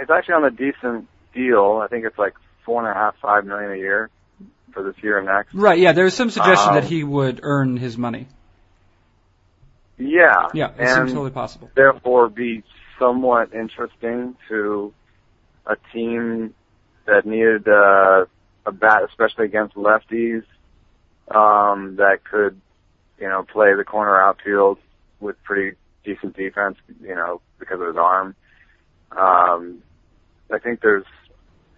It's 0.00 0.10
actually 0.10 0.34
on 0.34 0.44
a 0.44 0.50
decent 0.50 1.06
deal. 1.34 1.80
I 1.84 1.88
think 1.88 2.06
it's 2.06 2.18
like 2.18 2.34
four 2.64 2.80
and 2.80 2.90
a 2.90 2.94
half, 2.94 3.14
five 3.20 3.44
million 3.44 3.72
a 3.72 3.76
year 3.76 4.10
for 4.72 4.82
this 4.82 4.94
year 5.02 5.18
and 5.18 5.26
next. 5.26 5.54
Right. 5.54 5.78
Yeah. 5.78 5.92
There's 5.92 6.14
some 6.14 6.30
suggestion 6.30 6.70
um, 6.70 6.74
that 6.74 6.84
he 6.84 7.04
would 7.04 7.40
earn 7.42 7.76
his 7.76 7.96
money. 7.96 8.26
Yeah. 9.98 10.48
Yeah. 10.54 10.70
It 10.78 10.88
seems 10.88 11.12
totally 11.12 11.30
possible. 11.30 11.70
Therefore, 11.74 12.28
be 12.28 12.62
somewhat 12.98 13.54
interesting 13.54 14.36
to 14.48 14.92
a 15.66 15.76
team 15.92 16.54
that 17.06 17.26
needed 17.26 17.66
uh, 17.68 18.26
a 18.66 18.72
bat, 18.72 19.02
especially 19.08 19.46
against 19.46 19.74
lefties, 19.74 20.44
um, 21.30 21.96
that 21.96 22.24
could, 22.24 22.60
you 23.18 23.28
know, 23.28 23.42
play 23.42 23.74
the 23.74 23.84
corner 23.84 24.20
outfield 24.20 24.78
with 25.20 25.42
pretty 25.44 25.76
decent 26.04 26.36
defense, 26.36 26.76
you 27.02 27.14
know, 27.14 27.40
because 27.58 27.80
of 27.80 27.88
his 27.88 27.96
arm. 27.96 28.34
Um, 29.12 29.82
I 30.52 30.58
think 30.58 30.80
there's 30.80 31.04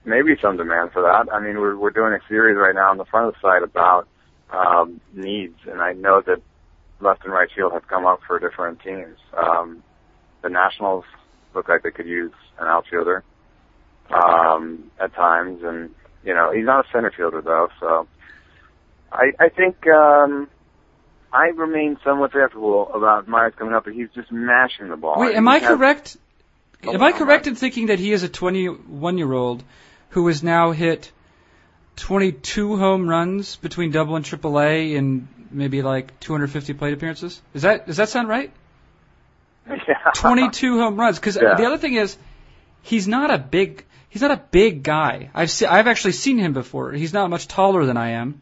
maybe 0.04 0.36
some 0.40 0.56
demand 0.56 0.92
for 0.92 1.02
that. 1.02 1.32
I 1.32 1.40
mean, 1.40 1.58
we're 1.58 1.76
we're 1.76 1.90
doing 1.90 2.12
a 2.12 2.20
series 2.28 2.56
right 2.56 2.74
now 2.74 2.90
on 2.90 2.98
the 2.98 3.04
front 3.04 3.28
of 3.28 3.34
the 3.34 3.40
site 3.40 3.62
about 3.62 4.08
um, 4.50 5.00
needs, 5.14 5.58
and 5.66 5.80
I 5.80 5.92
know 5.92 6.22
that 6.26 6.40
left 7.00 7.24
and 7.24 7.32
right 7.32 7.48
field 7.54 7.72
have 7.72 7.86
come 7.88 8.06
up 8.06 8.20
for 8.26 8.38
different 8.38 8.80
teams. 8.80 9.16
Um, 9.36 9.82
the 10.42 10.48
Nationals 10.48 11.04
look 11.54 11.68
like 11.68 11.82
they 11.82 11.90
could 11.90 12.06
use 12.06 12.32
an 12.58 12.66
outfielder 12.66 13.24
um, 14.10 14.90
at 15.00 15.14
times, 15.14 15.62
and 15.62 15.90
you 16.24 16.34
know 16.34 16.52
he's 16.52 16.66
not 16.66 16.86
a 16.86 16.88
center 16.92 17.12
fielder 17.16 17.40
though, 17.40 17.68
so 17.80 18.06
I 19.10 19.32
I 19.38 19.48
think 19.48 19.86
um, 19.86 20.48
I 21.32 21.46
remain 21.48 21.98
somewhat 22.04 22.30
skeptical 22.30 22.92
about 22.92 23.28
Myers 23.28 23.54
coming 23.56 23.74
up, 23.74 23.84
but 23.84 23.94
he's 23.94 24.08
just 24.14 24.30
mashing 24.30 24.88
the 24.88 24.96
ball. 24.96 25.18
Wait, 25.18 25.34
am 25.34 25.48
I 25.48 25.60
correct? 25.60 26.16
Am 26.84 27.02
I 27.02 27.12
correct 27.12 27.46
in 27.46 27.54
thinking 27.54 27.86
that 27.86 28.00
he 28.00 28.12
is 28.12 28.24
a 28.24 28.28
21 28.28 29.16
year 29.16 29.32
old 29.32 29.62
who 30.12 30.26
has 30.28 30.42
now 30.42 30.70
hit 30.72 31.10
22 31.96 32.76
home 32.76 33.08
runs 33.08 33.56
between 33.56 33.90
Double 33.90 34.16
and 34.16 34.24
Triple 34.24 34.60
A 34.60 34.94
in 34.94 35.28
maybe 35.50 35.82
like 35.82 36.18
250 36.20 36.74
plate 36.74 36.94
appearances? 36.94 37.40
Is 37.54 37.62
that 37.62 37.86
does 37.86 37.96
that 37.98 38.08
sound 38.08 38.28
right? 38.28 38.50
Yeah. 39.68 40.10
22 40.14 40.78
home 40.78 40.96
runs. 40.96 41.18
Because 41.18 41.36
Yeah. 41.36 41.54
the 41.54 41.66
other 41.66 41.78
thing 41.78 41.94
is, 41.94 42.16
he's 42.82 43.06
not 43.06 43.30
a 43.30 43.38
big 43.38 43.84
he's 44.08 44.22
not 44.22 44.30
a 44.30 44.42
big 44.50 44.82
guy. 44.82 45.30
I've 45.34 45.50
se- 45.50 45.66
I've 45.66 45.86
actually 45.88 46.12
seen 46.12 46.38
him 46.38 46.52
before. 46.52 46.92
He's 46.92 47.12
not 47.12 47.30
much 47.30 47.48
taller 47.48 47.84
than 47.86 47.96
I 47.96 48.10
am, 48.10 48.40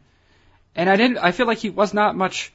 and 0.74 0.88
I 0.88 0.96
didn't. 0.96 1.18
I 1.18 1.32
feel 1.32 1.46
like 1.46 1.58
he 1.58 1.70
was 1.70 1.92
not 1.94 2.16
much. 2.16 2.52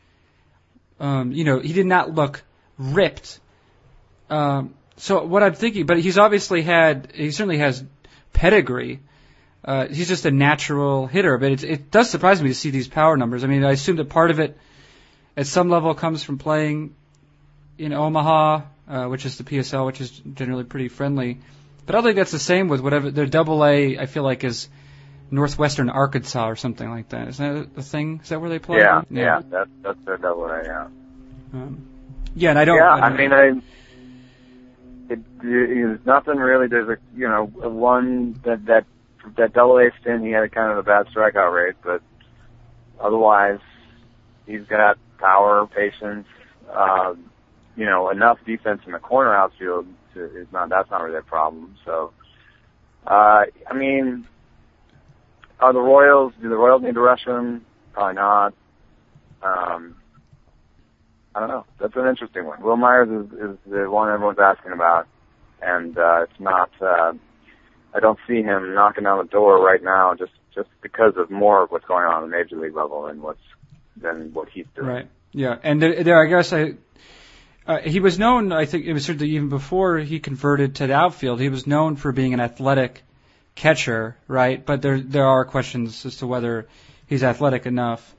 Um, 1.00 1.32
you 1.32 1.44
know, 1.44 1.60
he 1.60 1.74
did 1.74 1.86
not 1.86 2.14
look 2.16 2.42
ripped. 2.78 3.40
Um, 4.30 4.74
so 4.98 5.24
what 5.26 5.44
I'm 5.44 5.54
thinking, 5.54 5.86
but 5.86 6.00
he's 6.00 6.18
obviously 6.18 6.62
had. 6.62 7.12
He 7.14 7.32
certainly 7.32 7.58
has 7.60 7.84
pedigree. 8.36 9.00
Uh, 9.64 9.88
he's 9.88 10.08
just 10.08 10.26
a 10.26 10.32
natural 10.32 11.08
hitter, 11.08 11.38
but 11.40 11.52
it, 11.52 11.64
it 11.64 11.92
does 11.92 12.10
surprise 12.10 12.42
me 12.42 12.50
to 12.50 12.54
see 12.56 12.70
these 12.70 12.88
power 12.88 13.18
numbers. 13.18 13.44
I 13.44 13.48
mean, 13.48 13.64
I 13.64 13.72
assume 13.72 13.96
that 13.96 14.10
part 14.10 14.30
of 14.30 14.40
it, 14.40 14.56
at 15.36 15.48
some 15.48 15.70
level, 15.70 15.96
comes 15.96 16.24
from 16.24 16.38
playing 16.38 16.94
in 17.80 17.92
Omaha, 17.92 18.62
uh, 18.88 19.06
which 19.08 19.26
is 19.26 19.38
the 19.40 19.44
PCL, 19.44 19.86
which 19.88 20.02
is 20.02 20.12
generally 20.36 20.64
pretty 20.66 20.88
friendly. 20.90 21.40
But 21.86 21.96
I 21.96 21.98
don't 21.98 22.04
think 22.04 22.18
that's 22.18 22.32
the 22.32 22.40
same 22.40 22.68
with 22.68 22.82
whatever 22.82 23.10
their 23.10 23.26
Double 23.26 23.66
A. 23.66 23.98
I 23.98 24.06
feel 24.06 24.24
like 24.24 24.44
is 24.44 24.70
Northwestern 25.32 25.90
Arkansas 25.90 26.48
or 26.48 26.56
something 26.56 26.88
like 26.90 27.10
that. 27.10 27.28
Is 27.30 27.38
that 27.38 27.68
a 27.76 27.82
thing? 27.82 28.20
Is 28.24 28.30
that 28.30 28.40
where 28.42 28.50
they 28.52 28.60
play? 28.60 28.78
Yeah, 28.80 29.02
yeah, 29.10 29.42
that's 29.50 29.70
that's 29.82 30.00
their 30.06 30.18
double 30.18 30.46
A. 30.46 30.64
Yeah. 30.64 30.88
Um, 31.54 31.88
yeah, 32.36 32.50
and 32.52 32.60
I 32.60 32.66
don't. 32.66 32.78
yeah, 32.78 32.90
I, 32.90 33.06
I 33.08 33.10
don't- 33.10 33.18
mean, 33.18 33.34
I. 33.34 33.62
It, 35.10 35.20
there's 35.42 36.00
nothing 36.06 36.38
really. 36.38 36.68
There's 36.68 36.90
a 36.90 36.98
you 37.16 37.28
know 37.28 37.52
a 37.62 37.70
one 37.70 38.40
that 38.44 38.66
that 38.66 38.86
that 39.38 39.54
double 39.54 39.78
A 39.78 39.90
stint. 40.02 40.24
He 40.24 40.32
had 40.32 40.52
kind 40.52 40.72
of 40.72 40.78
a 40.78 40.84
bad 40.84 41.08
strikeout 41.08 41.54
rate, 41.54 41.76
but 41.84 42.02
otherwise, 43.00 43.60
he's 44.46 44.64
got 44.64 44.98
power, 45.20 45.68
patience. 45.68 46.28
Um, 46.74 47.30
you 47.76 47.86
know, 47.86 48.10
enough 48.10 48.40
defense 48.46 48.82
in 48.86 48.94
the 48.94 49.00
corner 49.00 49.36
outfield 49.36 49.86
to, 50.14 50.24
is 50.24 50.48
not 50.52 50.70
that's 50.70 50.90
not 50.90 51.02
really 51.04 51.18
a 51.18 51.22
problem. 51.22 51.76
So, 51.86 52.12
uh, 53.06 53.44
I 53.70 53.74
mean, 53.74 54.28
are 55.60 55.74
the 55.74 55.82
Royals? 55.82 56.34
Do 56.42 56.50
the 56.50 56.56
Royals 56.56 56.84
need 56.84 56.96
to 56.96 57.02
rush 57.02 57.26
him? 57.26 57.66
Probably 57.94 58.16
not. 58.16 58.54
Um, 59.44 59.96
I 61.36 61.42
don't 61.42 61.50
know. 61.50 61.66
That's 61.80 61.96
an 61.98 62.08
interesting 62.08 62.46
one. 62.46 62.64
Wil 62.64 62.78
Myers 62.78 63.10
is, 63.10 63.34
is 63.34 63.58
the 63.68 63.90
one 63.90 64.10
everyone's 64.10 64.40
asking 64.40 64.72
about, 64.72 65.06
and 65.62 65.98
uh, 65.98 66.24
it's 66.24 66.40
not. 66.40 66.72
Uh, 66.82 67.14
I 67.94 68.00
don't 68.00 68.20
see 68.26 68.42
him 68.42 68.74
knocking 68.74 69.06
on 69.06 69.18
the 69.18 69.30
door 69.30 69.62
right 69.62 69.84
now, 69.84 70.16
just 70.16 70.32
just 70.54 70.70
because 70.82 71.14
of 71.18 71.30
more 71.30 71.64
of 71.64 71.72
what's 71.72 71.86
going 71.86 72.06
on 72.06 72.24
at 72.24 72.30
the 72.30 72.38
major 72.38 72.56
league 72.56 72.76
level 72.76 73.08
and 73.08 73.22
what's 73.22 73.42
than 73.98 74.34
what 74.34 74.48
he's 74.50 74.66
doing. 74.76 74.88
Right. 74.88 75.08
Yeah, 75.34 75.58
and 75.62 75.82
there, 75.82 76.04
there 76.04 76.26
I 76.26 76.30
guess 76.30 76.54
I. 76.54 76.76
Uh, 77.68 77.80
he 77.80 78.00
was 78.00 78.20
known, 78.20 78.52
I 78.52 78.66
think 78.66 78.86
it 78.86 78.94
was 78.94 79.06
certainly 79.06 79.32
even 79.32 79.50
before 79.50 79.98
he 79.98 80.20
converted 80.20 80.76
to 80.76 80.88
the 80.88 80.94
outfield, 80.94 81.42
he 81.42 81.50
was 81.50 81.66
known 81.66 81.96
for 81.96 82.12
being 82.12 82.36
an 82.36 82.40
athletic 82.40 83.02
catcher, 83.56 84.16
right? 84.28 84.64
But 84.64 84.84
there 84.84 85.00
there 85.00 85.26
are 85.26 85.46
questions 85.46 86.06
as 86.06 86.18
to 86.18 86.28
whether 86.28 86.68
he's 87.08 87.24
athletic 87.24 87.66
enough, 87.66 88.16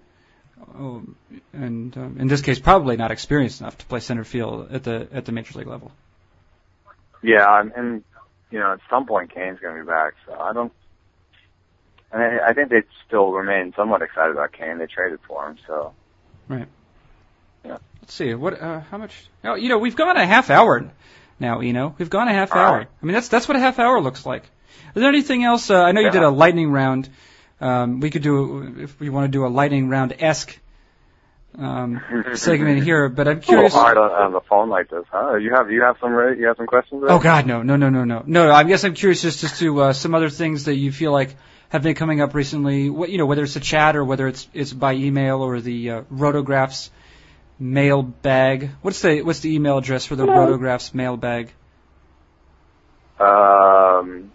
and 1.52 1.96
um, 1.96 2.16
in 2.18 2.28
this 2.28 2.42
case, 2.42 2.58
probably 2.58 2.96
not 2.96 3.10
experienced 3.10 3.60
enough 3.60 3.78
to 3.78 3.86
play 3.86 4.00
center 4.00 4.24
field 4.24 4.70
at 4.72 4.84
the 4.84 5.08
at 5.12 5.24
the 5.24 5.32
major 5.32 5.58
league 5.58 5.68
level. 5.68 5.90
Yeah, 7.22 7.60
and, 7.60 7.72
and 7.72 8.04
you 8.50 8.58
know, 8.58 8.72
at 8.72 8.80
some 8.88 9.06
point 9.06 9.34
Cain's 9.34 9.58
going 9.60 9.76
to 9.76 9.82
be 9.82 9.86
back, 9.86 10.14
so 10.26 10.34
I 10.34 10.52
don't. 10.52 10.72
And 12.12 12.22
I, 12.22 12.48
I 12.48 12.52
think 12.52 12.70
they 12.70 12.82
still 13.06 13.32
remain 13.32 13.72
somewhat 13.76 14.02
excited 14.02 14.32
about 14.32 14.52
Cain. 14.52 14.78
They 14.78 14.86
traded 14.86 15.18
for 15.26 15.48
him, 15.48 15.58
so 15.66 15.92
Right. 16.48 16.68
Yeah. 17.64 17.78
Let's 18.00 18.14
see 18.14 18.34
what 18.34 18.60
uh, 18.60 18.80
how 18.80 18.98
much. 18.98 19.12
Oh, 19.44 19.54
you 19.54 19.68
know, 19.68 19.78
we've 19.78 19.96
gone 19.96 20.16
a 20.16 20.26
half 20.26 20.50
hour 20.50 20.90
now. 21.40 21.60
You 21.60 21.72
know, 21.72 21.94
we've 21.98 22.10
gone 22.10 22.28
a 22.28 22.32
half 22.32 22.52
All 22.52 22.58
hour. 22.58 22.78
right. 22.78 22.88
I 23.02 23.06
mean, 23.06 23.14
that's 23.14 23.28
that's 23.28 23.48
what 23.48 23.56
a 23.56 23.60
half 23.60 23.78
hour 23.78 24.00
looks 24.00 24.24
like. 24.24 24.44
Is 24.94 25.00
there 25.00 25.08
anything 25.08 25.44
else? 25.44 25.70
Uh, 25.70 25.82
I 25.82 25.92
know 25.92 26.00
you 26.00 26.10
did 26.10 26.22
a 26.22 26.30
lightning 26.30 26.70
round. 26.70 27.08
Um, 27.60 28.00
we 28.00 28.10
could 28.10 28.22
do 28.22 28.74
if 28.78 29.00
we 29.00 29.08
want 29.08 29.24
to 29.24 29.28
do 29.28 29.46
a 29.46 29.48
lightning 29.48 29.88
round 29.88 30.14
esque 30.18 30.58
um, 31.58 32.02
segment 32.34 32.82
here, 32.82 33.08
but 33.08 33.28
I'm 33.28 33.40
curious. 33.40 33.72
hard 33.72 33.96
on, 33.96 34.10
on 34.10 34.32
the 34.32 34.40
phone 34.42 34.68
like 34.68 34.90
this, 34.90 35.04
huh? 35.10 35.36
You 35.36 35.54
have 35.54 35.70
you 35.70 35.82
have 35.82 35.96
some 36.00 36.12
ready, 36.12 36.40
you 36.40 36.46
have 36.48 36.56
some 36.56 36.66
questions? 36.66 37.02
Ready? 37.02 37.14
Oh 37.14 37.18
God, 37.18 37.46
no, 37.46 37.62
no, 37.62 37.76
no, 37.76 37.88
no, 37.88 38.04
no, 38.04 38.22
no. 38.26 38.52
I 38.52 38.64
guess 38.64 38.84
I'm 38.84 38.94
curious 38.94 39.22
just 39.22 39.42
as 39.42 39.58
to 39.60 39.80
uh, 39.80 39.92
some 39.92 40.14
other 40.14 40.28
things 40.28 40.64
that 40.64 40.76
you 40.76 40.92
feel 40.92 41.12
like 41.12 41.34
have 41.70 41.82
been 41.82 41.94
coming 41.94 42.20
up 42.20 42.34
recently. 42.34 42.90
What 42.90 43.08
you 43.08 43.18
know, 43.18 43.26
whether 43.26 43.42
it's 43.42 43.56
a 43.56 43.60
chat 43.60 43.96
or 43.96 44.04
whether 44.04 44.28
it's 44.28 44.46
it's 44.52 44.72
by 44.72 44.94
email 44.94 45.40
or 45.40 45.60
the 45.60 45.90
uh, 45.90 46.02
Rotographs 46.12 46.90
mail 47.58 48.02
bag. 48.02 48.70
What's 48.82 49.00
the 49.00 49.22
what's 49.22 49.40
the 49.40 49.54
email 49.54 49.78
address 49.78 50.04
for 50.04 50.16
the 50.16 50.26
Rotographs 50.26 50.92
mail 50.94 51.16
bag? 51.16 51.52
Um, 53.18 54.30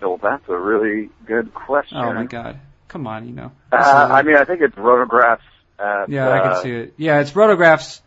well, 0.00 0.18
that's 0.22 0.48
a 0.48 0.56
really 0.56 1.10
good 1.26 1.52
question. 1.54 1.98
Oh 1.98 2.12
my 2.12 2.24
God, 2.24 2.58
come 2.88 3.06
on, 3.06 3.26
you 3.26 3.34
know. 3.34 3.52
Uh, 3.72 3.76
I 3.76 4.22
mean, 4.22 4.36
I 4.36 4.44
think 4.44 4.60
it's 4.60 4.74
rotographs. 4.76 5.40
At, 5.78 6.08
yeah, 6.08 6.28
I 6.28 6.38
uh, 6.38 6.54
can 6.54 6.62
see 6.62 6.72
it. 6.72 6.94
Yeah, 6.96 7.20
it's 7.20 7.32
Rotographs 7.32 8.00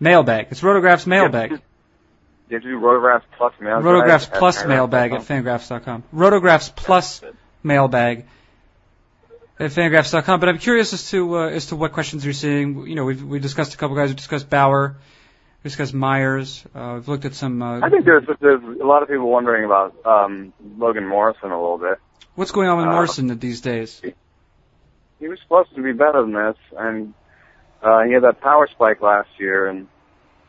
mailbag. 0.00 0.48
It's 0.50 0.60
Rotographs 0.60 1.06
mailbag. 1.06 1.50
You 1.50 1.56
have 2.50 2.62
to 2.62 2.68
do 2.68 2.80
rotographs 2.80 3.22
plus 3.36 3.52
mail. 3.60 3.80
Rotographs 3.80 4.30
plus 4.30 4.58
Fangraphs.com. 4.58 4.68
mailbag 4.68 5.12
at 5.12 5.20
fangraphs.com. 5.22 6.02
Rotographs 6.12 6.74
plus 6.74 7.22
mailbag 7.62 8.26
at 9.58 9.70
fangraphs.com. 9.70 10.40
But 10.40 10.48
I'm 10.48 10.58
curious 10.58 10.92
as 10.92 11.08
to 11.10 11.38
uh, 11.38 11.48
as 11.48 11.66
to 11.66 11.76
what 11.76 11.92
questions 11.92 12.24
you're 12.24 12.34
seeing. 12.34 12.86
You 12.86 12.96
know, 12.96 13.04
we've 13.04 13.22
we 13.22 13.38
discussed 13.38 13.74
a 13.74 13.76
couple 13.76 13.96
guys. 13.96 14.10
We 14.10 14.16
discussed 14.16 14.50
Bauer. 14.50 14.96
We 15.64 15.68
discussed 15.68 15.94
Myers. 15.94 16.62
Uh, 16.74 16.92
we've 16.96 17.08
looked 17.08 17.24
at 17.24 17.34
some. 17.34 17.62
Uh, 17.62 17.80
I 17.80 17.88
think 17.88 18.04
there's 18.04 18.24
there's 18.38 18.62
a 18.62 18.84
lot 18.84 19.02
of 19.02 19.08
people 19.08 19.30
wondering 19.30 19.64
about 19.64 19.96
um, 20.04 20.52
Logan 20.76 21.08
Morrison 21.08 21.50
a 21.50 21.58
little 21.58 21.78
bit. 21.78 21.98
what's 22.34 22.50
going 22.50 22.68
on 22.68 22.76
with 22.76 22.86
uh, 22.86 22.90
Morrison 22.90 23.38
these 23.38 23.62
days? 23.62 24.02
He 25.18 25.26
was 25.26 25.38
supposed 25.40 25.74
to 25.74 25.82
be 25.82 25.92
better 25.92 26.20
than 26.20 26.34
this, 26.34 26.56
and 26.76 27.14
uh, 27.82 28.02
he 28.02 28.12
had 28.12 28.24
that 28.24 28.42
power 28.42 28.68
spike 28.70 29.00
last 29.00 29.30
year, 29.38 29.66
and 29.66 29.88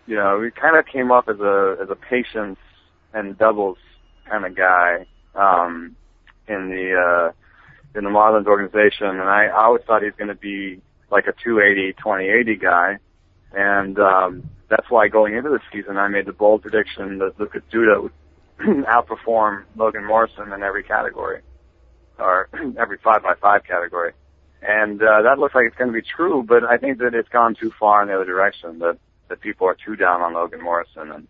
you 0.05 0.15
know 0.15 0.41
he 0.43 0.51
kind 0.51 0.75
of 0.75 0.85
came 0.85 1.13
up 1.13 1.29
as 1.29 1.39
a 1.39 1.77
as 1.81 1.89
a 1.89 1.95
patience 1.95 2.59
and 3.13 3.37
doubles 3.37 3.77
kind 4.29 4.45
of 4.45 4.53
guy 4.53 5.05
um, 5.33 5.95
in 6.49 6.69
the 6.69 6.93
uh, 6.93 7.97
in 7.97 8.03
the 8.03 8.09
Marlins 8.09 8.47
organization, 8.47 9.07
and 9.07 9.21
I, 9.21 9.45
I 9.45 9.63
always 9.63 9.83
thought 9.87 10.01
he 10.01 10.07
was 10.07 10.15
going 10.17 10.27
to 10.27 10.35
be 10.35 10.81
like 11.09 11.27
a 11.27 11.33
280, 11.41 11.93
2080 11.93 12.55
guy, 12.57 12.97
and 13.55 13.97
um, 13.99 14.49
that's 14.69 14.89
why 14.89 15.07
going 15.07 15.35
into 15.35 15.49
the 15.49 15.59
season 15.71 15.97
I 15.97 16.07
made 16.07 16.25
the 16.25 16.33
bold 16.33 16.61
prediction 16.61 17.19
that 17.19 17.39
Lucas 17.39 17.61
Duda 17.71 18.03
would 18.03 18.11
outperform 18.85 19.63
Logan 19.75 20.05
Morrison 20.05 20.51
in 20.51 20.63
every 20.63 20.83
category, 20.83 21.41
or 22.19 22.49
every 22.77 22.97
five 23.03 23.23
by 23.23 23.33
five 23.35 23.63
category. 23.63 24.13
And 24.61 25.01
uh, 25.01 25.21
that 25.21 25.37
looks 25.37 25.53
like 25.53 25.65
it's 25.67 25.75
going 25.75 25.91
to 25.91 25.93
be 25.93 26.01
true, 26.01 26.43
but 26.47 26.63
I 26.63 26.77
think 26.77 26.97
that 26.99 27.13
it's 27.13 27.29
gone 27.29 27.55
too 27.55 27.71
far 27.79 28.01
in 28.01 28.07
the 28.07 28.15
other 28.15 28.25
direction. 28.25 28.79
That 28.79 28.97
that 29.29 29.41
people 29.41 29.67
are 29.67 29.75
too 29.85 29.95
down 29.95 30.21
on 30.21 30.33
Logan 30.33 30.61
Morrison. 30.61 31.11
And 31.11 31.27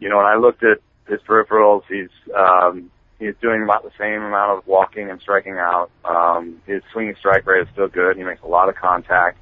you 0.00 0.08
know, 0.08 0.16
when 0.16 0.26
I 0.26 0.36
looked 0.36 0.62
at 0.64 0.78
his 1.06 1.20
peripherals, 1.20 1.82
he's 1.88 2.08
um, 2.34 2.90
he's 3.18 3.34
doing 3.40 3.62
about 3.62 3.82
the 3.82 3.90
same 3.98 4.22
amount 4.22 4.58
of 4.58 4.66
walking 4.66 5.10
and 5.10 5.20
striking 5.20 5.58
out. 5.58 5.90
Um, 6.04 6.60
his 6.66 6.82
swinging 6.92 7.14
strike 7.18 7.46
rate 7.46 7.62
is 7.62 7.68
still 7.72 7.88
good. 7.88 8.16
He 8.16 8.24
makes 8.24 8.42
a 8.42 8.48
lot 8.48 8.68
of 8.68 8.74
contact. 8.74 9.38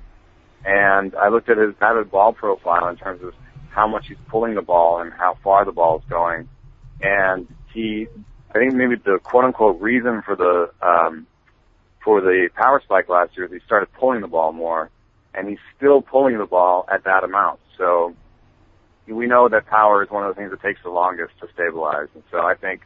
And 0.65 1.15
I 1.15 1.29
looked 1.29 1.49
at 1.49 1.57
his 1.57 1.75
batted 1.75 2.11
ball 2.11 2.33
profile 2.33 2.89
in 2.89 2.97
terms 2.97 3.23
of 3.23 3.33
how 3.71 3.87
much 3.87 4.07
he's 4.09 4.19
pulling 4.29 4.55
the 4.55 4.63
ball 4.63 5.01
and 5.01 5.13
how 5.13 5.39
far 5.43 5.65
the 5.65 5.73
ball 5.73 5.99
is 5.99 6.05
going. 6.09 6.49
and 7.01 7.47
he, 7.73 8.07
I 8.51 8.59
think 8.59 8.75
maybe 8.75 8.97
the 8.97 9.19
quote 9.23 9.45
unquote 9.45 9.81
reason 9.81 10.23
for 10.23 10.37
the 10.37 10.71
um, 10.87 11.27
for 12.05 12.21
the 12.21 12.49
power 12.55 12.81
spike 12.83 13.09
last 13.09 13.37
year 13.37 13.47
is 13.47 13.53
he 13.53 13.61
started 13.65 13.93
pulling 13.93 14.21
the 14.21 14.27
ball 14.27 14.53
more, 14.53 14.91
and 15.35 15.49
he's 15.49 15.59
still 15.77 16.03
pulling 16.03 16.39
the 16.39 16.47
ball 16.47 16.87
at 16.93 17.05
that 17.05 17.25
amount. 17.25 17.61
So 17.79 18.15
we 19.07 19.27
know 19.27 19.49
that 19.49 19.67
power 19.67 20.03
is 20.03 20.11
one 20.11 20.25
of 20.25 20.35
the 20.35 20.41
things 20.41 20.51
that 20.51 20.63
takes 20.63 20.81
the 20.83 20.91
longest 20.91 21.33
to 21.41 21.49
stabilize, 21.55 22.09
and 22.15 22.23
so 22.31 22.39
I 22.39 22.55
think 22.55 22.83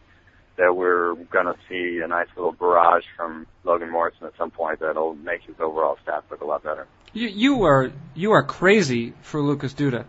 that 0.56 0.76
we're 0.76 1.14
going 1.14 1.46
to 1.46 1.56
see 1.68 2.00
a 2.04 2.06
nice 2.06 2.28
little 2.36 2.52
barrage 2.52 3.04
from 3.16 3.46
Logan 3.64 3.90
Morrison 3.90 4.26
at 4.26 4.36
some 4.38 4.50
point 4.50 4.80
that'll 4.80 5.14
make 5.14 5.42
his 5.42 5.56
overall 5.58 5.96
stats 6.06 6.22
look 6.30 6.40
a 6.42 6.44
lot 6.44 6.62
better. 6.62 6.86
You, 7.14 7.28
you 7.28 7.62
are 7.62 7.92
you 8.14 8.32
are 8.32 8.42
crazy 8.42 9.14
for 9.22 9.40
Lucas 9.40 9.72
Duda. 9.72 10.04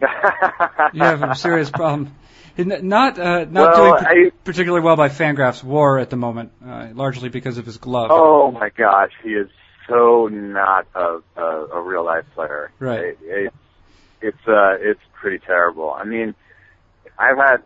you 0.92 1.02
have 1.02 1.22
a 1.22 1.34
serious 1.34 1.70
problem. 1.70 2.14
Not 2.56 3.18
uh, 3.18 3.44
not 3.44 3.52
well, 3.52 3.76
doing 3.76 4.04
I, 4.04 4.30
particularly 4.44 4.84
well 4.84 4.96
by 4.96 5.08
Fangraphs 5.08 5.62
WAR 5.62 5.98
at 5.98 6.10
the 6.10 6.16
moment, 6.16 6.52
uh, 6.66 6.88
largely 6.92 7.28
because 7.28 7.58
of 7.58 7.64
his 7.64 7.78
glove. 7.78 8.10
Oh 8.12 8.50
my 8.50 8.70
gosh, 8.70 9.12
he 9.22 9.30
is 9.30 9.48
so 9.88 10.26
not 10.26 10.86
a 10.94 11.20
a, 11.36 11.66
a 11.74 11.80
real 11.80 12.04
life 12.04 12.24
player. 12.34 12.72
Right. 12.80 13.00
It, 13.00 13.18
it, 13.22 13.52
it's 14.20 14.48
uh 14.48 14.76
it's 14.80 15.00
pretty 15.14 15.38
terrible. 15.38 15.90
I 15.92 16.04
mean, 16.04 16.34
I've 17.20 17.36
had 17.36 17.62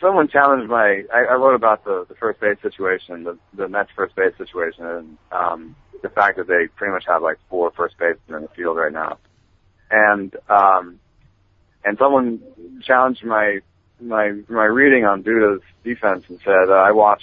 someone 0.00 0.28
challenged 0.28 0.68
my. 0.68 1.02
I, 1.12 1.24
I 1.30 1.34
wrote 1.34 1.54
about 1.54 1.84
the 1.84 2.04
the 2.08 2.14
first 2.14 2.40
base 2.40 2.58
situation, 2.62 3.24
the 3.24 3.38
the 3.54 3.68
Mets 3.68 3.90
first 3.96 4.14
base 4.14 4.34
situation, 4.36 4.84
and 4.84 5.18
um, 5.32 5.76
the 6.02 6.10
fact 6.10 6.36
that 6.36 6.46
they 6.46 6.68
pretty 6.76 6.92
much 6.92 7.04
have 7.06 7.22
like 7.22 7.38
four 7.48 7.72
first 7.74 7.96
basemen 7.98 8.36
in 8.36 8.42
the 8.42 8.48
field 8.48 8.76
right 8.76 8.92
now, 8.92 9.18
and 9.90 10.36
um, 10.50 11.00
and 11.84 11.96
someone 11.98 12.40
challenged 12.84 13.24
my 13.24 13.60
my 13.98 14.32
my 14.48 14.64
reading 14.64 15.04
on 15.06 15.22
Duda's 15.22 15.62
defense 15.84 16.24
and 16.28 16.38
said 16.44 16.68
uh, 16.68 16.74
I 16.74 16.92
watch 16.92 17.22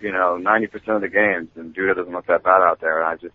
you 0.00 0.12
know 0.12 0.38
90% 0.40 0.72
of 0.88 1.00
the 1.00 1.08
games 1.08 1.48
and 1.56 1.74
Duda 1.74 1.96
doesn't 1.96 2.12
look 2.12 2.26
that 2.28 2.44
bad 2.44 2.62
out 2.62 2.80
there, 2.80 3.02
and 3.02 3.08
I 3.08 3.16
just 3.16 3.34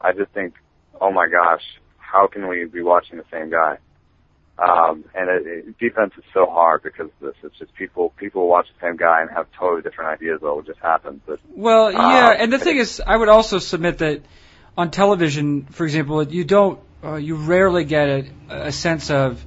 I 0.00 0.12
just 0.12 0.32
think, 0.32 0.54
oh 1.02 1.12
my 1.12 1.28
gosh, 1.28 1.62
how 1.98 2.26
can 2.28 2.48
we 2.48 2.64
be 2.64 2.80
watching 2.80 3.18
the 3.18 3.24
same 3.30 3.50
guy? 3.50 3.76
Um, 4.60 5.04
and 5.14 5.30
it, 5.30 5.46
it, 5.46 5.78
defense 5.78 6.12
is 6.18 6.24
so 6.34 6.44
hard 6.44 6.82
because 6.82 7.06
of 7.06 7.20
this. 7.20 7.34
It's 7.42 7.58
just 7.58 7.74
people 7.74 8.10
people 8.18 8.46
watch 8.46 8.66
the 8.68 8.86
same 8.86 8.96
guy 8.96 9.22
and 9.22 9.30
have 9.30 9.46
totally 9.58 9.80
different 9.80 10.10
ideas 10.10 10.40
about 10.42 10.56
what 10.56 10.66
just 10.66 10.80
happened. 10.80 11.22
But 11.26 11.40
well, 11.48 11.90
yeah, 11.90 12.28
um, 12.28 12.36
and 12.38 12.52
the 12.52 12.58
thing 12.58 12.76
is, 12.76 13.00
I 13.04 13.16
would 13.16 13.30
also 13.30 13.58
submit 13.58 13.98
that 13.98 14.20
on 14.76 14.90
television, 14.90 15.64
for 15.64 15.84
example, 15.84 16.22
you 16.22 16.44
don't 16.44 16.78
uh, 17.02 17.14
you 17.14 17.36
rarely 17.36 17.84
get 17.84 18.08
a, 18.08 18.26
a 18.50 18.72
sense 18.72 19.10
of 19.10 19.42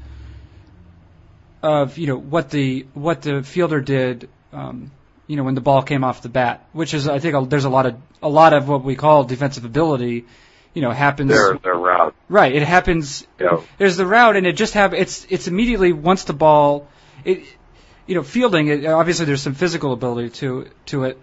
of 1.62 2.00
you 2.00 2.08
know 2.08 2.18
what 2.18 2.50
the 2.50 2.88
what 2.96 3.22
the 3.22 3.44
fielder 3.44 3.82
did. 3.82 4.30
Um, 4.52 4.92
you 5.28 5.36
know 5.36 5.44
when 5.44 5.56
the 5.56 5.62
ball 5.62 5.84
came 5.84 6.04
off 6.04 6.24
the 6.24 6.30
bat, 6.30 6.68
which 6.74 6.96
is 6.96 7.08
I 7.08 7.20
think 7.20 7.36
a, 7.36 7.46
there's 7.46 7.66
a 7.66 7.70
lot 7.70 7.86
of 7.86 7.96
a 8.24 8.30
lot 8.30 8.54
of 8.54 8.68
what 8.68 8.84
we 8.84 8.96
call 8.96 9.26
defensive 9.26 9.64
ability 9.64 10.26
you 10.74 10.82
know 10.82 10.92
happens. 10.92 11.30
Their 11.30 11.58
their 11.58 11.76
route. 11.76 12.16
Right. 12.30 12.56
It 12.56 12.64
happens. 12.64 13.28
Yeah. 13.40 13.62
There's 13.78 13.98
the 13.98 14.06
route, 14.06 14.36
and 14.36 14.48
it 14.48 14.54
just 14.54 14.74
have 14.74 14.94
it's 14.94 15.26
it's 15.30 15.48
immediately 15.48 15.94
once 15.94 16.24
the 16.24 16.34
ball, 16.34 16.88
it, 17.24 17.44
you 18.08 18.16
know, 18.16 18.24
fielding. 18.24 18.68
It, 18.68 18.86
obviously, 18.86 19.26
there's 19.26 19.42
some 19.42 19.54
physical 19.54 19.94
ability 19.94 20.30
to 20.42 20.70
to 20.88 21.04
it, 21.06 21.20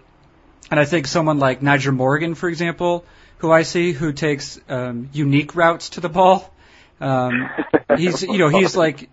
and 0.69 0.79
I 0.79 0.85
think 0.85 1.07
someone 1.07 1.39
like 1.39 1.61
Nyjer 1.61 1.93
Morgan, 1.93 2.35
for 2.35 2.49
example, 2.49 3.05
who 3.39 3.51
I 3.51 3.63
see 3.63 3.91
who 3.91 4.13
takes 4.13 4.59
um, 4.69 5.09
unique 5.13 5.55
routes 5.55 5.89
to 5.91 6.01
the 6.01 6.09
ball. 6.09 6.53
Um, 6.99 7.49
he's 7.97 8.21
you 8.21 8.37
know 8.37 8.49
he's 8.49 8.75
like 8.75 9.09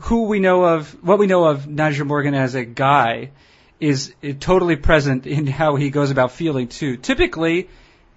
who 0.00 0.24
we 0.24 0.40
know 0.40 0.64
of 0.64 0.90
what 1.04 1.18
we 1.18 1.26
know 1.26 1.44
of 1.44 1.66
Nyjer 1.66 2.06
Morgan 2.06 2.34
as 2.34 2.54
a 2.54 2.64
guy 2.64 3.30
is 3.78 4.14
totally 4.40 4.76
present 4.76 5.26
in 5.26 5.46
how 5.46 5.76
he 5.76 5.90
goes 5.90 6.10
about 6.10 6.32
fielding 6.32 6.68
too. 6.68 6.96
Typically, 6.98 7.68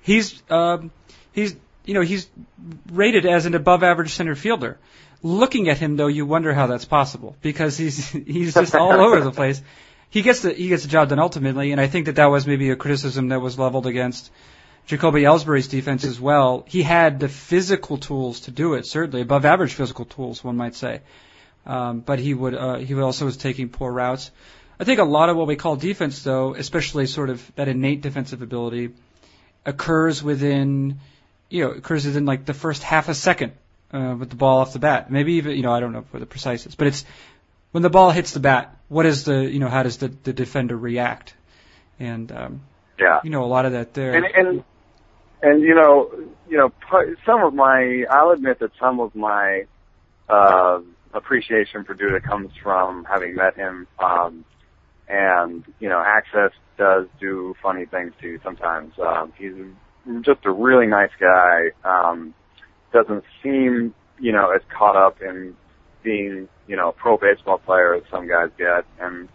he's 0.01 0.41
um, 0.49 0.91
He's 1.33 1.55
you 1.85 1.93
know 1.93 2.01
he's 2.01 2.29
rated 2.91 3.25
as 3.25 3.45
an 3.45 3.55
above 3.55 3.83
average 3.83 4.13
center 4.13 4.35
fielder. 4.35 4.77
Looking 5.21 5.69
at 5.69 5.77
him 5.77 5.95
though, 5.95 6.07
you 6.07 6.25
wonder 6.25 6.53
how 6.53 6.67
that's 6.67 6.85
possible 6.85 7.35
because 7.41 7.77
he's 7.77 8.09
he's 8.27 8.53
just 8.53 8.75
all 8.75 8.93
over 8.93 9.19
the 9.21 9.31
place. 9.31 9.61
He 10.09 10.21
gets 10.21 10.41
the 10.41 10.53
he 10.53 10.69
gets 10.69 10.83
the 10.83 10.89
job 10.89 11.09
done 11.09 11.19
ultimately, 11.19 11.71
and 11.71 11.81
I 11.81 11.87
think 11.87 12.05
that 12.05 12.15
that 12.15 12.27
was 12.27 12.45
maybe 12.45 12.69
a 12.69 12.75
criticism 12.75 13.29
that 13.29 13.41
was 13.41 13.57
leveled 13.57 13.87
against 13.87 14.31
Jacoby 14.85 15.23
Ellsbury's 15.23 15.67
defense 15.67 16.03
as 16.03 16.19
well. 16.19 16.65
He 16.67 16.83
had 16.83 17.19
the 17.19 17.29
physical 17.29 17.97
tools 17.97 18.41
to 18.41 18.51
do 18.51 18.73
it, 18.75 18.85
certainly 18.85 19.21
above 19.21 19.45
average 19.45 19.73
physical 19.73 20.05
tools, 20.05 20.43
one 20.43 20.57
might 20.57 20.75
say. 20.75 21.01
Um, 21.65 22.01
but 22.01 22.19
he 22.19 22.33
would 22.33 22.53
uh, 22.53 22.75
he 22.75 22.93
also 22.99 23.25
was 23.25 23.37
taking 23.37 23.69
poor 23.69 23.91
routes. 23.91 24.31
I 24.79 24.83
think 24.83 24.99
a 24.99 25.05
lot 25.05 25.29
of 25.29 25.37
what 25.37 25.47
we 25.47 25.55
call 25.55 25.77
defense, 25.77 26.23
though, 26.23 26.55
especially 26.55 27.05
sort 27.05 27.29
of 27.29 27.55
that 27.55 27.67
innate 27.67 28.01
defensive 28.01 28.41
ability, 28.41 28.89
occurs 29.65 30.21
within 30.21 30.99
you 31.53 31.63
know, 31.63 31.71
occurs 31.71 32.03
within 32.03 32.25
like 32.25 32.45
the 32.45 32.53
first 32.55 32.81
half 32.81 33.09
a 33.09 33.13
second 33.13 33.53
uh, 33.91 34.15
with 34.17 34.31
the 34.31 34.35
ball 34.35 34.61
off 34.61 34.73
the 34.73 34.79
bat. 34.79 35.11
Maybe 35.11 35.33
even, 35.33 35.55
you 35.55 35.61
know, 35.61 35.71
I 35.71 35.81
don't 35.81 35.93
know 35.93 36.03
what 36.09 36.19
the 36.19 36.25
precise 36.25 36.65
is, 36.65 36.73
but 36.73 36.87
it's 36.87 37.05
when 37.71 37.83
the 37.83 37.91
ball 37.91 38.09
hits 38.09 38.31
the 38.31 38.39
bat. 38.39 38.75
What 38.87 39.05
is 39.05 39.23
the, 39.25 39.43
you 39.43 39.59
know, 39.59 39.69
how 39.69 39.83
does 39.83 39.97
the 39.97 40.07
the 40.07 40.33
defender 40.33 40.75
react? 40.75 41.35
And 41.99 42.31
um, 42.31 42.61
yeah, 42.99 43.19
you 43.23 43.29
know, 43.29 43.43
a 43.43 43.45
lot 43.45 43.65
of 43.65 43.73
that 43.73 43.93
there. 43.93 44.15
And 44.15 44.25
and 44.25 44.63
and 45.43 45.61
you 45.61 45.75
know, 45.75 46.11
you 46.49 46.57
know, 46.57 46.71
some 47.23 47.43
of 47.43 47.53
my, 47.53 48.05
I'll 48.09 48.31
admit 48.31 48.57
that 48.57 48.71
some 48.79 48.99
of 48.99 49.13
my 49.13 49.65
uh, 50.27 50.79
appreciation 51.13 51.83
for 51.83 51.93
Duda 51.93 52.23
comes 52.23 52.51
from 52.63 53.05
having 53.05 53.35
met 53.35 53.55
him. 53.55 53.85
Um, 53.99 54.43
and 55.07 55.63
you 55.79 55.89
know, 55.89 56.01
access 56.03 56.51
does 56.79 57.05
do 57.19 57.55
funny 57.61 57.85
things 57.85 58.13
to 58.21 58.27
you 58.27 58.39
sometimes. 58.43 58.93
Um, 58.97 59.33
he's 59.37 59.53
just 60.21 60.45
a 60.45 60.51
really 60.51 60.87
nice 60.87 61.11
guy. 61.19 61.71
Um, 61.83 62.33
doesn't 62.91 63.23
seem, 63.41 63.93
you 64.19 64.31
know, 64.31 64.51
as 64.51 64.61
caught 64.75 64.95
up 64.95 65.21
in 65.21 65.55
being, 66.03 66.47
you 66.67 66.75
know, 66.75 66.89
a 66.89 66.91
pro 66.93 67.17
baseball 67.17 67.57
player 67.57 67.95
as 67.95 68.03
some 68.11 68.27
guys 68.27 68.49
get. 68.57 68.85
And, 68.99 69.29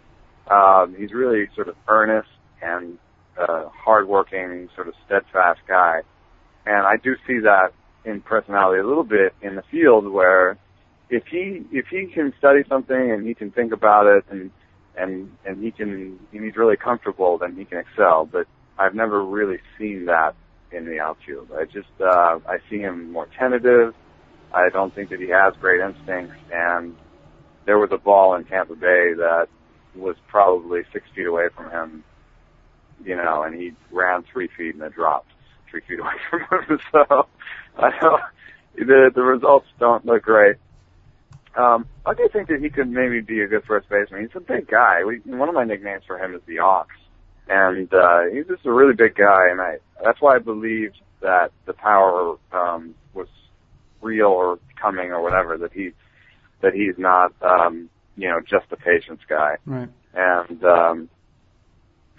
um, 0.49 0.95
he's 0.97 1.13
really 1.13 1.47
sort 1.55 1.67
of 1.67 1.75
earnest 1.87 2.29
and, 2.61 2.97
uh, 3.37 3.65
hardworking, 3.69 4.69
sort 4.75 4.87
of 4.87 4.93
steadfast 5.05 5.59
guy. 5.67 6.01
And 6.65 6.85
I 6.85 6.97
do 6.97 7.15
see 7.27 7.39
that 7.39 7.73
in 8.05 8.21
personality 8.21 8.79
a 8.79 8.87
little 8.87 9.03
bit 9.03 9.33
in 9.41 9.55
the 9.55 9.63
field 9.63 10.07
where 10.07 10.57
if 11.09 11.23
he, 11.27 11.65
if 11.71 11.87
he 11.87 12.05
can 12.07 12.33
study 12.37 12.63
something 12.69 13.11
and 13.11 13.27
he 13.27 13.33
can 13.33 13.51
think 13.51 13.73
about 13.73 14.05
it 14.05 14.25
and, 14.29 14.51
and, 14.95 15.31
and 15.45 15.63
he 15.63 15.71
can, 15.71 16.19
and 16.31 16.43
he's 16.43 16.55
really 16.55 16.77
comfortable, 16.77 17.37
then 17.37 17.55
he 17.55 17.65
can 17.65 17.79
excel. 17.79 18.25
But 18.31 18.47
I've 18.77 18.95
never 18.95 19.23
really 19.23 19.59
seen 19.77 20.05
that 20.05 20.35
in 20.71 20.85
the 20.85 20.99
outfield. 20.99 21.49
I 21.55 21.65
just 21.65 21.89
uh, 21.99 22.39
I 22.47 22.57
see 22.69 22.79
him 22.79 23.11
more 23.11 23.27
tentative. 23.37 23.93
I 24.53 24.69
don't 24.69 24.93
think 24.93 25.09
that 25.09 25.19
he 25.19 25.29
has 25.29 25.53
great 25.59 25.79
instincts, 25.79 26.35
and 26.51 26.95
there 27.65 27.77
was 27.77 27.89
a 27.91 27.97
ball 27.97 28.35
in 28.35 28.45
Tampa 28.45 28.75
Bay 28.75 29.13
that 29.17 29.47
was 29.95 30.15
probably 30.27 30.81
six 30.91 31.05
feet 31.15 31.27
away 31.27 31.49
from 31.55 31.69
him, 31.69 32.03
you 33.03 33.15
know, 33.15 33.43
and 33.43 33.55
he 33.55 33.73
ran 33.91 34.23
three 34.31 34.49
feet 34.57 34.75
and 34.75 34.83
it 34.83 34.93
dropped 34.93 35.31
three 35.69 35.81
feet 35.87 35.99
away 35.99 36.13
from 36.29 36.63
him. 36.63 36.79
so 36.91 37.27
I 37.77 37.91
don't, 38.01 38.21
the 38.75 39.11
the 39.13 39.21
results 39.21 39.67
don't 39.79 40.05
look 40.05 40.23
great. 40.23 40.55
Um, 41.57 41.87
I 42.05 42.13
do 42.13 42.29
think 42.31 42.47
that 42.49 42.59
he 42.61 42.69
could 42.69 42.89
maybe 42.89 43.21
be 43.21 43.41
a 43.41 43.47
good 43.47 43.63
first 43.67 43.89
baseman. 43.89 44.21
He's 44.21 44.35
a 44.35 44.39
big 44.39 44.67
guy. 44.67 45.03
We, 45.03 45.19
one 45.25 45.49
of 45.49 45.55
my 45.55 45.63
nicknames 45.63 46.03
for 46.05 46.17
him 46.17 46.35
is 46.35 46.41
the 46.47 46.59
Ox 46.59 46.89
and 47.49 47.91
uh, 47.93 48.21
he's 48.31 48.45
just 48.45 48.65
a 48.65 48.71
really 48.71 48.93
big 48.93 49.15
guy, 49.15 49.49
and 49.49 49.59
I 49.59 49.77
that's 50.03 50.21
why 50.21 50.35
I 50.35 50.39
believed 50.39 50.97
that 51.21 51.51
the 51.65 51.73
power 51.73 52.35
um, 52.53 52.95
was 53.13 53.27
real 54.01 54.27
or 54.27 54.59
coming 54.79 55.11
or 55.11 55.21
whatever. 55.21 55.57
That 55.57 55.73
he 55.73 55.91
that 56.61 56.73
he's 56.73 56.97
not 56.97 57.33
um, 57.41 57.89
you 58.15 58.29
know 58.29 58.39
just 58.39 58.71
a 58.71 58.77
patience 58.77 59.21
guy, 59.27 59.57
right? 59.65 59.89
And 60.13 60.63
um, 60.63 61.09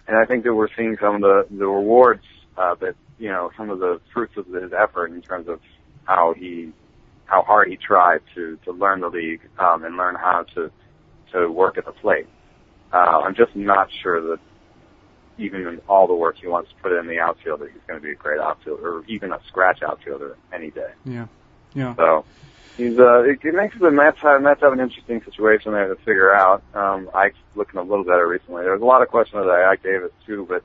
and 0.08 0.16
I 0.16 0.24
think 0.24 0.44
that 0.44 0.54
we're 0.54 0.68
seeing 0.76 0.96
some 1.00 1.16
of 1.16 1.20
the 1.20 1.46
the 1.50 1.66
rewards 1.66 2.24
uh, 2.58 2.74
that 2.80 2.96
you 3.18 3.28
know 3.28 3.50
some 3.56 3.70
of 3.70 3.78
the 3.78 4.00
fruits 4.12 4.36
of 4.36 4.46
his 4.46 4.72
effort 4.76 5.12
in 5.12 5.22
terms 5.22 5.48
of 5.48 5.60
how 6.04 6.34
he 6.36 6.72
how 7.26 7.42
hard 7.42 7.68
he 7.68 7.76
tried 7.76 8.20
to 8.34 8.58
to 8.64 8.72
learn 8.72 9.00
the 9.00 9.08
league 9.08 9.42
um, 9.60 9.84
and 9.84 9.96
learn 9.96 10.16
how 10.16 10.44
to 10.56 10.72
to 11.32 11.48
work 11.48 11.78
at 11.78 11.84
the 11.84 11.92
plate. 11.92 12.26
Uh, 12.92 13.22
I'm 13.24 13.36
just 13.36 13.54
not 13.54 13.88
sure 14.02 14.20
that 14.20 14.40
even 15.40 15.66
in 15.66 15.80
all 15.88 16.06
the 16.06 16.14
work 16.14 16.36
he 16.36 16.46
wants 16.46 16.70
to 16.70 16.76
put 16.82 16.92
in 16.92 17.06
the 17.06 17.18
outfield, 17.18 17.60
he's 17.60 17.80
going 17.86 17.98
to 18.00 18.04
be 18.04 18.12
a 18.12 18.14
great 18.14 18.38
outfielder, 18.38 18.98
or 18.98 19.04
even 19.06 19.32
a 19.32 19.40
scratch 19.48 19.82
outfielder 19.82 20.36
any 20.52 20.70
day. 20.70 20.92
Yeah, 21.04 21.26
yeah. 21.74 21.94
So 21.96 22.24
he's 22.76 22.98
uh, 22.98 23.22
it, 23.22 23.38
it 23.42 23.54
makes 23.54 23.78
the 23.78 23.90
Mets 23.90 24.18
have 24.20 24.42
Mets 24.42 24.60
have 24.60 24.72
an 24.72 24.80
interesting 24.80 25.22
situation 25.24 25.72
there 25.72 25.88
to 25.88 25.96
figure 25.96 26.32
out. 26.34 26.62
Um, 26.74 27.10
Ike's 27.14 27.38
looking 27.54 27.80
a 27.80 27.82
little 27.82 28.04
better 28.04 28.28
recently. 28.28 28.62
There's 28.62 28.82
a 28.82 28.84
lot 28.84 29.02
of 29.02 29.08
questions 29.08 29.42
about 29.42 29.64
Ike 29.64 29.82
Davis 29.82 30.12
too, 30.26 30.46
but 30.48 30.62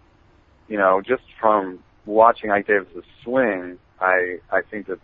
you 0.67 0.78
know, 0.78 1.01
just 1.01 1.23
from 1.39 1.80
watching 2.05 2.51
Ike 2.51 2.67
Davis's 2.67 3.05
swing, 3.23 3.78
I 3.99 4.39
I 4.51 4.61
think 4.61 4.88
that 4.88 4.99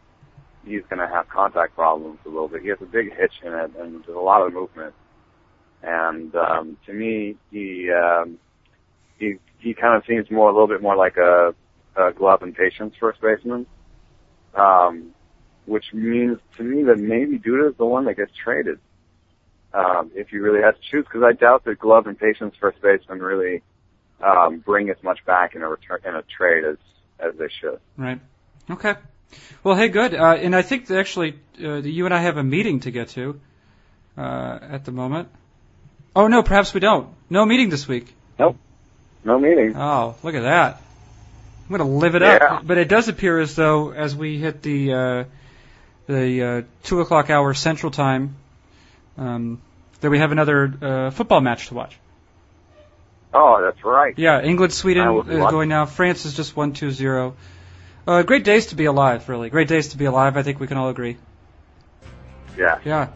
he's 0.66 0.84
going 0.90 1.00
to 1.00 1.08
have 1.08 1.30
contact 1.30 1.76
problems 1.76 2.20
a 2.26 2.30
little 2.30 2.48
bit. 2.48 2.62
He 2.62 2.70
has 2.70 2.82
a 2.82 2.86
big 2.86 3.16
hitch 3.16 3.34
in 3.44 3.54
it, 3.54 3.72
and 3.80 4.04
there's 4.04 4.16
a 4.16 4.20
lot 4.20 4.46
of 4.46 4.54
movement. 4.54 4.94
and 5.82 6.36
um, 6.36 6.78
to 6.86 6.94
me, 6.94 7.38
he 7.52 7.90
um, 7.92 8.38
he 9.22 9.36
he 9.60 9.74
kind 9.74 9.96
of 9.96 10.04
seems 10.06 10.30
more 10.30 10.50
a 10.50 10.52
little 10.52 10.68
bit 10.68 10.82
more 10.82 10.96
like 10.96 11.16
a, 11.18 11.54
a 11.96 12.12
glove 12.12 12.42
and 12.42 12.56
patience 12.56 12.96
first 13.00 13.22
baseman, 13.22 13.66
um, 14.56 15.14
which 15.66 15.86
means 15.94 16.40
to 16.58 16.64
me 16.64 16.84
that 16.84 16.98
maybe 16.98 17.38
Duda 17.40 17.70
is 17.70 17.78
the 17.78 17.86
one 17.86 18.06
that 18.06 18.18
gets 18.18 18.32
traded 18.44 18.80
um, 19.74 20.12
if 20.16 20.34
you 20.34 20.42
really 20.42 20.62
have 20.62 20.76
to 20.76 20.82
choose, 20.82 21.06
because 21.06 21.24
I 21.24 21.34
doubt 21.34 21.64
that 21.66 21.80
glove 21.80 22.08
and 22.08 22.20
patience 22.20 22.56
first 22.60 22.82
baseman 22.82 23.20
really 23.20 23.62
um, 24.22 24.60
bring 24.60 24.90
as 24.90 24.98
much 25.04 25.24
back 25.26 25.56
in 25.56 25.62
a 25.62 25.70
return 25.70 26.00
in 26.06 26.16
a 26.16 26.24
trade 26.24 26.66
as 26.66 26.78
as 27.20 27.38
they 27.38 27.50
should. 27.62 27.80
Right. 27.98 28.20
Okay. 28.70 28.96
Well, 29.64 29.76
hey, 29.76 29.90
good. 29.90 30.14
Uh, 30.16 30.34
and 30.34 30.56
I 30.56 30.64
think 30.64 30.88
that 30.88 31.00
actually 31.00 31.40
uh, 31.64 31.76
you 31.76 32.06
and 32.06 32.14
I 32.14 32.22
have 32.22 32.38
a 32.38 32.44
meeting 32.44 32.82
to 32.82 32.92
get 32.92 33.10
to 33.10 33.40
uh, 34.18 34.60
at 34.62 34.86
the 34.86 34.92
moment. 34.92 35.30
Oh 36.16 36.28
no, 36.28 36.42
perhaps 36.44 36.74
we 36.74 36.80
don't. 36.80 37.10
No 37.30 37.46
meeting 37.46 37.70
this 37.70 37.88
week. 37.88 38.14
Nope. 38.38 38.58
No 39.24 39.40
meeting. 39.40 39.76
Oh, 39.76 40.16
look 40.24 40.36
at 40.36 40.42
that. 40.44 40.82
I'm 41.70 41.78
going 41.78 41.90
to 41.90 41.98
live 41.98 42.16
it 42.16 42.22
Yeah. 42.22 42.38
up. 42.50 42.68
But 42.68 42.78
it 42.78 42.88
does 42.88 43.08
appear 43.08 43.40
as 43.40 43.56
though, 43.56 43.92
as 43.92 44.16
we 44.16 44.38
hit 44.38 44.62
the 44.62 44.94
uh, 44.94 45.24
the 46.08 46.44
uh, 46.44 46.62
two 46.84 47.00
o'clock 47.02 47.30
hour 47.30 47.54
Central 47.54 47.92
Time, 47.92 48.36
um, 49.18 49.62
that 50.02 50.10
we 50.10 50.18
have 50.20 50.32
another 50.32 50.74
uh, 50.82 51.10
football 51.12 51.40
match 51.42 51.68
to 51.68 51.76
watch. 51.76 51.98
Oh, 53.34 53.62
that's 53.62 53.84
right. 53.86 54.14
Yeah, 54.18 54.42
England 54.42 54.74
Sweden 54.74 55.20
is 55.30 55.50
going 55.52 55.70
now. 55.70 55.86
France 55.86 56.26
is 56.26 56.34
just 56.36 56.56
one 56.56 56.74
two 56.74 56.92
zero. 56.92 57.36
Uh, 58.06 58.24
great 58.24 58.44
days 58.44 58.68
to 58.68 58.76
be 58.76 58.86
alive, 58.86 59.30
really. 59.30 59.50
Great 59.50 59.68
days 59.68 59.90
to 59.90 59.98
be 59.98 60.06
alive. 60.06 60.36
I 60.36 60.44
think 60.44 60.60
we 60.60 60.68
can 60.68 60.78
all 60.78 60.90
agree. 60.90 61.18
Yeah. 62.58 62.80
Yeah. 62.84 63.08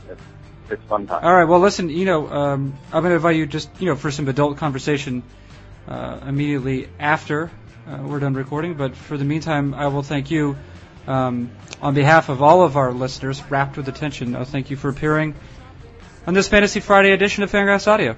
It's 0.69 0.81
fun 0.83 1.07
time. 1.07 1.23
All 1.23 1.33
right. 1.33 1.43
Well, 1.43 1.59
listen. 1.59 1.89
You 1.89 2.05
know, 2.05 2.29
um, 2.29 2.77
I'm 2.93 3.01
going 3.01 3.11
to 3.11 3.15
invite 3.15 3.35
you 3.35 3.45
just 3.45 3.69
you 3.79 3.87
know 3.87 3.95
for 3.95 4.09
some 4.11 4.27
adult 4.29 4.57
conversation 4.57 5.21
uh, 5.21 5.25
immediately 5.88 6.89
after 6.99 7.51
uh, 7.88 7.97
we're 8.01 8.19
done 8.19 8.33
recording. 8.33 8.73
But 8.73 8.95
for 8.95 9.17
the 9.17 9.25
meantime, 9.25 9.73
I 9.73 9.88
will 9.88 10.03
thank 10.03 10.31
you 10.31 10.57
um, 11.07 11.51
on 11.81 11.93
behalf 11.93 12.29
of 12.29 12.41
all 12.41 12.63
of 12.63 12.77
our 12.77 12.91
listeners, 12.91 13.43
wrapped 13.49 13.77
with 13.77 13.88
attention. 13.88 14.36
I'll 14.36 14.45
thank 14.45 14.69
you 14.69 14.77
for 14.77 14.89
appearing 14.89 15.36
on 16.25 16.33
this 16.33 16.47
Fantasy 16.47 16.79
Friday 16.79 17.11
edition 17.11 17.43
of 17.43 17.51
Fangraphs 17.51 17.88
Audio. 17.88 18.15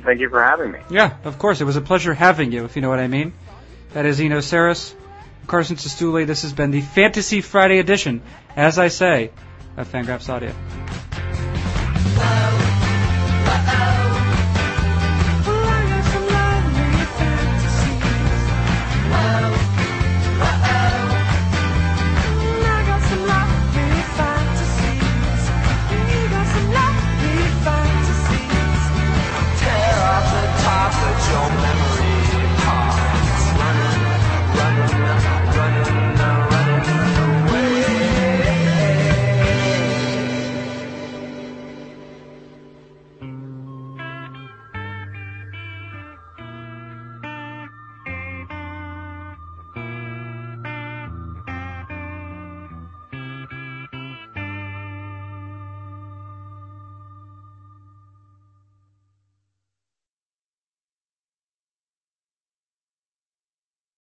Thank 0.00 0.20
you 0.20 0.28
for 0.28 0.42
having 0.42 0.72
me. 0.72 0.80
Yeah, 0.90 1.16
of 1.24 1.38
course. 1.38 1.60
It 1.60 1.64
was 1.64 1.76
a 1.76 1.80
pleasure 1.80 2.14
having 2.14 2.52
you, 2.52 2.64
if 2.64 2.76
you 2.76 2.82
know 2.82 2.88
what 2.88 2.98
I 2.98 3.08
mean. 3.08 3.32
That 3.92 4.06
is 4.06 4.20
Eno 4.20 4.38
Sarris, 4.38 4.94
Carson 5.46 5.76
Cistulli. 5.76 6.26
This 6.26 6.42
has 6.42 6.52
been 6.52 6.70
the 6.70 6.80
Fantasy 6.80 7.40
Friday 7.40 7.78
edition, 7.78 8.22
as 8.56 8.78
I 8.78 8.88
say, 8.88 9.30
of 9.76 9.90
Fangraphs 9.90 10.28
Audio. 10.28 10.54